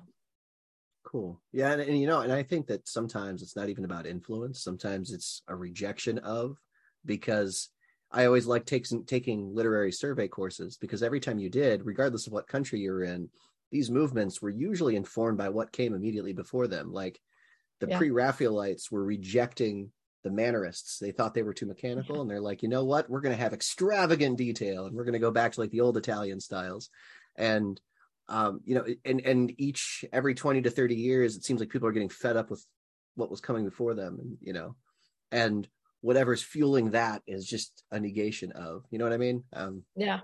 Cool. 1.04 1.40
Yeah. 1.52 1.72
And, 1.72 1.82
and, 1.82 2.00
you 2.00 2.06
know, 2.06 2.20
and 2.20 2.32
I 2.32 2.42
think 2.42 2.66
that 2.68 2.88
sometimes 2.88 3.42
it's 3.42 3.56
not 3.56 3.68
even 3.68 3.84
about 3.84 4.06
influence. 4.06 4.62
Sometimes 4.62 5.12
it's 5.12 5.42
a 5.48 5.54
rejection 5.54 6.18
of, 6.18 6.58
because 7.04 7.68
I 8.10 8.26
always 8.26 8.46
like 8.46 8.64
taking 8.64 9.04
taking 9.04 9.54
literary 9.54 9.92
survey 9.92 10.28
courses 10.28 10.76
because 10.76 11.02
every 11.02 11.20
time 11.20 11.38
you 11.38 11.50
did, 11.50 11.84
regardless 11.84 12.26
of 12.26 12.32
what 12.32 12.48
country 12.48 12.80
you're 12.80 13.02
in, 13.02 13.28
these 13.70 13.90
movements 13.90 14.40
were 14.40 14.50
usually 14.50 14.96
informed 14.96 15.38
by 15.38 15.48
what 15.48 15.72
came 15.72 15.94
immediately 15.94 16.32
before 16.32 16.66
them. 16.66 16.92
Like 16.92 17.20
the 17.80 17.88
yeah. 17.88 17.98
pre-Raphaelites 17.98 18.90
were 18.90 19.04
rejecting 19.04 19.90
the 20.22 20.30
Mannerists. 20.30 20.98
They 20.98 21.10
thought 21.10 21.34
they 21.34 21.42
were 21.42 21.52
too 21.52 21.66
mechanical, 21.66 22.16
yeah. 22.16 22.22
and 22.22 22.30
they're 22.30 22.40
like, 22.40 22.62
you 22.62 22.68
know 22.68 22.84
what? 22.84 23.10
We're 23.10 23.20
going 23.20 23.36
to 23.36 23.42
have 23.42 23.52
extravagant 23.52 24.38
detail, 24.38 24.86
and 24.86 24.94
we're 24.94 25.04
going 25.04 25.14
to 25.14 25.18
go 25.18 25.32
back 25.32 25.52
to 25.52 25.60
like 25.60 25.70
the 25.70 25.80
old 25.80 25.96
Italian 25.96 26.40
styles. 26.40 26.90
And 27.36 27.80
um, 28.28 28.60
you 28.64 28.74
know, 28.74 28.86
and 29.04 29.20
and 29.20 29.54
each 29.58 30.04
every 30.12 30.34
twenty 30.34 30.62
to 30.62 30.70
thirty 30.70 30.94
years, 30.94 31.36
it 31.36 31.44
seems 31.44 31.60
like 31.60 31.68
people 31.68 31.88
are 31.88 31.92
getting 31.92 32.08
fed 32.08 32.36
up 32.36 32.50
with 32.50 32.64
what 33.16 33.30
was 33.30 33.40
coming 33.40 33.64
before 33.64 33.94
them, 33.94 34.18
and 34.20 34.38
you 34.40 34.52
know, 34.52 34.76
and 35.30 35.68
whatever's 36.04 36.42
fueling 36.42 36.90
that 36.90 37.22
is 37.26 37.46
just 37.46 37.82
a 37.90 37.98
negation 37.98 38.52
of, 38.52 38.84
you 38.90 38.98
know 38.98 39.06
what 39.06 39.14
I 39.14 39.16
mean? 39.16 39.42
Um, 39.54 39.84
yeah. 39.96 40.20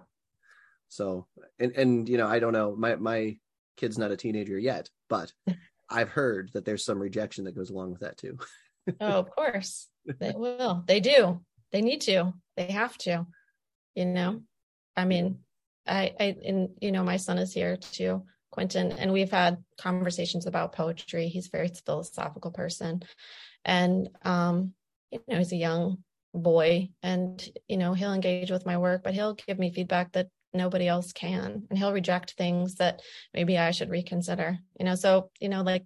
So, 0.89 1.27
and 1.59 1.73
and 1.73 2.09
you 2.09 2.19
know, 2.19 2.27
I 2.27 2.39
don't 2.39 2.53
know, 2.53 2.77
my 2.77 2.97
my 2.97 3.39
kid's 3.79 3.97
not 3.97 4.11
a 4.11 4.17
teenager 4.17 4.59
yet, 4.59 4.91
but 5.09 5.33
I've 5.91 6.11
heard 6.11 6.51
that 6.53 6.67
there's 6.67 6.85
some 6.85 6.99
rejection 6.99 7.45
that 7.45 7.57
goes 7.57 7.71
along 7.71 7.93
with 7.93 8.01
that 8.01 8.19
too. 8.19 8.39
oh, 9.01 9.07
of 9.07 9.31
course, 9.31 9.89
they 10.19 10.35
will. 10.37 10.85
They 10.87 11.01
do. 11.01 11.41
They 11.73 11.81
need 11.81 12.03
to. 12.03 12.35
They 12.59 12.67
have 12.67 12.99
to. 12.99 13.27
You 13.95 14.05
know, 14.05 14.43
I 14.97 15.07
mean, 15.07 15.39
I, 15.91 16.15
I 16.19 16.37
and 16.45 16.71
you 16.81 16.93
know 16.93 17.03
my 17.03 17.17
son 17.17 17.39
is 17.39 17.53
here 17.53 17.77
too 17.77 18.23
quentin 18.51 18.93
and 18.93 19.13
we've 19.13 19.31
had 19.31 19.63
conversations 19.79 20.47
about 20.47 20.73
poetry. 20.73 21.29
He's 21.29 21.47
a 21.47 21.57
very 21.57 21.71
philosophical 21.87 22.51
person. 22.51 23.03
And 23.65 24.09
um 24.25 24.75
you 25.11 25.21
know 25.29 25.39
he's 25.39 25.53
a 25.53 25.57
young 25.57 25.99
boy 26.33 26.91
and 27.03 27.49
you 27.69 27.77
know 27.77 27.93
he'll 27.93 28.15
engage 28.15 28.51
with 28.51 28.65
my 28.65 28.79
work 28.79 29.03
but 29.03 29.15
he'll 29.15 29.35
give 29.35 29.59
me 29.59 29.73
feedback 29.73 30.13
that 30.13 30.29
nobody 30.53 30.87
else 30.89 31.13
can. 31.13 31.65
And 31.69 31.79
he'll 31.79 31.93
reject 31.93 32.33
things 32.33 32.77
that 32.77 33.03
maybe 33.35 33.59
i 33.59 33.71
should 33.71 33.91
reconsider 33.91 34.59
you 34.79 34.85
know? 34.85 34.95
So 34.95 35.31
you 35.41 35.49
know 35.49 35.63
like 35.63 35.85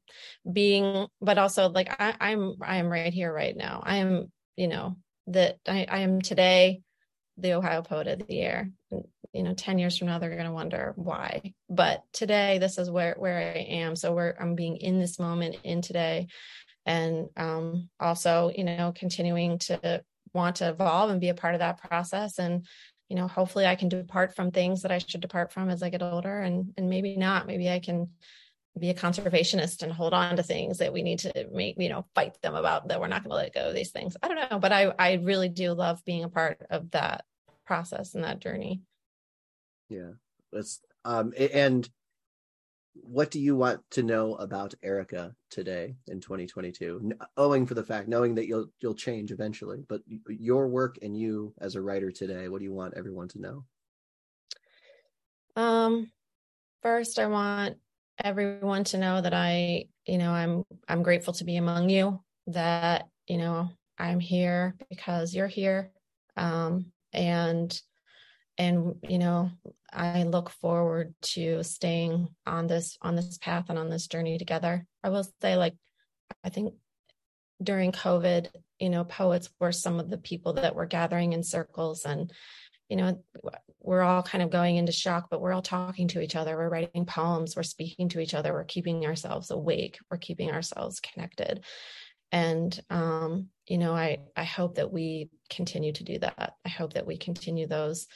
being 0.51 1.07
but 1.21 1.39
also 1.39 1.69
like 1.69 1.95
I, 1.99 2.15
i'm 2.21 2.57
i 2.63 2.77
am 2.77 2.89
right 2.89 3.13
here 3.13 3.33
right 3.33 3.57
now. 3.57 3.83
I 3.85 3.97
am 3.97 4.31
you 4.57 4.69
know 4.69 4.97
that 5.29 5.59
i, 5.67 5.87
I 5.89 5.99
am 6.01 6.21
today 6.21 6.83
the 7.39 7.55
ohio 7.55 7.83
poet 7.83 8.07
of 8.07 8.27
the 8.27 8.35
year 8.35 8.71
you 9.33 9.43
know 9.43 9.53
10 9.53 9.79
years 9.79 9.99
from 9.99 10.07
now 10.07 10.19
they're 10.19 10.31
going 10.31 10.45
to 10.45 10.53
wonder 10.53 10.93
why. 10.97 11.55
But 11.69 12.03
today 12.13 12.59
this 12.59 12.79
is 12.79 12.91
where 12.91 13.15
where 13.19 13.39
i 13.39 13.59
am. 13.59 13.97
So 13.97 14.13
where 14.15 14.41
i'm 14.41 14.55
being 14.55 14.77
in 14.77 14.99
this 14.99 15.19
moment 15.19 15.57
in 15.65 15.83
today. 15.83 16.29
And 16.87 17.29
um, 17.37 17.89
also 17.99 18.51
you 18.55 18.65
know 18.65 18.93
continuing 18.95 19.59
to 19.59 20.03
want 20.33 20.57
to 20.57 20.69
evolve 20.69 21.11
and 21.11 21.21
be 21.21 21.29
a 21.29 21.35
part 21.35 21.55
of 21.55 21.61
that 21.61 21.83
process. 21.83 22.39
And 22.39 22.67
you 23.09 23.17
know 23.17 23.29
hopefully 23.29 23.67
i 23.67 23.75
can 23.75 23.89
depart 23.89 24.35
from 24.35 24.51
things 24.51 24.83
that 24.83 24.93
i 24.93 24.99
should 24.99 25.21
depart 25.21 25.53
from 25.53 25.69
as 25.69 25.83
i 25.83 25.91
get 25.91 26.03
older. 26.03 26.41
And 26.41 26.73
and 26.77 26.89
maybe 26.89 27.17
not. 27.17 27.47
Maybe 27.47 27.69
i 27.69 27.81
can 27.81 28.11
be 28.79 28.91
a 28.91 28.95
conservationist 28.95 29.83
and 29.83 29.93
hold 29.93 30.13
on 30.13 30.37
to 30.37 30.43
things 30.43 30.79
that 30.79 30.93
we 30.93 31.03
need 31.03 31.21
to 31.21 31.47
make 31.53 31.77
you 31.79 31.89
know 31.89 32.05
fight 32.15 32.41
them 32.43 32.55
about 32.55 32.89
that 32.89 33.01
we're 33.01 33.07
not 33.07 33.23
going 33.23 33.31
to 33.31 33.37
let 33.37 33.55
go 33.55 33.69
of 33.69 33.75
these 33.75 33.91
things. 33.91 34.17
I 34.23 34.29
don't 34.29 34.51
know. 34.51 34.59
But 34.59 34.73
i 34.73 34.93
i 34.99 35.13
really 35.15 35.49
do 35.49 35.73
love 35.73 36.05
being 36.05 36.23
a 36.23 36.29
part 36.29 36.59
of 36.71 36.91
that 36.93 37.25
process 37.65 38.15
and 38.15 38.25
that 38.25 38.41
journey. 38.41 38.83
Yeah 39.89 40.13
that's 40.55 40.81
um 41.05 41.35
and 41.39 41.91
what 42.95 43.31
do 43.31 43.41
you 43.41 43.57
want 43.57 43.83
to 43.91 44.03
know 44.05 44.37
about 44.37 44.73
erica 44.83 45.35
today 45.51 45.97
in 46.07 46.21
2022 46.21 47.13
owing 47.37 47.67
for 47.67 47.75
the 47.75 47.83
fact 47.83 48.09
knowing 48.09 48.37
that 48.37 48.47
you'll 48.47 48.69
you'll 48.81 48.95
change 48.95 49.33
eventually 49.33 49.85
but 49.89 50.01
your 50.29 50.69
work 50.69 50.97
and 51.03 51.19
you 51.19 51.53
as 51.61 51.75
a 51.75 51.83
writer 51.83 52.13
today 52.13 52.49
what 52.49 52.59
do 52.59 52.65
you 52.65 52.73
want 52.73 52.95
everyone 52.97 53.29
to 53.29 53.41
know? 53.41 53.65
Um 55.57 56.11
first 56.83 57.19
i 57.19 57.27
want 57.27 57.77
everyone 58.23 58.85
to 58.85 58.99
know 58.99 59.21
that 59.21 59.35
i 59.35 59.87
you 60.07 60.19
know 60.19 60.31
i'm 60.31 60.65
i'm 60.87 61.03
grateful 61.03 61.33
to 61.33 61.45
be 61.45 61.57
among 61.57 61.89
you 61.89 62.21
that 62.47 63.09
you 63.27 63.39
know 63.39 63.69
i'm 63.99 64.21
here 64.21 64.77
because 64.89 65.35
you're 65.35 65.49
here. 65.49 65.91
Um 66.37 66.93
and 67.15 67.81
and 68.59 68.95
you 69.09 69.19
know 69.19 69.51
i 69.93 70.23
look 70.25 70.51
forward 70.51 71.15
to 71.23 71.63
staying 71.63 72.29
on 72.47 72.67
this 72.67 72.99
on 73.03 73.17
this 73.17 73.39
path 73.39 73.67
and 73.69 73.79
on 73.79 73.91
this 73.91 74.07
journey 74.07 74.39
together. 74.39 74.87
I 75.03 75.11
will 75.11 75.27
say 75.41 75.57
like 75.57 75.75
i 76.43 76.49
think 76.49 76.75
during 77.63 77.93
covid 77.93 78.49
you 78.79 78.91
know 78.91 79.05
poets 79.05 79.49
were 79.61 79.73
some 79.73 80.01
of 80.01 80.11
the 80.11 80.19
people 80.19 80.55
that 80.55 80.75
were 80.75 80.87
gathering 80.87 81.33
in 81.33 81.43
circles 81.43 82.05
and 82.05 82.33
you 82.89 82.97
know 82.97 83.23
we're 83.81 84.03
all 84.03 84.23
kind 84.23 84.43
of 84.43 84.51
going 84.51 84.77
into 84.77 84.93
shock 84.93 85.29
but 85.31 85.41
we're 85.41 85.53
all 85.53 85.63
talking 85.63 86.09
to 86.09 86.21
each 86.21 86.37
other. 86.37 86.57
We're 86.57 86.71
writing 86.71 87.05
poems. 87.05 87.55
We're 87.55 87.63
speaking 87.63 88.09
to 88.11 88.21
each 88.21 88.33
other. 88.33 88.53
We're 88.53 88.65
keeping 88.65 89.05
ourselves 89.05 89.51
awake. 89.51 89.99
We're 90.11 90.17
keeping 90.17 90.51
ourselves 90.51 91.01
connected. 91.01 91.65
And 92.33 92.79
um, 92.89 93.49
you 93.67 93.79
know 93.79 93.95
i 93.95 94.19
i 94.37 94.45
hope 94.45 94.77
that 94.77 94.93
we 94.93 95.31
continue 95.55 95.93
to 95.93 96.05
do 96.05 96.19
that. 96.19 96.55
I 96.65 96.69
hope 96.69 96.95
that 96.95 97.07
we 97.07 97.17
continue 97.17 97.67
those 97.67 98.07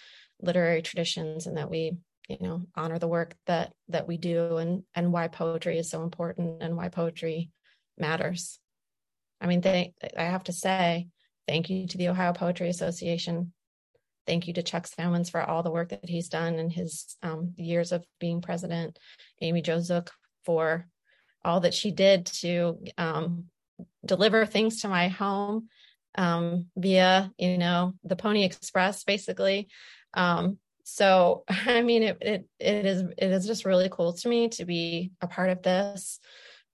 literary 0.41 0.82
traditions 0.82 1.47
and 1.47 1.57
that 1.57 1.70
we 1.70 1.97
you 2.28 2.36
know 2.41 2.66
honor 2.74 2.99
the 2.99 3.09
work 3.09 3.34
that 3.47 3.72
that 3.89 4.07
we 4.07 4.18
do 4.18 4.59
and 4.59 4.82
and 4.95 5.12
why 5.12 5.28
poetry 5.28 5.78
is 5.78 5.91
so 5.91 6.03
important 6.03 6.62
and 6.62 6.76
why 6.76 6.89
poetry 6.89 7.51
matters. 7.97 8.59
I 9.41 9.47
mean 9.47 9.62
i 9.64 9.93
have 10.22 10.45
to 10.45 10.53
say 10.53 11.09
thank 11.47 11.70
you 11.70 11.86
to 11.86 11.99
the 11.99 12.09
ohio 12.09 12.32
poetry 12.32 12.68
association. 12.68 13.53
Thank 14.26 14.47
you 14.47 14.53
to 14.55 14.62
chuck 14.62 14.86
salmons 14.86 15.30
for 15.30 15.43
all 15.43 15.62
the 15.62 15.70
work 15.70 15.89
that 15.89 16.09
he's 16.09 16.28
done 16.28 16.57
in 16.57 16.68
his 16.68 17.16
um, 17.22 17.55
years 17.57 17.93
of 17.93 18.05
being 18.20 18.43
president. 18.43 18.99
Amy 19.41 19.62
jo 19.62 19.80
zook 19.80 20.11
for 20.45 20.86
all 21.43 21.61
that 21.61 21.72
she 21.72 21.91
did 21.93 22.26
to 22.26 22.78
um, 22.99 23.45
deliver 24.05 24.45
things 24.45 24.82
to 24.82 24.89
my 24.89 25.09
home 25.09 25.68
um, 26.19 26.66
via 26.77 27.33
you 27.39 27.57
know 27.57 27.95
the 28.05 28.16
pony 28.16 28.45
express 28.45 29.05
basically 29.05 29.69
um, 30.14 30.59
so 30.89 31.45
I 31.49 31.83
mean, 31.83 32.03
it, 32.03 32.19
it, 32.21 32.49
it 32.59 32.87
is, 32.87 33.03
it 33.03 33.31
is 33.31 33.47
just 33.47 33.64
really 33.64 33.89
cool 33.91 34.14
to 34.14 34.29
me 34.29 34.49
to 34.51 34.64
be 34.64 35.12
a 35.21 35.29
part 35.29 35.51
of 35.51 35.62
this. 35.62 36.19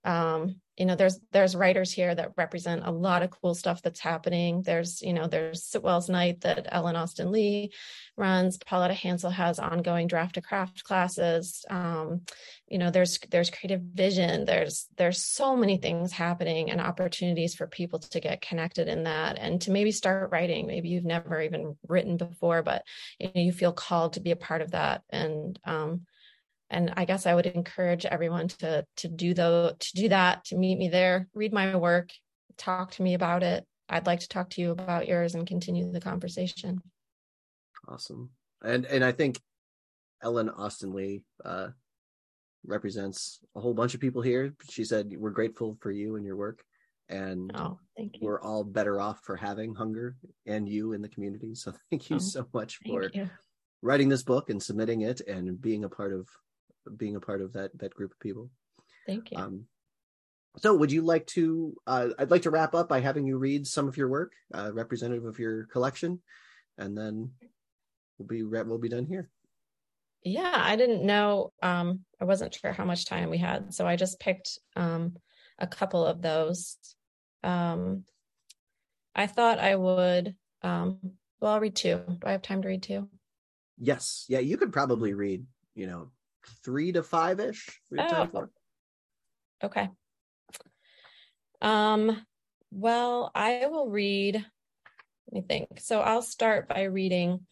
Um, 0.03 0.61
you 0.77 0.85
know 0.85 0.95
there's 0.95 1.19
there's 1.31 1.55
writers 1.55 1.91
here 1.91 2.13
that 2.13 2.33
represent 2.35 2.85
a 2.85 2.91
lot 2.91 3.23
of 3.23 3.29
cool 3.29 3.55
stuff 3.55 3.81
that's 3.81 3.99
happening. 3.99 4.61
There's 4.61 5.01
you 5.01 5.13
know 5.13 5.27
there's 5.27 5.63
sitwell's 5.63 6.09
night 6.09 6.41
that 6.41 6.67
Ellen 6.69 6.95
Austin-Li 6.95 7.71
runs. 8.17 8.57
Pauletta 8.57 8.93
hansel 8.93 9.29
has 9.29 9.59
ongoing 9.59 10.07
draft 10.07 10.35
to 10.35 10.41
craft 10.41 10.83
classes. 10.83 11.63
Um, 11.69 12.21
you 12.67 12.77
know 12.77 12.91
there's 12.91 13.19
there's 13.29 13.49
creative 13.49 13.81
vision. 13.81 14.45
There's 14.45 14.87
there's 14.97 15.23
so 15.23 15.55
many 15.55 15.77
things 15.77 16.11
happening 16.11 16.71
and 16.71 16.81
opportunities 16.81 17.55
for 17.55 17.67
people 17.67 17.99
to 17.99 18.19
get 18.19 18.41
connected 18.41 18.87
in 18.87 19.03
that 19.03 19.37
and 19.37 19.61
to 19.61 19.71
maybe 19.71 19.91
start 19.91 20.31
writing. 20.31 20.67
Maybe 20.67 20.89
you've 20.89 21.05
never 21.05 21.41
even 21.41 21.77
written 21.87 22.17
before 22.17 22.63
but 22.65 22.83
you, 23.19 23.31
know, 23.33 23.41
you 23.41 23.51
feel 23.53 23.71
called 23.71 24.13
to 24.13 24.19
be 24.19 24.31
a 24.31 24.35
part 24.35 24.61
of 24.61 24.71
that. 24.71 25.03
And 25.09 25.57
um, 25.63 26.01
and 26.69 26.93
i 26.97 27.05
guess 27.05 27.25
i 27.25 27.33
would 27.33 27.45
encourage 27.45 28.05
everyone 28.05 28.47
to 28.47 28.85
to 28.95 29.07
do 29.07 29.33
the 29.33 29.75
to 29.79 29.91
do 29.93 30.09
that 30.09 30.43
to 30.45 30.57
meet 30.57 30.77
me 30.77 30.89
there 30.89 31.27
read 31.33 31.53
my 31.53 31.75
work 31.75 32.09
talk 32.57 32.91
to 32.91 33.03
me 33.03 33.13
about 33.13 33.43
it. 33.43 33.65
I'd 33.89 34.07
like 34.07 34.21
to 34.21 34.27
talk 34.27 34.49
to 34.51 34.61
you 34.61 34.71
about 34.71 35.07
yours 35.07 35.35
and 35.35 35.47
continue 35.47 35.91
the 35.91 36.01
conversation. 36.01 36.81
Awesome. 37.87 38.31
And 38.63 38.85
and 38.85 39.03
i 39.03 39.11
think 39.11 39.39
Ellen 40.23 40.49
Austin-Li 40.49 41.23
uh 41.43 41.67
represents 42.65 43.41
a 43.55 43.59
whole 43.59 43.75
bunch 43.75 43.93
of 43.93 44.01
people 44.01 44.23
here. 44.23 44.55
She 44.69 44.83
said 44.83 45.13
we're 45.15 45.29
grateful 45.29 45.77
for 45.81 45.91
you 45.91 46.15
and 46.15 46.25
your 46.25 46.35
work 46.35 46.63
and 47.09 47.51
oh, 47.53 47.77
you. 47.95 48.09
we're 48.21 48.41
all 48.41 48.63
better 48.63 48.99
off 48.99 49.19
for 49.23 49.35
having 49.35 49.75
hunger 49.75 50.15
and 50.47 50.67
you 50.67 50.93
in 50.93 51.03
the 51.03 51.09
community. 51.09 51.53
So 51.53 51.73
thank 51.91 52.09
you 52.09 52.15
oh, 52.15 52.19
so 52.19 52.47
much 52.53 52.79
for 52.87 53.11
writing 53.83 54.09
this 54.09 54.23
book 54.23 54.49
and 54.49 54.61
submitting 54.61 55.01
it 55.01 55.21
and 55.27 55.61
being 55.61 55.83
a 55.83 55.89
part 55.89 56.11
of 56.11 56.27
being 56.97 57.15
a 57.15 57.19
part 57.19 57.41
of 57.41 57.53
that 57.53 57.77
that 57.79 57.93
group 57.93 58.11
of 58.11 58.19
people. 58.19 58.49
Thank 59.05 59.31
you. 59.31 59.37
Um, 59.37 59.65
so, 60.57 60.75
would 60.75 60.91
you 60.91 61.01
like 61.01 61.25
to? 61.27 61.75
Uh, 61.85 62.09
I'd 62.17 62.31
like 62.31 62.43
to 62.43 62.49
wrap 62.49 62.73
up 62.75 62.87
by 62.87 63.01
having 63.01 63.27
you 63.27 63.37
read 63.37 63.67
some 63.67 63.87
of 63.87 63.97
your 63.97 64.07
work, 64.07 64.33
uh, 64.53 64.71
representative 64.73 65.25
of 65.25 65.39
your 65.39 65.65
collection, 65.65 66.21
and 66.77 66.97
then 66.97 67.31
we'll 68.17 68.27
be 68.27 68.43
we'll 68.43 68.77
be 68.77 68.89
done 68.89 69.05
here. 69.05 69.29
Yeah, 70.23 70.55
I 70.55 70.75
didn't 70.75 71.05
know. 71.05 71.51
Um, 71.61 71.99
I 72.19 72.25
wasn't 72.25 72.55
sure 72.55 72.71
how 72.71 72.85
much 72.85 73.05
time 73.05 73.29
we 73.29 73.37
had, 73.37 73.73
so 73.73 73.85
I 73.85 73.95
just 73.95 74.19
picked 74.19 74.57
um, 74.75 75.17
a 75.59 75.67
couple 75.67 76.05
of 76.05 76.21
those. 76.21 76.77
Um, 77.43 78.05
I 79.13 79.27
thought 79.27 79.59
I 79.59 79.75
would. 79.75 80.35
Um, 80.61 80.99
well, 81.39 81.53
I'll 81.53 81.59
read 81.59 81.75
two. 81.75 82.01
Do 82.07 82.17
I 82.25 82.31
have 82.31 82.41
time 82.41 82.61
to 82.63 82.67
read 82.67 82.81
two? 82.81 83.07
Yes. 83.77 84.25
Yeah, 84.27 84.39
you 84.39 84.57
could 84.57 84.73
probably 84.73 85.13
read. 85.13 85.45
You 85.75 85.87
know, 85.87 86.11
three 86.63 86.91
to 86.91 87.03
five 87.03 87.39
ish. 87.39 87.81
Oh. 87.97 88.47
Okay. 89.63 89.89
Um, 91.61 92.25
well, 92.71 93.31
I 93.33 93.65
will 93.67 93.89
read, 93.89 94.35
let 94.35 95.33
me 95.33 95.41
think. 95.47 95.79
So 95.79 96.01
I'll 96.01 96.21
start 96.21 96.67
by 96.67 96.83
reading 96.83 97.45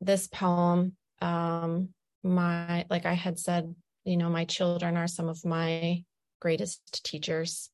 this 0.00 0.26
poem. 0.26 0.96
Um, 1.20 1.90
my, 2.22 2.86
like 2.90 3.06
I 3.06 3.14
had 3.14 3.38
said, 3.38 3.74
you 4.04 4.16
know, 4.16 4.30
my 4.30 4.44
children 4.44 4.96
are 4.96 5.06
some 5.06 5.28
of 5.28 5.44
my 5.44 6.02
greatest 6.40 7.04
teachers. 7.04 7.70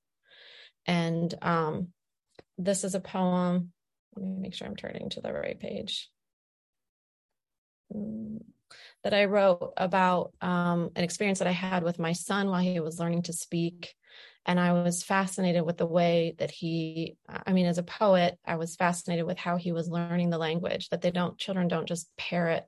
And 0.86 1.32
um, 1.40 1.88
this 2.58 2.84
is 2.84 2.94
a 2.94 3.00
poem. 3.00 3.72
Let 4.16 4.26
me 4.26 4.36
make 4.40 4.54
sure 4.54 4.66
I'm 4.66 4.76
turning 4.76 5.10
to 5.10 5.20
the 5.20 5.32
right 5.32 5.58
page. 5.58 6.10
Mm 7.94 8.40
that 9.04 9.14
I 9.14 9.26
wrote 9.26 9.72
about 9.76 10.32
um, 10.40 10.90
an 10.96 11.04
experience 11.04 11.38
that 11.38 11.48
I 11.48 11.52
had 11.52 11.84
with 11.84 11.98
my 11.98 12.12
son 12.12 12.48
while 12.48 12.60
he 12.60 12.80
was 12.80 12.98
learning 12.98 13.22
to 13.22 13.32
speak. 13.32 13.94
And 14.46 14.58
I 14.58 14.72
was 14.72 15.02
fascinated 15.02 15.64
with 15.64 15.78
the 15.78 15.86
way 15.86 16.34
that 16.38 16.50
he, 16.50 17.16
I 17.28 17.52
mean, 17.52 17.66
as 17.66 17.78
a 17.78 17.82
poet, 17.82 18.38
I 18.44 18.56
was 18.56 18.76
fascinated 18.76 19.24
with 19.24 19.38
how 19.38 19.56
he 19.56 19.72
was 19.72 19.88
learning 19.88 20.30
the 20.30 20.38
language, 20.38 20.88
that 20.88 21.00
they 21.00 21.10
don't, 21.10 21.38
children 21.38 21.68
don't 21.68 21.88
just 21.88 22.08
parrot 22.16 22.66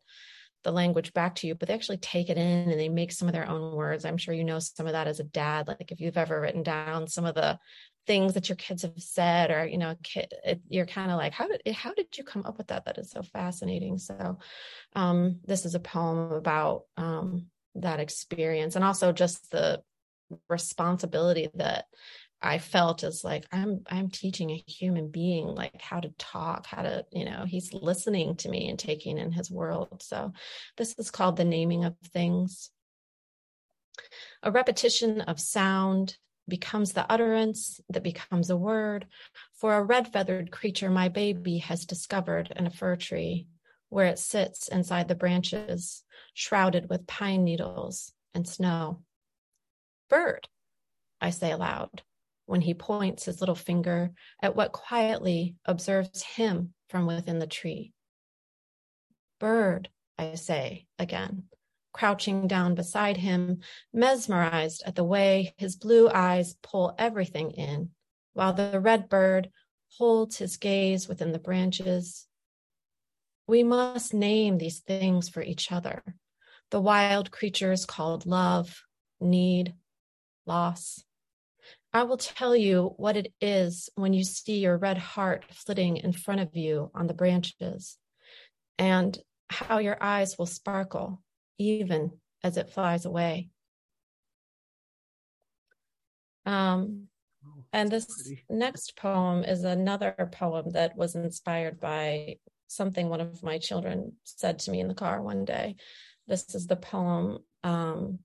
the 0.63 0.73
language 0.73 1.13
back 1.13 1.37
to 1.37 1.47
you, 1.47 1.55
but 1.55 1.69
they 1.69 1.75
actually 1.75 1.99
take 1.99 2.29
it 2.29 2.39
in 2.39 2.71
and 2.71 2.81
they 2.81 2.89
make 2.89 3.13
some 3.13 3.29
of 3.29 3.35
their 3.35 3.49
own 3.49 3.75
words. 3.75 4.05
I'm 4.05 4.17
sure 4.17 4.35
you 4.35 4.45
know 4.45 4.59
some 4.59 4.87
of 4.87 4.93
that 4.93 5.07
as 5.07 5.21
a 5.21 5.25
dad. 5.25 5.69
Like 5.69 5.93
if 5.93 6.01
you've 6.01 6.17
ever 6.17 6.41
written 6.41 6.63
down 6.63 7.09
some 7.09 7.25
of 7.25 7.35
the 7.35 7.59
things 8.07 8.35
that 8.35 8.49
your 8.49 8.57
kids 8.57 8.83
have 8.83 8.93
said 8.97 9.51
or 9.51 9.67
you 9.67 9.79
know 9.79 9.97
kid, 10.03 10.33
it, 10.45 10.61
you're 10.69 10.87
kind 10.87 11.11
of 11.11 11.17
like 11.17 11.33
how 11.33 11.49
did 11.49 11.75
how 11.75 11.93
did 11.95 12.07
you 12.17 12.25
come 12.25 12.45
up 12.45 12.59
with 12.59 12.69
that 12.69 12.85
that 12.85 12.99
is 12.99 13.11
so 13.11 13.23
fascinating 13.23 13.99
so 13.99 14.39
um, 14.95 15.41
this 15.45 15.65
is 15.65 15.75
a 15.75 15.81
poem 15.81 16.33
about 16.33 16.83
um, 16.97 17.47
that 17.75 18.01
experience 18.01 18.77
and 18.77 18.85
also 18.85 19.13
just 19.13 19.51
the 19.51 19.83
responsibility 20.49 21.49
that 21.55 21.87
I 22.43 22.59
felt 22.59 23.03
as 23.03 23.25
like 23.25 23.47
I'm 23.51 23.83
I'm 23.91 24.11
teaching 24.11 24.51
a 24.51 24.65
human 24.67 25.09
being 25.09 25.47
like 25.47 25.81
how 25.81 26.01
to 26.01 26.13
talk, 26.19 26.67
how 26.67 26.83
to, 26.83 27.05
you 27.11 27.25
know, 27.25 27.45
he's 27.47 27.73
listening 27.73 28.37
to 28.37 28.49
me 28.49 28.69
and 28.69 28.79
taking 28.79 29.19
in 29.19 29.33
his 29.33 29.51
world. 29.51 30.03
So 30.03 30.33
this 30.77 30.95
is 30.99 31.11
called 31.11 31.37
the 31.37 31.45
naming 31.45 31.85
of 31.85 31.97
things. 32.13 32.71
A 34.43 34.53
repetition 34.53 35.23
of 35.23 35.41
sound, 35.41 36.19
becomes 36.49 36.93
the 36.93 37.11
utterance 37.11 37.81
that 37.89 38.03
becomes 38.03 38.51
a 38.51 38.57
word. 38.57 39.07
For 39.55 39.75
a 39.75 39.83
red 39.83 40.13
feathered 40.13 40.51
creature 40.51 40.91
my 40.91 41.09
baby 41.09 41.59
has 41.59 41.87
discovered 41.87 42.53
in 42.57 42.67
a 42.67 42.71
fir 42.71 42.97
tree, 42.97 43.49
where 43.89 44.07
it 44.07 44.19
sits 44.19 44.69
inside 44.69 45.09
the 45.09 45.15
branches, 45.15 46.05
shrouded 46.35 46.89
with 46.89 47.07
pine 47.07 47.45
needles 47.45 48.13
and 48.35 48.49
snow. 48.49 49.03
Bird, 50.09 50.49
I 51.21 51.31
say 51.31 51.51
aloud, 51.51 52.03
when 52.47 52.61
he 52.61 52.75
points 52.75 53.25
his 53.25 53.41
little 53.41 53.55
finger 53.55 54.13
at 54.41 54.55
what 54.55 54.73
quietly 54.73 55.57
observes 55.65 56.23
him 56.23 56.75
from 56.89 57.07
within 57.07 57.39
the 57.39 57.47
tree. 57.47 57.93
Bird, 59.41 59.89
I 60.19 60.35
say 60.37 60.87
again, 60.99 61.45
crouching 61.97 62.47
down 62.47 62.75
beside 62.75 63.17
him, 63.17 63.59
mesmerized 63.91 64.83
at 64.85 64.95
the 64.95 65.05
way 65.05 65.55
his 65.57 65.77
blue 65.77 66.11
eyes 66.11 66.55
pull 66.63 66.95
everything 66.99 67.53
in, 67.53 67.89
while 68.35 68.53
the 68.53 68.79
red 68.79 69.09
bird 69.09 69.49
holds 69.97 70.37
his 70.37 70.59
gaze 70.59 71.09
within 71.09 71.33
the 71.33 71.39
branches. 71.39 72.27
We 73.47 73.63
must 73.63 74.13
name 74.13 74.59
these 74.59 74.81
things 74.81 75.31
for 75.31 75.43
each 75.43 75.73
other 75.73 76.03
the 76.73 76.81
wild 76.81 77.31
creatures 77.31 77.87
called 77.87 78.27
love, 78.27 78.83
need, 79.21 79.73
loss. 80.47 81.05
I 81.93 82.03
will 82.03 82.17
tell 82.17 82.57
you 82.57 82.93
what 82.97 83.17
it 83.17 83.33
is 83.41 83.89
when 83.95 84.13
you 84.13 84.25
see 84.25 84.59
your 84.59 84.77
red 84.77 84.99
heart 84.99 85.45
flitting 85.51 85.97
in 85.97 86.13
front 86.13 86.41
of 86.41 86.57
you 86.57 86.91
on 86.93 87.07
the 87.07 87.15
branches, 87.15 87.97
and 88.79 89.17
how 89.49 89.79
your 89.79 89.97
eyes 90.03 90.37
will 90.37 90.47
sparkle 90.47 91.23
even 91.59 92.13
as 92.43 92.57
it 92.57 92.71
flies 92.71 93.05
away. 93.05 93.49
Um, 96.45 97.09
and 97.73 97.91
this 97.91 98.07
pretty. 98.07 98.45
next 98.49 98.97
poem 98.97 99.43
is 99.45 99.65
another 99.65 100.15
poem 100.33 100.71
that 100.73 100.97
was 100.97 101.15
inspired 101.15 101.81
by 101.81 102.37
something 102.69 103.09
one 103.09 103.21
of 103.21 103.43
my 103.43 103.59
children 103.59 104.13
said 104.25 104.59
to 104.61 104.71
me 104.71 104.81
in 104.81 104.89
the 104.89 104.95
car 104.95 105.21
one 105.23 105.45
day. 105.45 105.77
This 106.27 106.55
is 106.55 106.67
the 106.67 106.77
poem 106.77 107.39
um, 107.63 108.21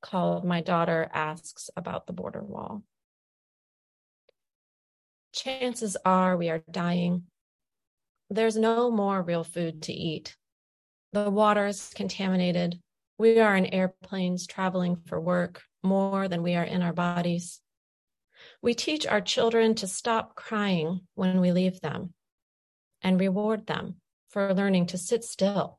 called 0.00 0.44
My 0.44 0.60
Daughter 0.60 1.08
Asks 1.12 1.70
About 1.76 2.06
the 2.06 2.12
Border 2.12 2.42
Wall. 2.42 2.82
Chances 5.32 5.96
are 6.04 6.36
we 6.36 6.50
are 6.50 6.62
dying. 6.70 7.24
There's 8.30 8.56
no 8.56 8.90
more 8.90 9.22
real 9.22 9.44
food 9.44 9.82
to 9.82 9.92
eat. 9.92 10.36
The 11.12 11.28
water 11.28 11.66
is 11.66 11.90
contaminated. 11.94 12.80
We 13.18 13.38
are 13.38 13.54
in 13.54 13.66
airplanes 13.66 14.46
traveling 14.46 14.96
for 15.06 15.20
work 15.20 15.62
more 15.82 16.26
than 16.26 16.42
we 16.42 16.54
are 16.54 16.64
in 16.64 16.80
our 16.80 16.94
bodies. 16.94 17.60
We 18.62 18.74
teach 18.74 19.06
our 19.06 19.20
children 19.20 19.74
to 19.76 19.86
stop 19.86 20.34
crying 20.34 21.06
when 21.14 21.40
we 21.40 21.52
leave 21.52 21.80
them 21.80 22.14
and 23.02 23.20
reward 23.20 23.66
them 23.66 23.96
for 24.30 24.54
learning 24.54 24.86
to 24.86 24.98
sit 24.98 25.22
still, 25.22 25.78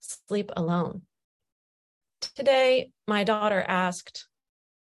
sleep 0.00 0.50
alone. 0.56 1.02
Today, 2.34 2.90
my 3.06 3.22
daughter 3.22 3.62
asked, 3.66 4.28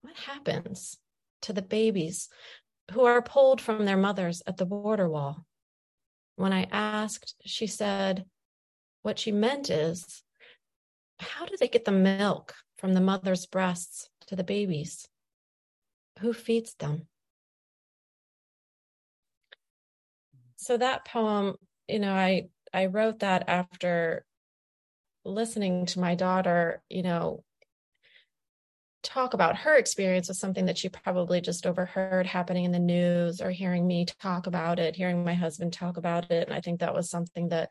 What 0.01 0.15
happens 0.15 0.97
to 1.43 1.53
the 1.53 1.61
babies 1.61 2.29
who 2.91 3.05
are 3.05 3.21
pulled 3.21 3.61
from 3.61 3.85
their 3.85 3.97
mothers 3.97 4.41
at 4.47 4.57
the 4.57 4.65
border 4.65 5.07
wall? 5.07 5.45
When 6.35 6.51
I 6.51 6.63
asked, 6.71 7.35
she 7.45 7.67
said, 7.67 8.25
what 9.03 9.19
she 9.19 9.31
meant 9.31 9.69
is, 9.69 10.23
how 11.19 11.45
do 11.45 11.55
they 11.59 11.67
get 11.67 11.85
the 11.85 11.91
milk 11.91 12.55
from 12.77 12.93
the 12.93 13.01
mother's 13.01 13.45
breasts 13.45 14.09
to 14.27 14.35
the 14.35 14.43
babies? 14.43 15.07
Who 16.19 16.33
feeds 16.33 16.73
them? 16.75 17.07
So 20.55 20.77
that 20.77 21.05
poem, 21.05 21.55
you 21.87 21.99
know, 21.99 22.13
I 22.13 22.47
I 22.73 22.87
wrote 22.87 23.19
that 23.19 23.47
after 23.47 24.25
listening 25.25 25.85
to 25.87 25.99
my 25.99 26.15
daughter, 26.15 26.81
you 26.89 27.03
know, 27.03 27.43
talk 29.03 29.33
about 29.33 29.57
her 29.57 29.75
experience 29.75 30.29
with 30.29 30.37
something 30.37 30.65
that 30.65 30.77
she 30.77 30.89
probably 30.89 31.41
just 31.41 31.67
overheard 31.67 32.25
happening 32.25 32.63
in 32.63 32.71
the 32.71 32.79
news 32.79 33.41
or 33.41 33.51
hearing 33.51 33.85
me 33.85 34.05
talk 34.21 34.47
about 34.47 34.79
it, 34.79 34.95
hearing 34.95 35.23
my 35.23 35.33
husband 35.33 35.73
talk 35.73 35.97
about 35.97 36.31
it. 36.31 36.47
And 36.47 36.55
I 36.55 36.61
think 36.61 36.79
that 36.79 36.95
was 36.95 37.09
something 37.09 37.49
that 37.49 37.69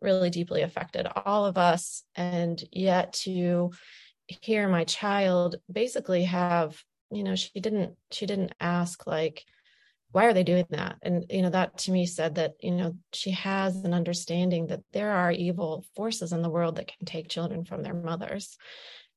really 0.00 0.30
deeply 0.30 0.62
affected 0.62 1.06
all 1.06 1.46
of 1.46 1.58
us. 1.58 2.04
And 2.14 2.62
yet 2.70 3.14
to 3.24 3.72
hear 4.26 4.68
my 4.68 4.84
child 4.84 5.56
basically 5.72 6.24
have, 6.24 6.80
you 7.10 7.24
know, 7.24 7.34
she 7.34 7.60
didn't, 7.60 7.96
she 8.10 8.26
didn't 8.26 8.54
ask 8.60 9.06
like, 9.06 9.44
why 10.12 10.26
are 10.26 10.32
they 10.32 10.44
doing 10.44 10.66
that? 10.70 10.96
And, 11.02 11.24
you 11.28 11.42
know, 11.42 11.50
that 11.50 11.78
to 11.78 11.92
me 11.92 12.06
said 12.06 12.36
that, 12.36 12.52
you 12.60 12.70
know, 12.70 12.94
she 13.12 13.32
has 13.32 13.74
an 13.76 13.92
understanding 13.92 14.68
that 14.68 14.82
there 14.92 15.10
are 15.10 15.32
evil 15.32 15.84
forces 15.96 16.32
in 16.32 16.40
the 16.40 16.50
world 16.50 16.76
that 16.76 16.86
can 16.86 17.04
take 17.04 17.28
children 17.28 17.64
from 17.64 17.82
their 17.82 17.94
mothers. 17.94 18.56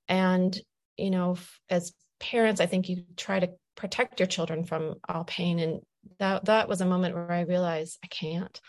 And 0.08 0.60
you 0.98 1.12
know, 1.12 1.38
as 1.70 1.94
parents, 2.20 2.62
I 2.62 2.66
think 2.66 2.90
you 2.90 3.04
try 3.16 3.40
to 3.40 3.52
protect 3.76 4.20
your 4.20 4.28
children 4.28 4.64
from 4.64 4.96
all 5.08 5.24
pain. 5.24 5.60
And 5.60 5.82
that 6.20 6.46
that 6.46 6.68
was 6.68 6.82
a 6.82 6.86
moment 6.86 7.16
where 7.16 7.32
I 7.32 7.42
realized 7.42 8.00
I 8.04 8.08
can't. 8.08 8.60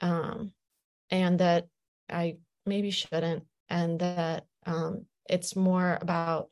Um, 0.00 0.52
and 1.10 1.40
that 1.40 1.66
I 2.08 2.36
maybe 2.64 2.90
shouldn't, 2.90 3.44
and 3.68 3.98
that 4.00 4.44
um, 4.64 5.06
it's 5.28 5.56
more 5.56 5.98
about 6.00 6.48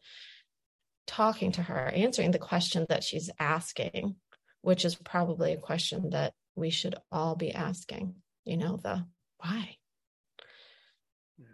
talking 1.06 1.52
to 1.52 1.62
her, 1.62 1.86
answering 1.86 2.30
the 2.30 2.38
question 2.38 2.86
that 2.88 3.02
she's 3.02 3.30
asking, 3.38 4.16
which 4.62 4.84
is 4.84 4.94
probably 4.94 5.52
a 5.52 5.58
question 5.58 6.10
that 6.10 6.34
we 6.54 6.70
should 6.70 6.96
all 7.10 7.36
be 7.36 7.52
asking, 7.52 8.16
you 8.44 8.56
know, 8.56 8.76
the 8.76 9.04
why. 9.38 9.76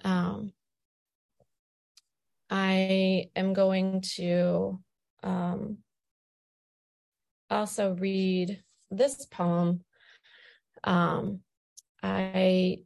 Um, 0.04 0.52
I 2.54 3.30
am 3.34 3.52
going 3.52 4.02
to 4.14 4.78
um, 5.24 5.78
also 7.50 7.94
read 7.94 8.62
this 8.92 9.26
poem. 9.26 9.80
Um, 10.84 11.40
I 12.00 12.78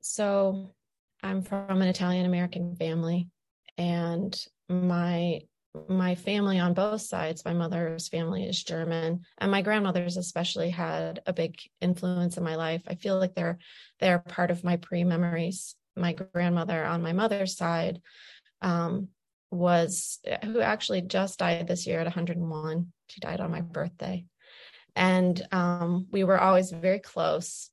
so 0.00 0.74
I'm 1.22 1.42
from 1.42 1.82
an 1.82 1.88
Italian 1.88 2.26
American 2.26 2.74
family, 2.74 3.28
and 3.78 4.36
my 4.68 5.42
my 5.88 6.16
family 6.16 6.58
on 6.58 6.74
both 6.74 7.02
sides, 7.02 7.44
my 7.44 7.52
mother's 7.52 8.08
family 8.08 8.42
is 8.42 8.64
German, 8.64 9.20
and 9.38 9.52
my 9.52 9.62
grandmother's 9.62 10.16
especially 10.16 10.70
had 10.70 11.20
a 11.26 11.32
big 11.32 11.54
influence 11.80 12.38
in 12.38 12.42
my 12.42 12.56
life. 12.56 12.82
I 12.88 12.96
feel 12.96 13.20
like 13.20 13.36
they're 13.36 13.58
they're 14.00 14.18
part 14.18 14.50
of 14.50 14.64
my 14.64 14.78
pre 14.78 15.04
memories. 15.04 15.76
My 15.96 16.12
grandmother 16.12 16.84
on 16.84 17.02
my 17.02 17.12
mother's 17.12 17.56
side 17.56 18.00
um, 18.62 19.08
was 19.50 20.18
who 20.42 20.60
actually 20.60 21.02
just 21.02 21.38
died 21.38 21.66
this 21.66 21.86
year 21.86 22.00
at 22.00 22.06
101. 22.06 22.92
She 23.08 23.20
died 23.20 23.40
on 23.40 23.50
my 23.50 23.60
birthday. 23.60 24.24
And 24.96 25.40
um, 25.52 26.06
we 26.10 26.24
were 26.24 26.40
always 26.40 26.70
very 26.70 27.00
close. 27.00 27.70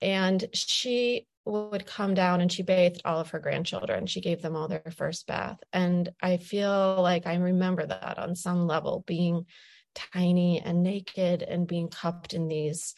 And 0.00 0.44
she 0.52 1.26
would 1.44 1.86
come 1.86 2.14
down 2.14 2.40
and 2.40 2.52
she 2.52 2.62
bathed 2.62 3.02
all 3.04 3.20
of 3.20 3.30
her 3.30 3.38
grandchildren. 3.38 4.06
She 4.06 4.20
gave 4.20 4.42
them 4.42 4.54
all 4.54 4.68
their 4.68 4.92
first 4.94 5.26
bath. 5.26 5.58
And 5.72 6.10
I 6.22 6.36
feel 6.36 7.00
like 7.02 7.26
I 7.26 7.34
remember 7.36 7.86
that 7.86 8.18
on 8.18 8.36
some 8.36 8.66
level, 8.66 9.02
being 9.06 9.46
tiny 9.94 10.60
and 10.60 10.82
naked 10.82 11.42
and 11.42 11.66
being 11.66 11.88
cupped 11.88 12.34
in 12.34 12.48
these 12.48 12.94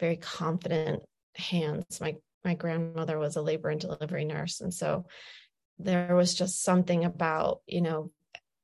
very 0.00 0.16
confident 0.16 1.02
hands. 1.36 2.00
My 2.00 2.16
my 2.44 2.54
grandmother 2.54 3.20
was 3.20 3.36
a 3.36 3.42
labor 3.42 3.68
and 3.68 3.80
delivery 3.80 4.24
nurse. 4.24 4.60
And 4.60 4.74
so 4.74 5.06
there 5.78 6.14
was 6.14 6.34
just 6.34 6.62
something 6.62 7.04
about 7.04 7.60
you 7.66 7.80
know 7.80 8.10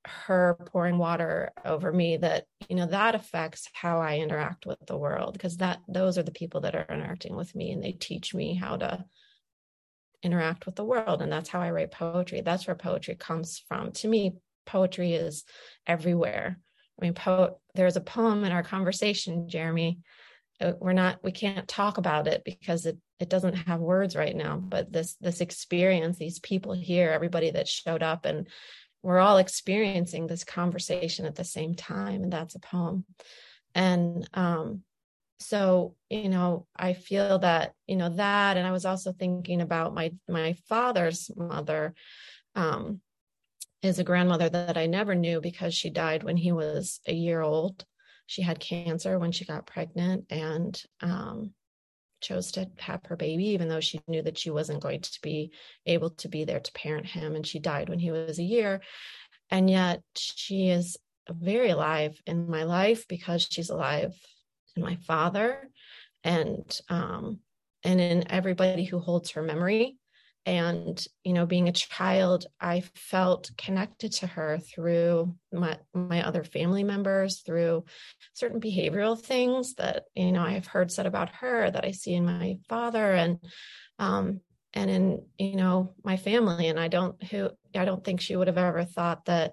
her 0.04 0.56
pouring 0.66 0.96
water 0.96 1.50
over 1.64 1.92
me 1.92 2.16
that 2.16 2.46
you 2.68 2.76
know 2.76 2.86
that 2.86 3.14
affects 3.14 3.68
how 3.74 4.00
i 4.00 4.18
interact 4.18 4.64
with 4.64 4.78
the 4.86 4.96
world 4.96 5.32
because 5.32 5.59
that 5.59 5.80
those 5.88 6.16
are 6.16 6.22
the 6.22 6.30
people 6.30 6.61
that 6.62 6.74
are 6.74 6.86
interacting 6.88 7.36
with 7.36 7.54
me 7.54 7.72
and 7.72 7.82
they 7.82 7.92
teach 7.92 8.34
me 8.34 8.54
how 8.54 8.76
to 8.76 9.04
interact 10.22 10.66
with 10.66 10.74
the 10.76 10.84
world. 10.84 11.22
And 11.22 11.30
that's 11.30 11.48
how 11.48 11.61
i 11.61 11.70
write 11.70 11.90
poetry. 11.90 12.40
That's 12.40 12.66
where 12.66 12.76
poetry 12.76 13.14
comes 13.14 13.62
from. 13.68 13.92
To 13.92 14.09
me 14.09 14.36
poetry 14.66 15.14
is 15.14 15.44
everywhere. 15.86 16.59
I 17.00 17.04
mean 17.04 17.14
po- 17.14 17.61
there's 17.74 17.96
a 17.96 18.02
poem 18.02 18.44
in 18.44 18.52
our 18.52 18.62
conversation 18.62 19.48
jeremy 19.48 20.00
we're 20.78 20.92
not 20.92 21.22
we 21.22 21.32
can't 21.32 21.68
talk 21.68 21.98
about 21.98 22.26
it 22.26 22.42
because 22.44 22.86
it 22.86 22.98
it 23.20 23.28
doesn't 23.28 23.54
have 23.54 23.80
words 23.80 24.16
right 24.16 24.34
now 24.34 24.56
but 24.56 24.92
this 24.92 25.14
this 25.20 25.40
experience 25.40 26.18
these 26.18 26.38
people 26.40 26.72
here 26.72 27.11
everybody 27.11 27.50
that 27.50 27.68
showed 27.68 28.02
up 28.02 28.24
and 28.24 28.48
we're 29.02 29.18
all 29.18 29.38
experiencing 29.38 30.26
this 30.26 30.44
conversation 30.44 31.24
at 31.24 31.36
the 31.36 31.44
same 31.44 31.74
time 31.74 32.24
and 32.24 32.32
that's 32.32 32.56
a 32.56 32.61
poem. 32.61 33.04
And 33.74 34.28
um 34.34 34.82
so 35.40 35.94
you 36.11 36.28
know 36.28 36.66
i 36.74 36.92
feel 36.92 37.38
that 37.38 37.72
you 37.86 37.94
know 37.94 38.09
that 38.09 38.56
and 38.56 38.66
i 38.66 38.72
was 38.72 38.84
also 38.84 39.12
thinking 39.12 39.61
about 39.61 39.94
my 39.94 40.12
my 40.28 40.54
father's 40.68 41.30
mother 41.36 41.94
um 42.56 43.00
is 43.80 44.00
a 44.00 44.04
grandmother 44.04 44.48
that 44.48 44.76
i 44.76 44.86
never 44.86 45.14
knew 45.14 45.40
because 45.40 45.74
she 45.74 45.90
died 45.90 46.24
when 46.24 46.36
he 46.36 46.50
was 46.50 47.00
a 47.06 47.12
year 47.12 47.40
old 47.40 47.84
she 48.29 48.43
had 48.43 48.61
cancer 48.61 49.18
when 49.18 49.33
she 49.33 49.47
got 49.47 49.66
pregnant 49.66 50.26
and 50.29 50.81
um, 51.01 51.55
chose 52.20 52.53
to 52.53 52.68
have 52.76 53.01
her 53.07 53.16
baby, 53.16 53.47
even 53.47 53.68
though 53.68 53.81
she 53.81 54.03
knew 54.07 54.20
that 54.20 54.37
she 54.37 54.51
wasn't 54.51 54.83
going 54.83 55.01
to 55.01 55.18
be 55.22 55.51
able 55.87 56.11
to 56.11 56.29
be 56.29 56.45
there 56.45 56.61
to 56.61 56.72
parent 56.72 57.07
him. 57.07 57.35
And 57.35 57.47
she 57.47 57.59
died 57.59 57.89
when 57.89 57.99
he 57.99 58.11
was 58.11 58.39
a 58.39 58.43
year. 58.43 58.83
And 59.51 59.70
yet 59.70 60.03
she 60.14 60.68
is 60.68 60.99
very 61.31 61.70
alive 61.70 62.20
in 62.26 62.51
my 62.51 62.64
life 62.64 63.09
because 63.09 63.49
she's 63.51 63.70
alive 63.70 64.12
in 64.76 64.83
my 64.83 64.97
father 65.07 65.70
and 66.22 66.81
um, 66.91 67.39
and 67.83 67.99
in 67.99 68.31
everybody 68.31 68.85
who 68.85 68.99
holds 68.99 69.31
her 69.31 69.43
memory 69.43 69.97
and 70.49 71.07
you 71.24 71.34
know 71.34 71.44
being 71.44 71.68
a 71.68 71.72
child 71.72 72.46
i 72.59 72.82
felt 72.94 73.51
connected 73.59 74.11
to 74.11 74.26
her 74.26 74.59
through 74.59 75.34
my 75.53 75.76
my 75.92 76.24
other 76.24 76.42
family 76.42 76.82
members 76.82 77.40
through 77.40 77.84
certain 78.32 78.59
behavioral 78.59 79.20
things 79.20 79.74
that 79.74 80.05
you 80.14 80.32
know 80.32 80.42
i've 80.42 80.66
heard 80.66 80.90
said 80.90 81.05
about 81.05 81.28
her 81.28 81.70
that 81.70 81.84
i 81.84 81.90
see 81.90 82.14
in 82.14 82.24
my 82.24 82.57
father 82.66 83.12
and 83.12 83.38
um 83.99 84.40
and 84.72 84.90
in 84.90 85.22
you 85.38 85.57
know 85.57 85.92
my 86.03 86.16
family. 86.16 86.68
And 86.68 86.80
i 86.80 86.88
don't 86.88 87.22
who 87.24 87.51
i 87.74 87.84
don't 87.84 88.03
think 88.03 88.22
she 88.22 88.34
would 88.34 88.46
have 88.46 88.59
ever 88.59 88.84
thought 88.84 89.26
that 89.26 89.53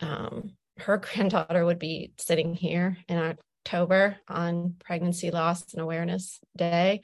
um 0.00 0.52
her 0.78 0.96
granddaughter 1.04 1.64
would 1.64 1.80
be 1.80 2.12
sitting 2.18 2.54
here 2.54 2.98
in 3.08 3.18
october 3.18 4.16
on 4.28 4.76
pregnancy 4.78 5.32
loss 5.32 5.72
and 5.72 5.82
awareness 5.82 6.38
day. 6.56 7.00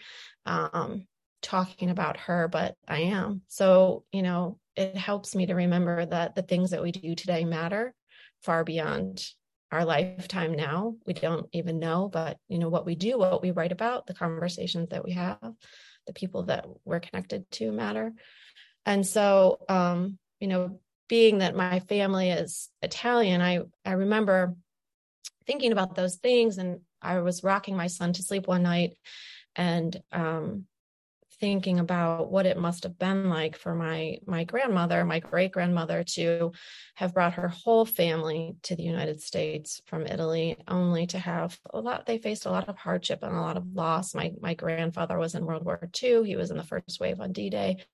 Um 0.47 1.09
talking 1.43 1.91
about 1.91 2.17
her, 2.19 2.49
but 2.49 2.77
I 2.87 3.01
am. 3.01 3.43
So, 3.49 4.05
you 4.13 4.23
know, 4.23 4.59
it 4.77 4.97
helps 4.97 5.35
me 5.35 5.47
to 5.47 5.55
remember 5.55 6.07
that 6.07 6.35
the 6.35 6.43
things 6.43 6.71
that 6.71 6.83
we 6.83 6.93
do 6.93 7.15
today 7.15 7.45
matter 7.45 7.95
far 8.43 8.65
beyond 8.65 9.25
our 9.73 9.85
lifetime 9.85 10.55
now. 10.55 10.95
We 11.07 11.13
don't 11.13 11.49
even 11.53 11.79
know, 11.79 12.09
but, 12.13 12.39
you 12.49 12.59
know, 12.59 12.69
what 12.69 12.87
we 12.87 12.95
do, 12.95 13.19
what 13.19 13.43
we 13.43 13.51
write 13.51 13.73
about, 13.73 14.07
the 14.07 14.15
conversations 14.15 14.89
that 14.91 15.05
we 15.05 15.13
have, 15.13 15.39
the 16.07 16.13
people 16.13 16.45
that 16.45 16.67
we're 16.85 17.01
connected 17.01 17.51
to 17.53 17.73
matter. 17.73 18.13
And 18.87 19.07
so, 19.07 19.59
um, 19.69 20.19
you 20.41 20.49
know, 20.49 20.81
being 21.09 21.39
that 21.39 21.57
my 21.57 21.81
family 21.81 22.31
is 22.31 22.71
Italian, 22.83 23.41
I, 23.41 23.61
I 23.85 23.93
remember 23.93 24.55
thinking 25.47 25.73
about 25.73 25.95
those 25.95 26.17
things 26.17 26.59
and 26.59 26.81
I 27.03 27.21
was 27.21 27.45
rocking 27.45 27.77
my 27.77 27.89
son 27.89 28.13
to 28.15 28.23
sleep 28.23 28.47
one 28.47 28.63
night 28.63 28.97
and 29.57 30.01
um, 30.13 30.67
thinking 31.41 31.79
about 31.79 32.31
what 32.31 32.47
it 32.47 32.59
must 32.59 32.85
have 32.85 32.99
been 32.99 33.29
like 33.29 33.57
for 33.57 33.75
my 33.75 34.19
my 34.27 34.45
grandmother 34.45 35.05
my 35.05 35.21
great 35.21 35.53
grandmother 35.53 36.05
to 36.05 36.53
have 36.95 37.15
brought 37.15 37.33
her 37.33 37.49
whole 37.49 37.87
family 37.87 38.55
to 38.63 38.77
the 38.77 38.83
united 38.83 39.21
states 39.21 39.81
from 39.87 40.07
italy 40.07 40.57
only 40.69 41.07
to 41.07 41.19
have 41.19 41.59
a 41.73 41.81
lot 41.81 42.07
they 42.07 42.19
faced 42.19 42.47
a 42.47 42.51
lot 42.51 42.69
of 42.69 42.77
hardship 42.77 43.21
and 43.23 43.35
a 43.35 43.41
lot 43.41 43.57
of 43.57 43.73
loss. 43.75 44.15
My 44.15 44.33
my 44.41 44.55
grandfather 44.55 45.19
was 45.19 45.35
in 45.35 45.45
world 45.45 45.65
war 45.65 45.81
ii 46.03 46.25
he 46.25 46.37
was 46.37 46.51
in 46.51 46.57
the 46.57 46.65
first 46.65 47.01
wave 47.01 47.21
on 47.21 47.33
d-day 47.33 47.85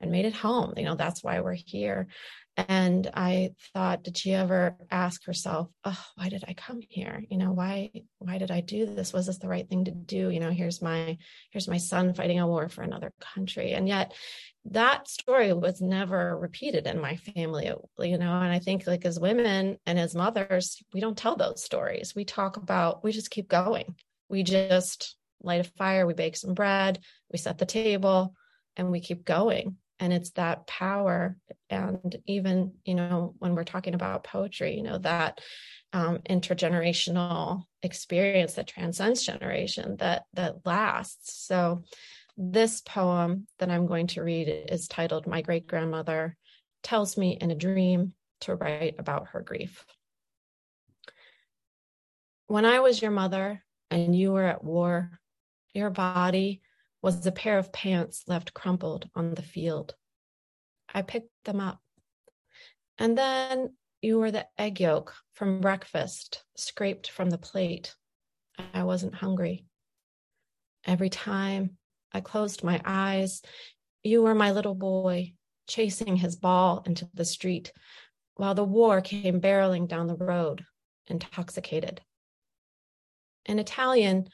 and 0.00 0.10
made 0.10 0.24
it 0.24 0.34
home. 0.34 0.74
You 0.76 0.84
know 0.84 0.94
that's 0.94 1.22
why 1.22 1.40
we're 1.40 1.54
here 1.54 2.08
and 2.56 3.10
i 3.14 3.50
thought 3.72 4.02
did 4.02 4.16
she 4.16 4.32
ever 4.32 4.76
ask 4.90 5.24
herself 5.24 5.68
oh 5.84 6.04
why 6.16 6.28
did 6.28 6.44
i 6.46 6.54
come 6.54 6.80
here? 6.88 7.22
You 7.30 7.38
know 7.38 7.52
why 7.52 7.90
why 8.18 8.38
did 8.38 8.50
i 8.50 8.60
do 8.60 8.84
this? 8.86 9.12
Was 9.12 9.26
this 9.26 9.38
the 9.38 9.48
right 9.48 9.68
thing 9.68 9.84
to 9.86 9.90
do? 9.90 10.28
You 10.28 10.40
know 10.40 10.50
here's 10.50 10.82
my 10.82 11.16
here's 11.50 11.68
my 11.68 11.78
son 11.78 12.12
fighting 12.14 12.40
a 12.40 12.46
war 12.46 12.68
for 12.68 12.82
another 12.82 13.12
country. 13.20 13.72
And 13.72 13.88
yet 13.88 14.12
that 14.66 15.08
story 15.08 15.52
was 15.52 15.80
never 15.80 16.38
repeated 16.38 16.86
in 16.86 17.00
my 17.00 17.16
family 17.16 17.72
you 17.98 18.18
know 18.18 18.32
and 18.32 18.52
i 18.52 18.60
think 18.60 18.86
like 18.86 19.04
as 19.04 19.18
women 19.18 19.76
and 19.86 19.98
as 19.98 20.14
mothers 20.14 20.80
we 20.92 21.00
don't 21.00 21.18
tell 21.18 21.36
those 21.36 21.64
stories. 21.64 22.14
We 22.14 22.24
talk 22.24 22.56
about 22.56 23.02
we 23.02 23.12
just 23.12 23.30
keep 23.30 23.48
going. 23.48 23.96
We 24.28 24.42
just 24.42 25.16
light 25.42 25.60
a 25.60 25.64
fire 25.64 26.06
we 26.06 26.14
bake 26.14 26.36
some 26.36 26.54
bread 26.54 27.00
we 27.32 27.38
set 27.38 27.58
the 27.58 27.66
table 27.66 28.34
and 28.76 28.90
we 28.90 29.00
keep 29.00 29.24
going 29.24 29.76
and 30.02 30.12
it's 30.12 30.30
that 30.30 30.66
power 30.66 31.36
and 31.70 32.16
even 32.26 32.72
you 32.84 32.96
know 32.96 33.34
when 33.38 33.54
we're 33.54 33.62
talking 33.62 33.94
about 33.94 34.24
poetry 34.24 34.74
you 34.76 34.82
know 34.82 34.98
that 34.98 35.40
um, 35.92 36.18
intergenerational 36.28 37.62
experience 37.82 38.54
that 38.54 38.66
transcends 38.66 39.22
generation 39.22 39.96
that 39.98 40.24
that 40.34 40.64
lasts. 40.64 41.46
So 41.46 41.84
this 42.36 42.80
poem 42.80 43.46
that 43.58 43.70
i'm 43.70 43.86
going 43.86 44.06
to 44.08 44.22
read 44.22 44.48
is 44.48 44.88
titled 44.88 45.26
my 45.26 45.42
great 45.42 45.66
grandmother 45.66 46.36
tells 46.82 47.16
me 47.16 47.36
in 47.40 47.50
a 47.50 47.54
dream 47.54 48.14
to 48.40 48.54
write 48.54 48.96
about 48.98 49.28
her 49.28 49.42
grief. 49.42 49.84
When 52.46 52.64
i 52.64 52.80
was 52.80 53.00
your 53.00 53.10
mother 53.10 53.62
and 53.90 54.16
you 54.16 54.32
were 54.32 54.44
at 54.44 54.64
war 54.64 55.10
your 55.74 55.90
body 55.90 56.62
was 57.02 57.26
a 57.26 57.32
pair 57.32 57.58
of 57.58 57.72
pants 57.72 58.22
left 58.28 58.54
crumpled 58.54 59.10
on 59.14 59.34
the 59.34 59.42
field. 59.42 59.94
I 60.94 61.02
picked 61.02 61.30
them 61.44 61.60
up. 61.60 61.80
And 62.96 63.18
then 63.18 63.74
you 64.00 64.18
were 64.18 64.30
the 64.30 64.46
egg 64.56 64.80
yolk 64.80 65.14
from 65.32 65.60
breakfast 65.60 66.44
scraped 66.56 67.10
from 67.10 67.30
the 67.30 67.38
plate. 67.38 67.94
I 68.72 68.84
wasn't 68.84 69.14
hungry. 69.14 69.64
Every 70.84 71.10
time 71.10 71.76
I 72.12 72.20
closed 72.20 72.62
my 72.62 72.80
eyes, 72.84 73.42
you 74.04 74.22
were 74.22 74.34
my 74.34 74.52
little 74.52 74.74
boy 74.74 75.34
chasing 75.68 76.16
his 76.16 76.36
ball 76.36 76.82
into 76.86 77.08
the 77.14 77.24
street 77.24 77.72
while 78.34 78.54
the 78.54 78.64
war 78.64 79.00
came 79.00 79.40
barreling 79.40 79.88
down 79.88 80.06
the 80.06 80.16
road, 80.16 80.64
intoxicated. 81.06 82.00
In 83.46 83.58
Italian, 83.58 84.28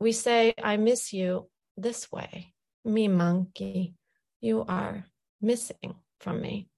we 0.00 0.12
say, 0.12 0.54
I 0.62 0.76
miss 0.76 1.12
you 1.12 1.48
this 1.82 2.10
way. 2.10 2.52
Mi 2.84 3.08
manchi, 3.08 3.94
you 4.40 4.64
are 4.68 5.04
missing 5.40 5.94
from 6.20 6.40
me. 6.40 6.68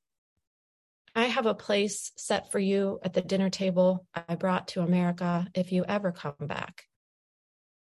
I 1.14 1.24
have 1.24 1.46
a 1.46 1.55
place 1.55 2.12
set 2.16 2.53
for 2.53 2.59
you 2.59 3.01
at 3.03 3.14
the 3.14 3.20
dinner 3.20 3.51
table 3.51 4.07
I 4.28 4.36
brought 4.36 4.68
to 4.68 4.82
America 4.82 5.48
if 5.55 5.72
you 5.72 5.84
ever 5.84 6.12
come 6.12 6.34
back. 6.40 6.84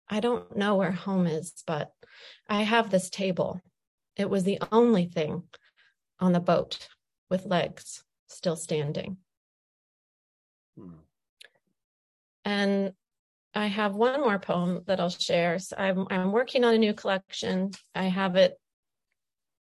I 0.08 0.20
don't 0.20 0.56
know 0.56 0.76
where 0.76 0.92
home 0.92 1.26
is, 1.26 1.52
but 1.66 1.92
I 2.48 2.62
have 2.62 2.90
this 2.90 3.10
table. 3.10 3.60
It 4.16 4.28
was 4.28 4.44
the 4.44 4.60
only 4.70 5.06
thing 5.06 5.42
on 6.20 6.32
the 6.32 6.40
boat 6.40 6.88
with 7.30 7.46
legs 7.46 8.02
still 8.28 8.56
standing. 8.56 9.18
Hmm. 10.78 10.92
And 12.44 12.92
I 13.54 13.66
have 13.66 13.94
one 13.94 14.20
more 14.20 14.38
poem 14.38 14.82
that 14.86 15.00
I'll 15.00 15.10
share. 15.10 15.58
So 15.58 15.76
I'm 15.76 16.06
I'm 16.10 16.32
working 16.32 16.64
on 16.64 16.74
a 16.74 16.78
new 16.78 16.94
collection. 16.94 17.72
I 17.94 18.04
have 18.04 18.36
it 18.36 18.58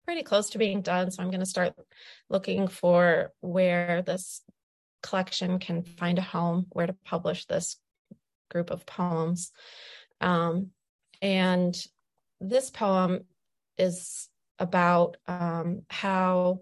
pretty 0.05 0.23
close 0.23 0.51
to 0.51 0.59
being 0.59 0.83
done, 0.83 1.11
so 1.11 1.23
I'm 1.23 1.31
going 1.31 1.41
to 1.41 1.47
start 1.47 1.75
looking 2.29 2.69
for 2.69 3.33
where 3.41 4.03
this 4.03 4.43
collection 5.03 5.59
can 5.59 5.83
find 5.83 6.19
a 6.19 6.23
home, 6.23 6.67
where 6.71 6.87
to 6.87 6.97
publish 7.05 7.47
this 7.47 7.77
group 8.51 8.71
of 8.71 8.87
poems. 8.87 9.51
Um, 10.21 10.71
and 11.21 11.77
this 12.41 12.71
poem 12.71 13.25
is 13.79 14.29
about 14.59 15.17
um, 15.27 15.83
how 15.89 16.61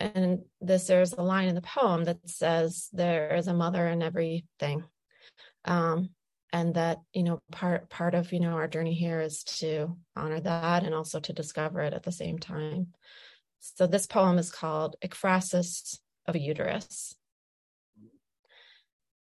and 0.00 0.40
this 0.60 0.86
there's 0.88 1.12
a 1.12 1.22
line 1.22 1.48
in 1.48 1.54
the 1.54 1.62
poem 1.62 2.04
that 2.04 2.18
says 2.28 2.88
there 2.92 3.34
is 3.36 3.46
a 3.46 3.54
mother 3.54 3.86
in 3.86 4.02
everything 4.02 4.84
um, 5.64 6.10
and 6.54 6.74
that 6.74 7.00
you 7.12 7.22
know 7.22 7.42
part 7.52 7.90
part 7.90 8.14
of 8.14 8.32
you 8.32 8.40
know 8.40 8.52
our 8.52 8.68
journey 8.68 8.94
here 8.94 9.20
is 9.20 9.42
to 9.44 9.94
honor 10.16 10.40
that 10.40 10.84
and 10.84 10.94
also 10.94 11.20
to 11.20 11.34
discover 11.34 11.80
it 11.80 11.92
at 11.92 12.04
the 12.04 12.12
same 12.12 12.38
time. 12.38 12.86
So 13.60 13.86
this 13.86 14.06
poem 14.06 14.38
is 14.38 14.50
called 14.50 14.96
ekphrasis 15.04 15.98
of 16.26 16.34
a 16.34 16.38
uterus 16.38 17.14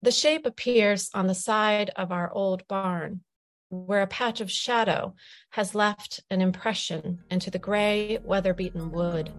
the 0.03 0.11
shape 0.11 0.45
appears 0.45 1.09
on 1.13 1.27
the 1.27 1.33
side 1.33 1.89
of 1.95 2.11
our 2.11 2.31
old 2.33 2.67
barn 2.67 3.21
where 3.69 4.01
a 4.01 4.07
patch 4.07 4.41
of 4.41 4.51
shadow 4.51 5.15
has 5.51 5.73
left 5.73 6.21
an 6.29 6.41
impression 6.41 7.19
into 7.31 7.49
the 7.49 7.57
gray 7.57 8.19
weather-beaten 8.21 8.91
wood 8.91 9.31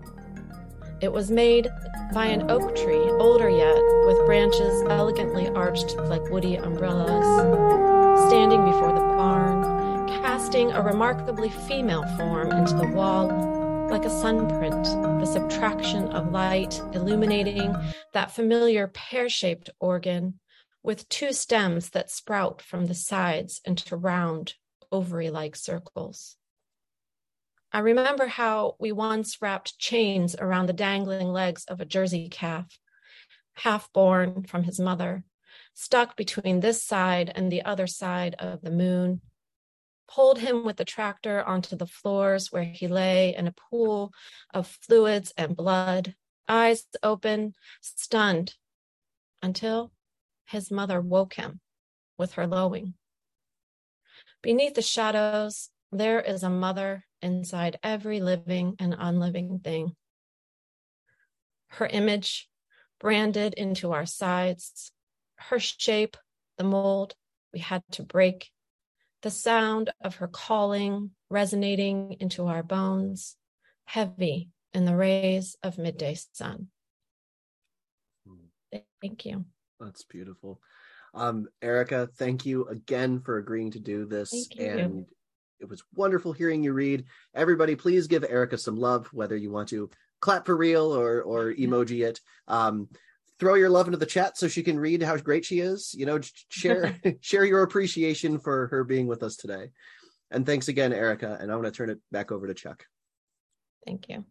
it 1.01 1.13
was 1.13 1.31
made 1.31 1.69
by 2.13 2.27
an 2.27 2.51
oak 2.51 2.75
tree, 2.77 3.11
older 3.19 3.49
yet, 3.49 3.83
with 4.07 4.27
branches 4.27 4.83
elegantly 4.89 5.49
arched 5.49 5.97
like 5.97 6.23
woody 6.31 6.57
umbrellas, 6.57 7.27
standing 8.29 8.65
before 8.65 8.93
the 8.93 9.01
barn, 9.01 10.09
casting 10.23 10.71
a 10.73 10.83
remarkably 10.83 11.51
female 11.51 12.05
form 12.17 12.53
into 12.53 12.75
the 12.75 12.89
wall 12.89 13.55
like 13.91 14.05
a 14.05 14.11
sunprint, 14.11 14.85
the 15.21 15.27
subtraction 15.27 16.09
of 16.09 16.33
light 16.33 16.81
illuminating 16.95 17.75
that 18.13 18.31
familiar 18.31 18.89
pear 18.89 19.29
shaped 19.29 19.71
organ 19.79 20.41
with 20.83 21.09
two 21.09 21.33
stems 21.33 21.91
that 21.91 22.11
sprout 22.11 22.61
from 22.61 22.87
the 22.87 22.95
sides 22.95 23.61
into 23.65 23.97
round, 23.97 24.55
ovary 24.91 25.31
like 25.31 25.57
circles. 25.57 26.37
I 27.75 27.81
remember 27.81 28.29
how 28.29 28.77
we 28.79 28.93
once 28.93 29.43
wrapped 29.43 29.81
chains 29.81 30.37
around 30.37 30.67
the 30.67 30.73
dangling 30.73 31.33
legs 31.33 31.65
of 31.65 31.81
a 31.81 31.85
Jersey 31.85 32.29
calf, 32.29 32.79
half 33.55 33.93
born 33.93 34.45
from 34.45 34.63
his 34.63 34.79
mother, 34.79 35.25
stuck 35.75 36.17
between 36.17 36.61
this 36.61 36.85
side 36.85 37.33
and 37.35 37.51
the 37.51 37.65
other 37.65 37.89
side 37.89 38.37
of 38.39 38.61
the 38.61 38.71
moon, 38.71 39.23
pulled 40.07 40.39
him 40.39 40.65
with 40.65 40.77
the 40.77 40.85
tractor 40.85 41.43
onto 41.43 41.75
the 41.75 41.89
floors 41.89 42.53
where 42.53 42.63
he 42.63 42.87
lay 42.87 43.35
in 43.35 43.49
a 43.49 43.55
pool 43.71 44.13
of 44.53 44.69
fluids 44.69 45.33
and 45.37 45.57
blood, 45.57 46.15
eyes 46.47 46.85
open, 47.03 47.55
stunned, 47.81 48.55
until 49.43 49.91
his 50.45 50.71
mother 50.71 51.01
woke 51.01 51.35
him 51.35 51.59
with 52.19 52.35
her 52.35 52.47
lowing. 52.47 52.95
Beneath 54.43 54.75
the 54.75 54.83
shadows, 54.83 55.71
there 55.91 56.21
is 56.21 56.45
a 56.45 56.51
mother 56.51 57.05
inside 57.25 57.79
every 57.83 58.21
living 58.21 58.77
and 58.79 58.95
unliving 58.97 59.59
thing. 59.59 59.97
Her 61.69 61.87
image 61.87 62.49
branded 63.01 63.55
into 63.55 63.93
our 63.93 64.07
sides, 64.07 64.93
her 65.37 65.59
shape, 65.59 66.17
the 66.59 66.65
mold 66.65 67.15
we 67.53 67.59
had 67.59 67.83
to 67.93 68.03
break, 68.03 68.51
the 69.23 69.31
sound 69.31 69.91
of 70.03 70.17
her 70.17 70.29
calling 70.29 71.11
resonating 71.31 72.17
into 72.21 72.47
our 72.47 72.63
bones, 72.63 73.37
heavy 73.87 74.51
in 74.73 74.85
the 74.85 74.95
rays 74.95 75.57
of 75.63 75.79
midday 75.79 76.17
sun. 76.33 76.69
Thank 79.01 79.25
you. 79.27 79.45
That's 79.81 80.05
beautiful. 80.05 80.61
Um, 81.15 81.47
Erica, 81.63 82.09
thank 82.17 82.45
you 82.45 82.67
again 82.67 83.21
for 83.21 83.39
agreeing 83.39 83.71
to 83.73 83.81
do 83.81 84.05
this. 84.07 84.49
And 84.59 85.07
it 85.65 85.71
was 85.71 85.83
wonderful 85.95 86.33
hearing 86.33 86.63
you 86.63 86.73
read. 86.73 87.05
Everybody, 87.35 87.75
please 87.75 88.07
give 88.07 88.25
Erica 88.25 88.59
some 88.59 88.77
love, 88.77 89.09
whether 89.13 89.37
you 89.37 89.51
want 89.51 89.69
to 89.71 89.91
clap 90.21 90.47
for 90.47 90.57
real 90.57 90.95
or 90.95 91.23
or 91.23 91.53
emoji 91.59 92.07
it. 92.07 92.21
Um, 92.47 92.89
throw 93.41 93.55
your 93.55 93.71
love 93.71 93.87
into 93.87 93.99
the 93.99 94.07
chat 94.07 94.39
so 94.39 94.47
she 94.47 94.63
can 94.63 94.79
read 94.79 95.03
how 95.03 95.17
great 95.17 95.45
she 95.45 95.61
is. 95.61 95.95
You 95.95 96.07
know, 96.07 96.21
share 96.49 96.97
share 97.21 97.45
your 97.45 97.63
appreciation 97.63 98.39
for 98.39 98.69
her 98.69 98.85
being 98.85 99.07
with 99.07 99.23
us 99.23 99.37
today. 99.37 99.71
And 100.31 100.47
thanks 100.47 100.69
again, 100.69 100.93
Erica. 100.93 101.39
And 101.41 101.51
I 101.51 101.57
want 101.57 101.67
to 101.67 101.73
turn 101.73 101.91
it 101.91 101.99
back 102.11 102.33
over 102.33 102.47
to 102.47 102.55
Chuck. 102.55 102.85
Thank 103.87 104.09
you. 104.09 104.25